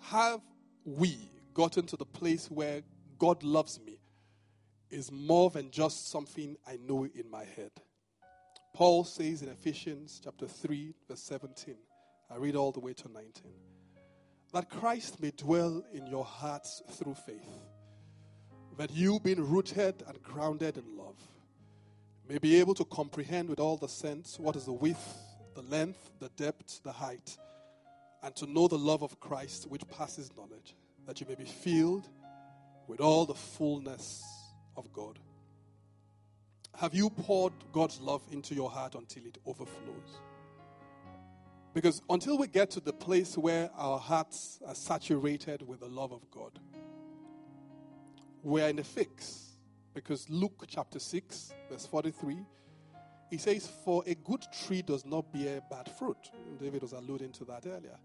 Have 0.00 0.40
we 0.84 1.18
gotten 1.52 1.86
to 1.86 1.96
the 1.96 2.06
place 2.06 2.50
where 2.50 2.82
God 3.18 3.42
loves 3.42 3.80
me 3.80 3.95
is 4.90 5.10
more 5.10 5.50
than 5.50 5.70
just 5.70 6.10
something 6.10 6.56
I 6.66 6.78
know 6.86 7.04
in 7.04 7.30
my 7.30 7.44
head? 7.44 7.70
Paul 8.74 9.04
says 9.04 9.42
in 9.42 9.48
Ephesians 9.48 10.20
chapter 10.22 10.46
3, 10.46 10.94
verse 11.08 11.22
17, 11.22 11.76
I 12.30 12.36
read 12.36 12.56
all 12.56 12.72
the 12.72 12.80
way 12.80 12.92
to 12.92 13.08
19, 13.10 13.32
that 14.52 14.68
Christ 14.68 15.20
may 15.20 15.30
dwell 15.30 15.82
in 15.92 16.06
your 16.06 16.24
hearts 16.24 16.82
through 16.92 17.14
faith, 17.14 17.48
that 18.76 18.92
you, 18.92 19.18
being 19.20 19.48
rooted 19.48 20.02
and 20.06 20.22
grounded 20.22 20.76
in 20.76 20.96
love, 20.96 21.16
may 22.28 22.38
be 22.38 22.60
able 22.60 22.74
to 22.74 22.84
comprehend 22.84 23.48
with 23.48 23.60
all 23.60 23.76
the 23.76 23.88
sense 23.88 24.38
what 24.38 24.56
is 24.56 24.64
the 24.64 24.72
width 24.72 25.26
the 25.56 25.62
length, 25.62 26.10
the 26.20 26.28
depth, 26.36 26.82
the 26.84 26.92
height, 26.92 27.38
and 28.22 28.36
to 28.36 28.46
know 28.46 28.68
the 28.68 28.78
love 28.78 29.02
of 29.02 29.18
Christ 29.20 29.66
which 29.70 29.88
passes 29.88 30.30
knowledge, 30.36 30.76
that 31.06 31.18
you 31.18 31.26
may 31.26 31.34
be 31.34 31.46
filled 31.46 32.06
with 32.86 33.00
all 33.00 33.24
the 33.24 33.34
fullness 33.34 34.22
of 34.76 34.92
God. 34.92 35.18
Have 36.76 36.94
you 36.94 37.10
poured 37.10 37.52
God's 37.72 38.00
love 38.00 38.22
into 38.30 38.54
your 38.54 38.70
heart 38.70 38.94
until 38.94 39.24
it 39.24 39.38
overflows? 39.46 40.20
Because 41.72 42.02
until 42.08 42.38
we 42.38 42.46
get 42.46 42.70
to 42.72 42.80
the 42.80 42.92
place 42.92 43.36
where 43.36 43.70
our 43.76 43.98
hearts 43.98 44.60
are 44.66 44.74
saturated 44.74 45.66
with 45.66 45.80
the 45.80 45.88
love 45.88 46.12
of 46.12 46.30
God, 46.30 46.58
we're 48.42 48.68
in 48.68 48.78
a 48.78 48.84
fix. 48.84 49.42
Because 49.94 50.28
Luke 50.28 50.64
chapter 50.68 50.98
6, 50.98 51.54
verse 51.70 51.86
43 51.86 52.44
he 53.30 53.38
says, 53.38 53.68
For 53.84 54.02
a 54.06 54.14
good 54.14 54.44
tree 54.66 54.82
does 54.82 55.04
not 55.04 55.32
bear 55.32 55.60
bad 55.70 55.90
fruit. 55.98 56.30
David 56.60 56.82
was 56.82 56.92
alluding 56.92 57.32
to 57.32 57.44
that 57.46 57.66
earlier. 57.66 57.98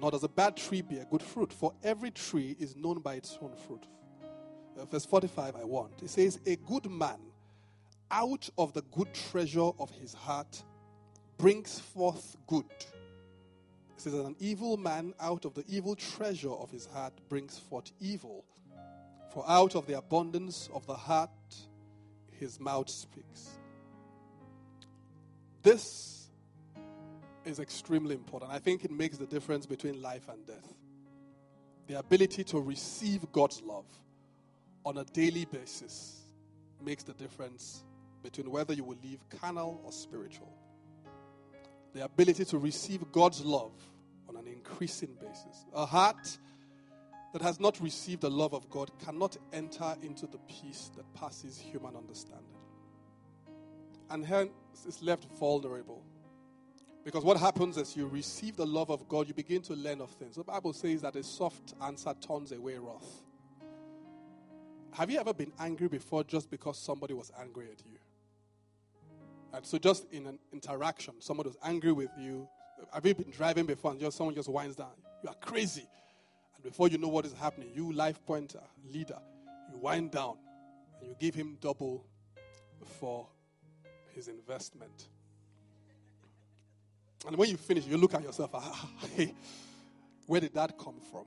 Nor 0.00 0.12
does 0.12 0.24
a 0.24 0.28
bad 0.28 0.56
tree 0.56 0.80
bear 0.80 1.04
good 1.10 1.22
fruit, 1.22 1.52
for 1.52 1.74
every 1.82 2.10
tree 2.10 2.56
is 2.58 2.74
known 2.74 3.00
by 3.00 3.14
its 3.14 3.38
own 3.42 3.54
fruit. 3.54 3.84
Uh, 4.80 4.84
verse 4.86 5.04
45, 5.04 5.56
I 5.56 5.64
want. 5.64 6.02
It 6.02 6.10
says, 6.10 6.38
A 6.46 6.56
good 6.56 6.90
man 6.90 7.18
out 8.10 8.48
of 8.56 8.72
the 8.72 8.82
good 8.82 9.12
treasure 9.12 9.70
of 9.78 9.90
his 9.90 10.14
heart 10.14 10.62
brings 11.38 11.78
forth 11.78 12.36
good. 12.46 12.64
It 12.64 13.98
says, 13.98 14.14
An 14.14 14.36
evil 14.38 14.76
man 14.76 15.14
out 15.20 15.44
of 15.44 15.54
the 15.54 15.64
evil 15.68 15.96
treasure 15.96 16.52
of 16.52 16.70
his 16.70 16.86
heart 16.86 17.12
brings 17.28 17.58
forth 17.58 17.92
evil. 18.00 18.44
For 19.32 19.44
out 19.46 19.74
of 19.74 19.86
the 19.86 19.98
abundance 19.98 20.68
of 20.72 20.86
the 20.86 20.94
heart 20.94 21.30
his 22.38 22.58
mouth 22.58 22.88
speaks. 22.88 23.58
This 25.62 26.30
is 27.44 27.60
extremely 27.60 28.14
important. 28.14 28.50
I 28.50 28.58
think 28.58 28.84
it 28.84 28.90
makes 28.90 29.18
the 29.18 29.26
difference 29.26 29.66
between 29.66 30.00
life 30.00 30.28
and 30.28 30.44
death. 30.46 30.74
The 31.86 31.98
ability 31.98 32.44
to 32.44 32.60
receive 32.60 33.30
God's 33.32 33.60
love 33.62 33.86
on 34.84 34.98
a 34.98 35.04
daily 35.04 35.44
basis 35.44 36.22
makes 36.82 37.02
the 37.02 37.14
difference 37.14 37.84
between 38.22 38.50
whether 38.50 38.72
you 38.74 38.84
will 38.84 38.98
live 39.04 39.20
carnal 39.40 39.80
or 39.84 39.92
spiritual. 39.92 40.52
The 41.94 42.04
ability 42.04 42.44
to 42.46 42.58
receive 42.58 43.10
God's 43.12 43.44
love 43.44 43.72
on 44.28 44.36
an 44.36 44.46
increasing 44.46 45.16
basis. 45.20 45.64
A 45.74 45.86
heart 45.86 46.38
that 47.32 47.42
has 47.42 47.60
not 47.60 47.80
received 47.80 48.22
the 48.22 48.30
love 48.30 48.54
of 48.54 48.68
God 48.70 48.90
cannot 49.04 49.36
enter 49.52 49.96
into 50.02 50.26
the 50.26 50.38
peace 50.48 50.90
that 50.96 51.12
passes 51.14 51.58
human 51.58 51.96
understanding. 51.96 52.56
and 54.10 54.26
hence 54.26 54.50
is 54.86 55.02
left 55.02 55.24
vulnerable. 55.38 56.02
Because 57.04 57.24
what 57.24 57.38
happens 57.38 57.78
is 57.78 57.96
you 57.96 58.06
receive 58.06 58.56
the 58.56 58.66
love 58.66 58.90
of 58.90 59.08
God, 59.08 59.26
you 59.26 59.34
begin 59.34 59.62
to 59.62 59.74
learn 59.74 60.00
of 60.00 60.10
things. 60.10 60.36
The 60.36 60.44
Bible 60.44 60.72
says 60.72 61.02
that 61.02 61.16
a 61.16 61.22
soft 61.22 61.74
answer 61.82 62.12
turns 62.20 62.52
away 62.52 62.76
wrath. 62.76 63.22
Have 64.92 65.10
you 65.10 65.18
ever 65.20 65.32
been 65.32 65.52
angry 65.58 65.88
before 65.88 66.24
just 66.24 66.50
because 66.50 66.78
somebody 66.78 67.14
was 67.14 67.30
angry 67.40 67.66
at 67.66 67.84
you? 67.86 67.98
And 69.52 69.64
so, 69.64 69.78
just 69.78 70.10
in 70.12 70.26
an 70.26 70.38
interaction, 70.52 71.14
somebody 71.20 71.48
was 71.48 71.58
angry 71.62 71.92
with 71.92 72.10
you. 72.18 72.48
Have 72.92 73.04
you 73.04 73.14
been 73.14 73.30
driving 73.30 73.66
before 73.66 73.90
and 73.92 74.00
just 74.00 74.16
someone 74.16 74.34
just 74.34 74.48
winds 74.48 74.76
down? 74.76 74.92
You 75.22 75.28
are 75.28 75.34
crazy. 75.34 75.86
And 76.54 76.64
before 76.64 76.88
you 76.88 76.98
know 76.98 77.08
what 77.08 77.26
is 77.26 77.32
happening, 77.32 77.70
you, 77.74 77.92
life 77.92 78.24
pointer, 78.24 78.62
leader, 78.92 79.18
you 79.70 79.78
wind 79.78 80.12
down 80.12 80.36
and 81.00 81.08
you 81.08 81.16
give 81.18 81.34
him 81.34 81.56
double 81.60 82.06
for 82.98 83.26
his 84.14 84.28
investment. 84.28 85.08
And 87.26 87.36
when 87.36 87.50
you 87.50 87.56
finish, 87.56 87.86
you 87.86 87.96
look 87.96 88.14
at 88.14 88.22
yourself, 88.22 88.50
ah, 88.54 88.88
hey, 89.14 89.34
where 90.26 90.40
did 90.40 90.54
that 90.54 90.78
come 90.78 91.00
from? 91.10 91.26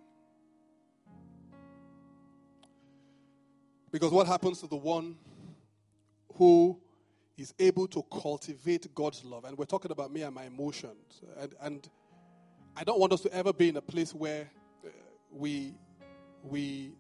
Because 3.94 4.12
what 4.12 4.26
happens 4.26 4.60
to 4.62 4.68
the 4.68 4.76
one 4.76 5.16
who 6.34 6.80
is 7.38 7.54
able 7.60 7.88
to 7.89 8.04
cultivate 8.12 8.94
God's 8.96 9.24
love? 9.24 9.46
And 9.46 9.56
we're 9.56 9.66
talking 9.66 9.91
about 9.91 10.12
me 10.12 10.24
and 10.24 10.34
my 10.34 10.46
emotions. 10.46 11.22
And, 11.38 11.54
and 11.62 11.89
I 12.76 12.84
don't 12.84 13.00
want 13.00 13.14
us 13.14 13.22
to 13.22 13.32
ever 13.32 13.54
be 13.54 13.70
in 13.70 13.78
a 13.78 13.82
place 13.82 14.12
where 14.16 14.50
uh, 14.84 14.89
we, 15.32 15.76
we, 16.41 16.94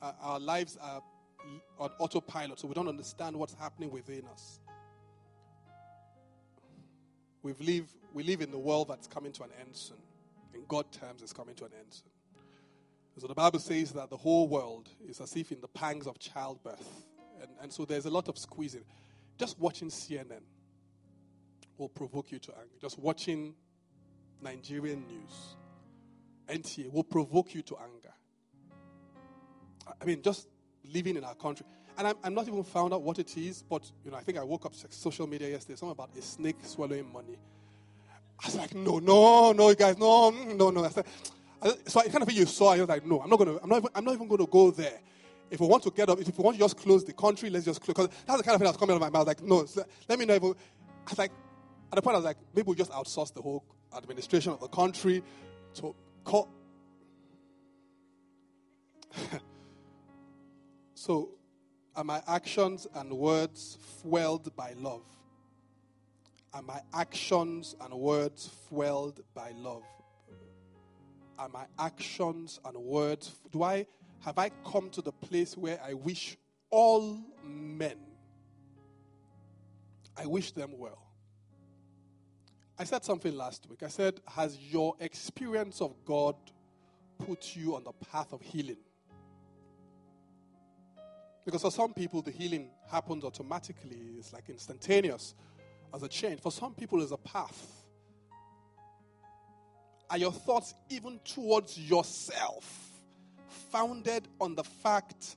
uh, 0.00 0.12
our 0.22 0.40
lives 0.40 0.78
are 0.80 1.02
on 1.78 1.90
autopilot, 1.98 2.58
so 2.58 2.66
we 2.66 2.72
don't 2.72 2.88
understand 2.88 3.36
what's 3.36 3.54
happening 3.54 3.90
within 3.90 4.22
us. 4.32 4.60
We 7.42 7.52
live, 7.60 7.94
we 8.14 8.22
live 8.22 8.40
in 8.40 8.50
the 8.50 8.58
world 8.58 8.88
that's 8.88 9.06
coming 9.06 9.32
to 9.32 9.42
an 9.42 9.50
end 9.60 9.76
soon. 9.76 9.98
In 10.54 10.62
God 10.66 10.90
terms, 10.92 11.20
it's 11.20 11.34
coming 11.34 11.54
to 11.56 11.66
an 11.66 11.72
end 11.78 11.88
soon. 11.90 12.17
So 13.18 13.26
the 13.26 13.34
Bible 13.34 13.58
says 13.58 13.92
that 13.92 14.10
the 14.10 14.16
whole 14.16 14.46
world 14.48 14.88
is 15.08 15.20
as 15.20 15.34
if 15.34 15.50
in 15.50 15.60
the 15.60 15.68
pangs 15.68 16.06
of 16.06 16.18
childbirth. 16.18 17.04
And, 17.40 17.50
and 17.62 17.72
so 17.72 17.84
there's 17.84 18.06
a 18.06 18.10
lot 18.10 18.28
of 18.28 18.38
squeezing. 18.38 18.84
Just 19.38 19.58
watching 19.58 19.88
CNN 19.88 20.42
will 21.76 21.88
provoke 21.88 22.30
you 22.30 22.38
to 22.40 22.52
anger. 22.52 22.74
Just 22.80 22.98
watching 22.98 23.54
Nigerian 24.40 25.04
news, 25.06 25.56
NTA, 26.48 26.92
will 26.92 27.04
provoke 27.04 27.54
you 27.54 27.62
to 27.62 27.76
anger. 27.76 28.12
I 30.00 30.04
mean, 30.04 30.22
just 30.22 30.48
living 30.92 31.16
in 31.16 31.24
our 31.24 31.34
country. 31.34 31.66
And 31.96 32.06
I'm, 32.06 32.16
I'm, 32.22 32.34
not 32.34 32.46
even 32.46 32.62
found 32.62 32.92
out 32.92 33.02
what 33.02 33.18
it 33.18 33.36
is, 33.36 33.62
but 33.62 33.90
you 34.04 34.12
know, 34.12 34.16
I 34.16 34.20
think 34.20 34.38
I 34.38 34.44
woke 34.44 34.66
up 34.66 34.74
social 34.90 35.26
media 35.26 35.48
yesterday, 35.48 35.76
something 35.76 35.92
about 35.92 36.10
a 36.16 36.22
snake 36.22 36.58
swallowing 36.62 37.12
money. 37.12 37.36
I 38.40 38.46
was 38.46 38.54
like, 38.54 38.74
no, 38.74 39.00
no, 39.00 39.50
no, 39.50 39.70
you 39.70 39.74
guys, 39.74 39.98
no, 39.98 40.30
no, 40.30 40.70
no. 40.70 40.84
I 40.84 40.90
said, 40.90 41.06
so 41.86 42.00
I 42.00 42.04
kind 42.04 42.22
of 42.22 42.28
thing 42.28 42.36
you 42.36 42.46
saw, 42.46 42.72
I 42.72 42.80
was 42.80 42.88
like, 42.88 43.04
no, 43.04 43.20
I'm 43.20 43.28
not 43.30 43.38
to, 43.40 43.60
I'm 43.62 43.68
not, 43.68 43.78
even, 43.78 43.90
I'm 43.94 44.04
not 44.04 44.14
even 44.14 44.28
to 44.28 44.46
go 44.46 44.70
there. 44.70 45.00
If 45.50 45.60
we 45.60 45.66
want 45.66 45.82
to 45.84 45.90
get 45.90 46.08
up, 46.08 46.20
if 46.20 46.36
we 46.36 46.44
want 46.44 46.56
to 46.56 46.62
just 46.62 46.76
close 46.76 47.04
the 47.04 47.12
country, 47.12 47.50
let's 47.50 47.64
just 47.64 47.80
close. 47.80 47.94
Because 47.94 48.08
that's 48.26 48.38
the 48.38 48.44
kind 48.44 48.54
of 48.54 48.60
thing 48.60 48.66
that's 48.66 48.76
coming 48.76 48.94
out 48.94 49.02
of 49.02 49.12
my 49.12 49.18
mouth. 49.18 49.26
Like, 49.26 49.42
no, 49.42 49.66
let 50.08 50.18
me 50.18 50.26
know. 50.26 50.34
If 50.34 50.42
we, 50.42 50.50
I 50.50 51.10
was 51.10 51.18
like, 51.18 51.32
at 51.90 51.96
the 51.96 52.02
point, 52.02 52.14
I 52.14 52.18
was 52.18 52.24
like, 52.26 52.36
maybe 52.54 52.68
we 52.68 52.74
just 52.76 52.92
outsource 52.92 53.32
the 53.32 53.40
whole 53.42 53.64
administration 53.96 54.52
of 54.52 54.60
the 54.60 54.68
country 54.68 55.22
to 55.74 55.94
call. 56.22 56.48
so, 60.94 61.30
are 61.96 62.04
my 62.04 62.22
actions 62.28 62.86
and 62.94 63.10
words 63.12 63.78
fueled 64.02 64.54
by 64.54 64.74
love? 64.76 65.02
Are 66.52 66.62
my 66.62 66.80
actions 66.94 67.74
and 67.80 67.94
words 67.94 68.50
fueled 68.68 69.20
by 69.34 69.52
love? 69.56 69.82
Are 71.38 71.48
my 71.48 71.66
actions 71.78 72.60
and 72.64 72.76
words? 72.76 73.34
Do 73.52 73.62
I 73.62 73.86
have 74.24 74.38
I 74.38 74.50
come 74.70 74.90
to 74.90 75.02
the 75.02 75.12
place 75.12 75.56
where 75.56 75.80
I 75.84 75.94
wish 75.94 76.36
all 76.70 77.18
men 77.44 77.96
I 80.18 80.26
wish 80.26 80.50
them 80.50 80.76
well? 80.76 80.98
I 82.78 82.84
said 82.84 83.04
something 83.04 83.34
last 83.34 83.66
week. 83.70 83.82
I 83.82 83.88
said, 83.88 84.20
Has 84.26 84.58
your 84.58 84.94
experience 85.00 85.80
of 85.80 85.94
God 86.04 86.34
put 87.18 87.56
you 87.56 87.76
on 87.76 87.84
the 87.84 87.92
path 87.92 88.32
of 88.32 88.42
healing? 88.42 88.78
Because 91.44 91.62
for 91.62 91.70
some 91.70 91.94
people, 91.94 92.20
the 92.20 92.30
healing 92.30 92.68
happens 92.90 93.24
automatically, 93.24 93.98
it's 94.18 94.32
like 94.32 94.48
instantaneous 94.48 95.34
as 95.94 96.02
a 96.02 96.08
change. 96.08 96.40
For 96.40 96.52
some 96.52 96.74
people, 96.74 97.00
it's 97.00 97.12
a 97.12 97.16
path 97.16 97.77
are 100.10 100.18
your 100.18 100.32
thoughts 100.32 100.74
even 100.88 101.20
towards 101.24 101.78
yourself 101.78 102.90
founded 103.70 104.26
on 104.40 104.54
the 104.54 104.64
fact 104.64 105.36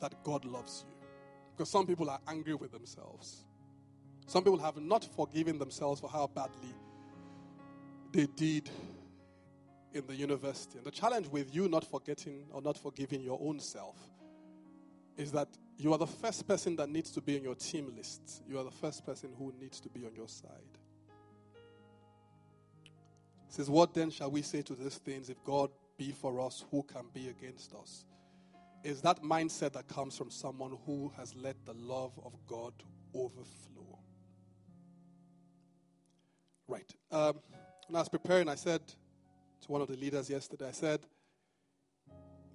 that 0.00 0.22
God 0.24 0.44
loves 0.44 0.84
you? 0.88 0.94
Because 1.56 1.68
some 1.70 1.86
people 1.86 2.08
are 2.08 2.20
angry 2.28 2.54
with 2.54 2.72
themselves. 2.72 3.44
Some 4.26 4.44
people 4.44 4.58
have 4.58 4.76
not 4.76 5.04
forgiven 5.04 5.58
themselves 5.58 6.00
for 6.00 6.08
how 6.08 6.28
badly 6.28 6.74
they 8.12 8.26
did 8.26 8.70
in 9.92 10.06
the 10.06 10.14
university. 10.14 10.78
And 10.78 10.86
the 10.86 10.90
challenge 10.90 11.28
with 11.28 11.54
you 11.54 11.68
not 11.68 11.84
forgetting 11.84 12.44
or 12.52 12.62
not 12.62 12.78
forgiving 12.78 13.22
your 13.22 13.38
own 13.42 13.58
self 13.60 13.96
is 15.16 15.32
that 15.32 15.48
you 15.76 15.92
are 15.92 15.98
the 15.98 16.06
first 16.06 16.46
person 16.46 16.76
that 16.76 16.88
needs 16.88 17.10
to 17.12 17.20
be 17.20 17.36
on 17.36 17.42
your 17.42 17.54
team 17.54 17.92
list. 17.96 18.42
You 18.48 18.58
are 18.58 18.64
the 18.64 18.70
first 18.70 19.04
person 19.04 19.30
who 19.36 19.52
needs 19.60 19.80
to 19.80 19.88
be 19.88 20.04
on 20.04 20.14
your 20.14 20.28
side 20.28 20.78
says, 23.48 23.70
What 23.70 23.94
then 23.94 24.10
shall 24.10 24.30
we 24.30 24.42
say 24.42 24.62
to 24.62 24.74
these 24.74 24.96
things? 24.96 25.30
If 25.30 25.42
God 25.44 25.70
be 25.96 26.12
for 26.12 26.40
us, 26.40 26.64
who 26.70 26.82
can 26.82 27.06
be 27.12 27.28
against 27.28 27.74
us? 27.74 28.04
Is 28.84 29.00
that 29.02 29.22
mindset 29.22 29.72
that 29.72 29.88
comes 29.88 30.16
from 30.16 30.30
someone 30.30 30.78
who 30.86 31.12
has 31.16 31.34
let 31.34 31.56
the 31.66 31.74
love 31.74 32.12
of 32.24 32.32
God 32.46 32.72
overflow. 33.14 33.98
Right. 36.66 36.92
Um, 37.10 37.40
when 37.86 37.96
I 37.96 38.00
was 38.00 38.08
preparing, 38.08 38.48
I 38.48 38.54
said 38.54 38.86
to 38.86 39.72
one 39.72 39.80
of 39.80 39.88
the 39.88 39.96
leaders 39.96 40.28
yesterday, 40.28 40.68
I 40.68 40.72
said, 40.72 41.00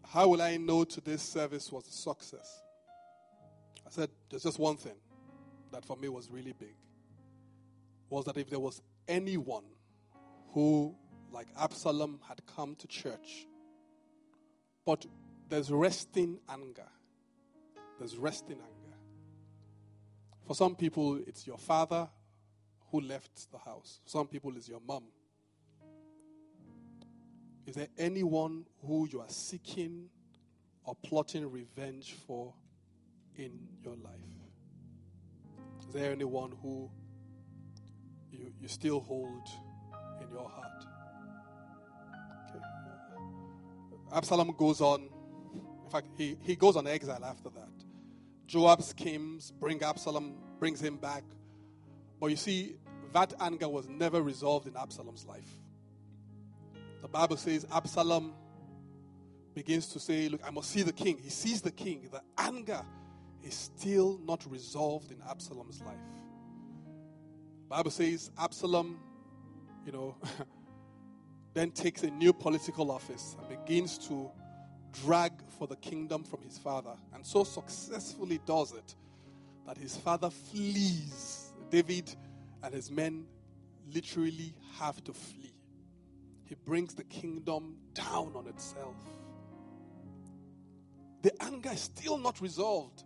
How 0.05 0.27
will 0.27 0.41
I 0.41 0.57
know 0.57 0.83
today's 0.83 1.21
service 1.21 1.71
was 1.71 1.87
a 1.87 1.91
success? 1.91 2.61
I 3.85 3.89
said, 3.89 4.09
There's 4.29 4.43
just 4.43 4.59
one 4.59 4.77
thing 4.77 4.95
that 5.71 5.85
for 5.85 5.97
me 5.97 6.09
was 6.09 6.29
really 6.29 6.53
big. 6.53 6.75
Was 8.09 8.25
that 8.25 8.37
if 8.37 8.49
there 8.49 8.59
was 8.59 8.81
anyone 9.07 9.63
who, 10.53 10.95
like 11.31 11.47
Absalom, 11.59 12.19
had 12.27 12.41
come 12.55 12.75
to 12.75 12.87
church. 12.87 13.47
But 14.85 15.05
there's 15.49 15.71
resting 15.71 16.39
anger. 16.49 16.87
There's 17.99 18.17
resting 18.17 18.57
anger. 18.57 18.97
For 20.45 20.55
some 20.55 20.75
people, 20.75 21.19
it's 21.25 21.47
your 21.47 21.57
father 21.57 22.07
who 22.91 23.01
left 23.01 23.51
the 23.51 23.57
house. 23.57 24.01
Some 24.05 24.27
people, 24.27 24.55
it's 24.55 24.67
your 24.67 24.81
mom. 24.85 25.03
Is 27.65 27.75
there 27.75 27.87
anyone 27.97 28.65
who 28.85 29.07
you 29.09 29.21
are 29.21 29.29
seeking 29.29 30.09
or 30.83 30.95
plotting 31.01 31.49
revenge 31.49 32.13
for 32.27 32.53
in 33.37 33.57
your 33.83 33.95
life? 33.95 34.11
Is 35.79 35.93
there 35.93 36.11
anyone 36.11 36.53
who 36.61 36.89
you, 38.31 38.51
you 38.59 38.67
still 38.67 38.99
hold 38.99 39.47
your 40.33 40.49
heart. 40.49 40.85
Okay. 42.49 42.63
Absalom 44.11 44.53
goes 44.57 44.81
on. 44.81 45.09
In 45.85 45.89
fact, 45.89 46.07
he, 46.17 46.37
he 46.41 46.55
goes 46.55 46.75
on 46.75 46.87
exile 46.87 47.23
after 47.23 47.49
that. 47.49 47.69
Joab 48.47 48.81
schemes 48.81 49.51
bring 49.59 49.81
Absalom, 49.81 50.35
brings 50.59 50.81
him 50.81 50.97
back. 50.97 51.23
But 52.19 52.27
you 52.27 52.35
see, 52.35 52.75
that 53.13 53.33
anger 53.39 53.69
was 53.69 53.87
never 53.87 54.21
resolved 54.21 54.67
in 54.67 54.75
Absalom's 54.75 55.25
life. 55.25 55.49
The 57.01 57.07
Bible 57.07 57.37
says 57.37 57.65
Absalom 57.71 58.33
begins 59.53 59.87
to 59.87 59.99
say, 59.99 60.29
Look, 60.29 60.41
I 60.45 60.49
must 60.49 60.71
see 60.71 60.81
the 60.81 60.93
king. 60.93 61.19
He 61.21 61.29
sees 61.29 61.61
the 61.61 61.71
king. 61.71 62.09
The 62.11 62.21
anger 62.37 62.81
is 63.43 63.53
still 63.53 64.19
not 64.25 64.43
resolved 64.49 65.11
in 65.11 65.17
Absalom's 65.29 65.81
life. 65.81 65.97
Bible 67.73 67.89
says 67.89 68.29
Absalom 68.37 68.99
you 69.85 69.91
know, 69.91 70.15
then 71.53 71.71
takes 71.71 72.03
a 72.03 72.09
new 72.09 72.33
political 72.33 72.91
office 72.91 73.35
and 73.39 73.49
begins 73.49 73.97
to 74.07 74.29
drag 75.03 75.31
for 75.57 75.67
the 75.67 75.75
kingdom 75.77 76.23
from 76.23 76.41
his 76.41 76.57
father. 76.57 76.95
And 77.13 77.25
so 77.25 77.43
successfully 77.43 78.39
does 78.45 78.73
it 78.73 78.95
that 79.65 79.77
his 79.77 79.95
father 79.95 80.29
flees. 80.29 81.51
David 81.69 82.15
and 82.63 82.73
his 82.73 82.91
men 82.91 83.25
literally 83.93 84.53
have 84.79 85.03
to 85.03 85.13
flee. 85.13 85.53
He 86.45 86.55
brings 86.65 86.93
the 86.93 87.03
kingdom 87.05 87.77
down 87.93 88.33
on 88.35 88.47
itself. 88.47 88.95
The 91.23 91.31
anger 91.41 91.71
is 91.71 91.81
still 91.81 92.17
not 92.17 92.41
resolved 92.41 93.03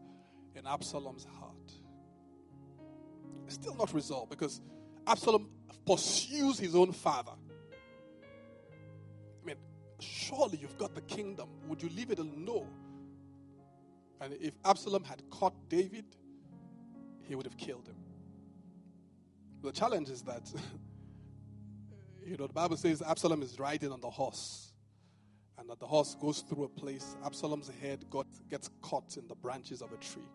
in 0.55 0.65
Absalom's 0.65 1.25
heart. 1.39 1.53
Still 3.47 3.75
not 3.75 3.93
resolved 3.93 4.29
because 4.29 4.59
Absalom 5.05 5.47
pursues 5.85 6.59
his 6.59 6.75
own 6.75 6.91
father. 6.91 7.33
I 9.41 9.45
mean, 9.45 9.57
surely 9.99 10.57
you've 10.57 10.77
got 10.77 10.95
the 10.95 11.01
kingdom. 11.01 11.49
Would 11.67 11.81
you 11.81 11.89
leave 11.89 12.11
it 12.11 12.19
alone? 12.19 12.45
No. 12.45 12.67
And 14.19 14.33
if 14.41 14.53
Absalom 14.65 15.03
had 15.03 15.21
caught 15.29 15.53
David, 15.69 16.05
he 17.21 17.35
would 17.35 17.45
have 17.45 17.57
killed 17.57 17.87
him. 17.87 17.95
The 19.61 19.71
challenge 19.71 20.09
is 20.09 20.21
that, 20.23 20.51
you 22.25 22.37
know, 22.37 22.47
the 22.47 22.53
Bible 22.53 22.77
says 22.77 23.01
Absalom 23.01 23.41
is 23.41 23.59
riding 23.59 23.91
on 23.91 24.01
the 24.01 24.09
horse. 24.09 24.73
And 25.59 25.69
that 25.69 25.79
the 25.79 25.87
horse 25.87 26.15
goes 26.19 26.41
through 26.41 26.65
a 26.65 26.69
place, 26.69 27.15
Absalom's 27.25 27.71
head 27.81 28.05
got, 28.11 28.27
gets 28.49 28.69
caught 28.81 29.17
in 29.17 29.27
the 29.27 29.35
branches 29.35 29.81
of 29.81 29.91
a 29.91 29.97
tree. 29.97 30.29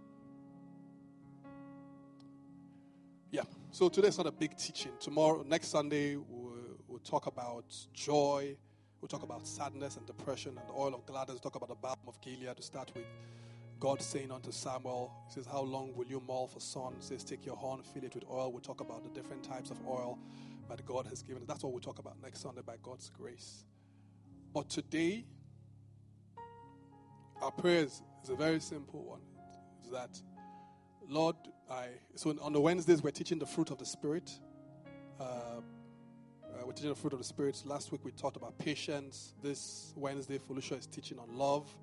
So 3.75 3.89
today's 3.89 4.19
not 4.19 4.27
a 4.27 4.31
big 4.31 4.55
teaching. 4.59 4.93
Tomorrow, 5.01 5.45
next 5.49 5.69
Sunday, 5.69 6.17
we'll, 6.17 6.77
we'll 6.89 6.99
talk 6.99 7.27
about 7.27 7.65
joy. 7.95 8.55
We'll 9.01 9.09
talk 9.09 9.23
about 9.23 9.47
sadness 9.47 9.97
and 9.97 10.05
depression 10.05 10.59
and 10.59 10.69
the 10.69 10.75
oil 10.75 10.95
of 10.95 11.07
gladness. 11.07 11.37
We'll 11.37 11.51
talk 11.51 11.55
about 11.55 11.71
the 11.71 11.77
balm 11.77 11.97
of 12.07 12.21
Gilead 12.21 12.55
to 12.55 12.63
start 12.63 12.93
with. 12.95 13.07
God 13.81 14.03
saying 14.03 14.31
unto 14.31 14.53
Samuel, 14.53 15.11
He 15.27 15.33
says, 15.33 15.47
How 15.47 15.63
long 15.63 15.97
will 15.97 16.05
you 16.05 16.21
maul 16.21 16.49
for 16.49 16.61
Saul? 16.61 16.93
He 16.99 17.03
says, 17.03 17.25
Take 17.25 17.47
your 17.47 17.57
horn, 17.57 17.81
fill 17.83 18.05
it 18.05 18.15
with 18.15 18.25
oil. 18.31 18.53
We'll 18.53 18.61
talk 18.61 18.83
about 18.83 19.05
the 19.05 19.09
different 19.09 19.43
types 19.43 19.71
of 19.71 19.79
oil 19.89 20.19
that 20.69 20.85
God 20.85 21.07
has 21.07 21.23
given. 21.23 21.45
That's 21.49 21.65
what 21.65 21.73
we'll 21.73 21.81
talk 21.81 21.99
about 21.99 22.17
next 22.23 22.43
Sunday 22.43 22.61
by 22.61 22.75
God's 22.83 23.09
grace. 23.09 23.65
But 24.53 24.69
today, 24.69 25.25
our 27.41 27.51
prayer 27.51 27.85
is 27.85 28.03
a 28.29 28.37
very 28.37 28.61
simple 28.61 29.03
one. 29.03 29.23
Is 29.83 29.91
that, 29.93 30.11
Lord, 31.09 31.37
I. 31.71 31.89
So 32.15 32.37
on 32.41 32.53
the 32.53 32.61
Wednesdays, 32.61 33.03
we're 33.03 33.11
teaching 33.11 33.39
the 33.39 33.47
fruit 33.47 33.71
of 33.71 33.79
the 33.79 33.87
Spirit. 33.87 34.31
Uh, 35.21 35.25
uh, 35.25 35.61
we're 36.65 36.73
teaching 36.73 36.91
the 36.91 36.97
fruit 36.97 37.13
of 37.13 37.19
the 37.19 37.25
Spirit. 37.25 37.63
Last 37.65 37.93
week, 37.93 38.05
we 38.05 38.13
talked 38.13 38.37
about 38.37 38.59
patience. 38.59 39.35
This 39.43 39.93
Wednesday, 39.97 40.39
Felicia 40.39 40.75
is 40.75 40.87
teaching 40.87 41.19
on 41.19 41.37
love 41.37 41.75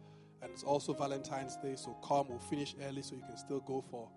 and 0.42 0.52
it's 0.52 0.64
also 0.64 0.94
Valentine's 0.94 1.58
Day, 1.58 1.76
so 1.76 1.96
come, 2.06 2.28
we'll 2.30 2.40
finish 2.40 2.76
early 2.88 3.02
so 3.02 3.16
you 3.16 3.24
can 3.24 3.38
still 3.38 3.60
go 3.60 3.84
for 3.90 4.08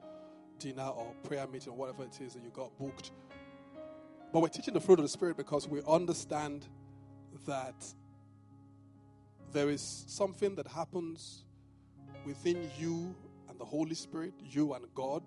dinner 0.58 0.86
or 0.86 1.12
prayer 1.24 1.46
meeting 1.48 1.72
or 1.72 1.76
whatever 1.76 2.04
it 2.04 2.20
is 2.20 2.34
that 2.34 2.42
you 2.44 2.50
got 2.50 2.76
booked. 2.78 3.10
But 4.32 4.40
we're 4.40 4.48
teaching 4.48 4.74
the 4.74 4.80
fruit 4.80 4.98
of 4.98 5.04
the 5.04 5.08
Spirit 5.08 5.36
because 5.36 5.68
we 5.68 5.82
understand 5.86 6.66
that 7.46 7.74
there 9.52 9.68
is 9.68 10.04
something 10.06 10.54
that 10.54 10.68
happens 10.68 11.44
within 12.24 12.70
you 12.78 13.14
the 13.62 13.66
Holy 13.66 13.94
Spirit, 13.94 14.34
you 14.42 14.72
and 14.74 14.84
God, 14.92 15.22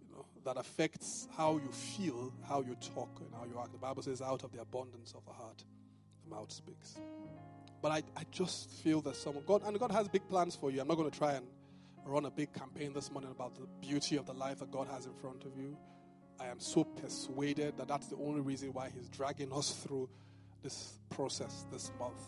you 0.00 0.14
know, 0.14 0.24
that 0.44 0.56
affects 0.56 1.26
how 1.36 1.56
you 1.56 1.72
feel, 1.72 2.32
how 2.48 2.60
you 2.60 2.76
talk, 2.94 3.10
and 3.18 3.34
how 3.34 3.44
you 3.46 3.58
act. 3.60 3.72
The 3.72 3.78
Bible 3.78 4.04
says, 4.04 4.22
out 4.22 4.44
of 4.44 4.52
the 4.52 4.60
abundance 4.60 5.12
of 5.16 5.24
the 5.24 5.32
heart, 5.32 5.64
the 6.22 6.32
mouth 6.32 6.52
speaks. 6.52 7.00
But 7.82 7.90
I, 7.90 8.02
I 8.16 8.22
just 8.30 8.70
feel 8.70 9.00
that 9.00 9.16
someone, 9.16 9.42
God, 9.44 9.62
and 9.66 9.76
God 9.76 9.90
has 9.90 10.06
big 10.06 10.28
plans 10.28 10.54
for 10.54 10.70
you. 10.70 10.80
I'm 10.80 10.86
not 10.86 10.96
going 10.96 11.10
to 11.10 11.18
try 11.18 11.32
and 11.32 11.44
run 12.04 12.26
a 12.26 12.30
big 12.30 12.52
campaign 12.52 12.92
this 12.92 13.10
morning 13.10 13.32
about 13.32 13.56
the 13.56 13.66
beauty 13.84 14.16
of 14.16 14.26
the 14.26 14.34
life 14.34 14.60
that 14.60 14.70
God 14.70 14.86
has 14.86 15.06
in 15.06 15.14
front 15.14 15.44
of 15.46 15.56
you. 15.56 15.76
I 16.38 16.46
am 16.46 16.60
so 16.60 16.84
persuaded 16.84 17.76
that 17.76 17.88
that's 17.88 18.06
the 18.06 18.16
only 18.18 18.40
reason 18.40 18.72
why 18.72 18.92
He's 18.94 19.08
dragging 19.08 19.52
us 19.52 19.72
through 19.72 20.08
this 20.62 21.00
process 21.10 21.66
this 21.72 21.90
month. 21.98 22.22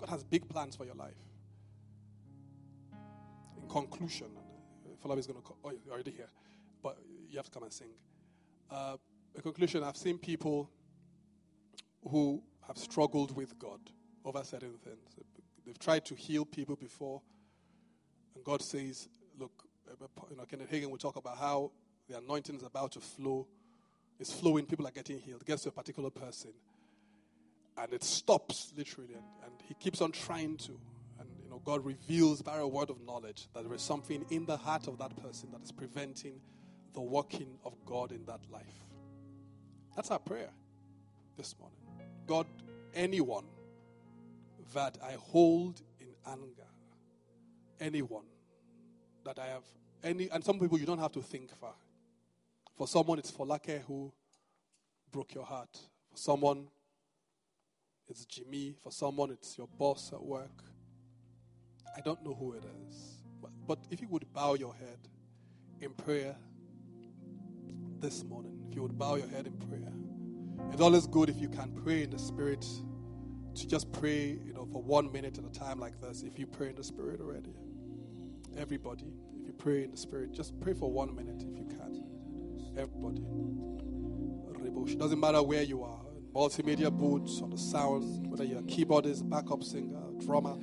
God 0.00 0.08
has 0.08 0.24
big 0.24 0.48
plans 0.48 0.74
for 0.74 0.86
your 0.86 0.96
life. 0.96 1.14
Conclusion, 3.70 4.28
Falabi 5.04 5.18
is 5.18 5.26
going 5.26 5.40
to, 5.40 5.48
oh, 5.64 5.72
you're 5.84 5.94
already 5.94 6.10
here, 6.10 6.30
but 6.82 6.98
you 7.28 7.36
have 7.36 7.46
to 7.46 7.50
come 7.52 7.62
and 7.62 7.72
sing. 7.72 7.90
Uh, 8.70 8.96
in 9.34 9.42
conclusion, 9.42 9.84
I've 9.84 9.96
seen 9.96 10.18
people 10.18 10.68
who 12.08 12.42
have 12.66 12.76
struggled 12.76 13.36
with 13.36 13.58
God 13.58 13.80
over 14.24 14.42
certain 14.42 14.74
things. 14.84 15.16
They've 15.64 15.78
tried 15.78 16.04
to 16.06 16.14
heal 16.14 16.44
people 16.44 16.74
before, 16.74 17.22
and 18.34 18.42
God 18.42 18.60
says, 18.60 19.08
"Look, 19.38 19.52
you 20.30 20.36
know, 20.36 20.44
Kenneth 20.44 20.70
Hagin 20.70 20.90
will 20.90 20.98
talk 20.98 21.16
about 21.16 21.38
how 21.38 21.70
the 22.08 22.18
anointing 22.18 22.56
is 22.56 22.62
about 22.64 22.92
to 22.92 23.00
flow. 23.00 23.46
It's 24.18 24.32
flowing. 24.32 24.66
People 24.66 24.86
are 24.86 24.90
getting 24.90 25.18
healed. 25.20 25.42
It 25.42 25.46
gets 25.46 25.62
to 25.62 25.68
a 25.68 25.72
particular 25.72 26.10
person, 26.10 26.52
and 27.78 27.92
it 27.92 28.02
stops 28.02 28.72
literally, 28.76 29.14
and, 29.14 29.24
and 29.44 29.52
he 29.62 29.74
keeps 29.74 30.00
on 30.00 30.10
trying 30.10 30.56
to. 30.58 30.72
God 31.64 31.84
reveals 31.84 32.42
by 32.42 32.58
a 32.58 32.66
word 32.66 32.90
of 32.90 33.00
knowledge 33.02 33.48
that 33.54 33.64
there 33.64 33.74
is 33.74 33.82
something 33.82 34.24
in 34.30 34.46
the 34.46 34.56
heart 34.56 34.88
of 34.88 34.98
that 34.98 35.16
person 35.22 35.50
that 35.52 35.62
is 35.62 35.72
preventing 35.72 36.40
the 36.94 37.00
working 37.00 37.58
of 37.64 37.74
God 37.84 38.12
in 38.12 38.24
that 38.26 38.40
life. 38.50 38.64
That's 39.94 40.10
our 40.10 40.18
prayer 40.18 40.50
this 41.36 41.54
morning. 41.58 41.78
God, 42.26 42.46
anyone 42.94 43.44
that 44.74 44.98
I 45.02 45.12
hold 45.12 45.80
in 46.00 46.08
anger 46.26 46.70
anyone 47.80 48.24
that 49.24 49.38
I 49.38 49.46
have 49.46 49.64
any 50.04 50.28
and 50.30 50.44
some 50.44 50.58
people 50.58 50.78
you 50.78 50.86
don't 50.86 50.98
have 50.98 51.12
to 51.12 51.22
think 51.22 51.50
for. 51.58 51.72
For 52.76 52.86
someone 52.86 53.18
it's 53.18 53.30
Folake 53.30 53.82
who 53.86 54.12
broke 55.10 55.34
your 55.34 55.44
heart. 55.44 55.78
For 56.10 56.16
someone 56.16 56.68
it's 58.08 58.24
Jimmy. 58.24 58.74
For 58.82 58.92
someone 58.92 59.30
it's 59.30 59.56
your 59.58 59.68
boss 59.78 60.12
at 60.12 60.22
work. 60.22 60.64
I 61.96 62.00
don't 62.00 62.24
know 62.24 62.34
who 62.34 62.52
it 62.52 62.64
is. 62.88 63.22
But, 63.40 63.50
but 63.66 63.78
if 63.90 64.00
you 64.00 64.08
would 64.08 64.32
bow 64.32 64.54
your 64.54 64.74
head 64.74 64.98
in 65.80 65.92
prayer 65.92 66.36
this 68.00 68.24
morning, 68.24 68.64
if 68.68 68.74
you 68.74 68.82
would 68.82 68.98
bow 68.98 69.16
your 69.16 69.28
head 69.28 69.46
in 69.46 69.56
prayer, 69.68 69.92
it's 70.72 70.80
always 70.80 71.06
good 71.06 71.28
if 71.28 71.40
you 71.40 71.48
can 71.48 71.72
pray 71.84 72.02
in 72.02 72.10
the 72.10 72.18
spirit 72.18 72.64
to 73.54 73.66
just 73.66 73.90
pray, 73.92 74.38
you 74.44 74.52
know, 74.54 74.66
for 74.72 74.82
one 74.82 75.10
minute 75.10 75.38
at 75.38 75.44
a 75.44 75.50
time 75.50 75.80
like 75.80 76.00
this, 76.00 76.22
if 76.22 76.38
you 76.38 76.46
pray 76.46 76.68
in 76.68 76.76
the 76.76 76.84
Spirit 76.84 77.20
already. 77.20 77.52
Everybody, 78.56 79.12
if 79.40 79.46
you 79.46 79.52
pray 79.52 79.84
in 79.84 79.90
the 79.90 79.96
Spirit, 79.96 80.32
just 80.32 80.58
pray 80.60 80.72
for 80.72 80.90
one 80.90 81.14
minute 81.14 81.42
if 81.42 81.58
you 81.58 81.64
can. 81.64 82.04
Everybody. 82.76 83.22
It 84.92 84.98
doesn't 84.98 85.18
matter 85.18 85.42
where 85.42 85.62
you 85.62 85.82
are 85.82 86.00
multimedia 86.34 86.90
booths, 86.90 87.42
on 87.42 87.50
the 87.50 87.58
sound, 87.58 88.26
whether 88.28 88.44
you're 88.44 88.60
a 88.60 88.62
keyboardist, 88.62 89.28
backup 89.28 89.62
singer, 89.64 90.00
drummer, 90.18 90.56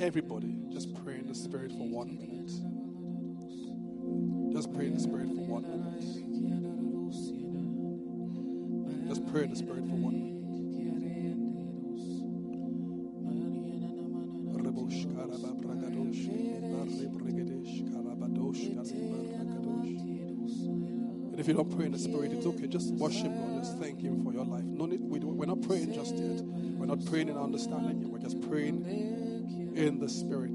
everybody, 0.00 0.58
just 0.74 0.92
pray 1.04 1.14
in 1.14 1.28
the 1.28 1.34
Spirit 1.34 1.70
for 1.70 1.86
one 1.86 2.18
minute. 2.18 2.50
Just 4.52 4.74
pray 4.74 4.86
in 4.86 4.94
the 4.94 5.00
Spirit 5.00 5.28
for 5.28 5.46
one 5.46 5.62
minute. 5.62 6.02
Just 9.06 9.24
pray 9.30 9.44
in 9.44 9.50
the 9.50 9.56
Spirit 9.56 9.86
for 9.86 9.94
one 9.94 10.14
minute. 10.14 10.34
And 21.30 21.40
if 21.40 21.48
you 21.48 21.54
don't 21.54 21.76
pray 21.76 21.86
in 21.86 21.92
the 21.92 21.98
spirit, 21.98 22.30
it's 22.32 22.46
okay. 22.46 22.68
Just 22.68 22.94
worship 22.94 23.24
God. 23.24 23.58
Just 23.58 23.76
thank 23.78 24.00
Him 24.00 24.22
for 24.24 24.32
your 24.32 24.44
life. 24.44 24.62
No 24.62 24.86
need, 24.86 25.00
we 25.00 25.18
we're 25.18 25.46
not 25.46 25.62
praying 25.62 25.92
just 25.92 26.14
yet. 26.14 26.42
We're 26.44 26.86
not 26.86 27.04
praying 27.06 27.28
in 27.28 27.36
understanding 27.36 28.00
yet. 28.02 28.08
We're 28.08 28.20
just 28.20 28.40
praying 28.48 28.86
in 29.74 29.98
the 29.98 30.08
spirit 30.08 30.54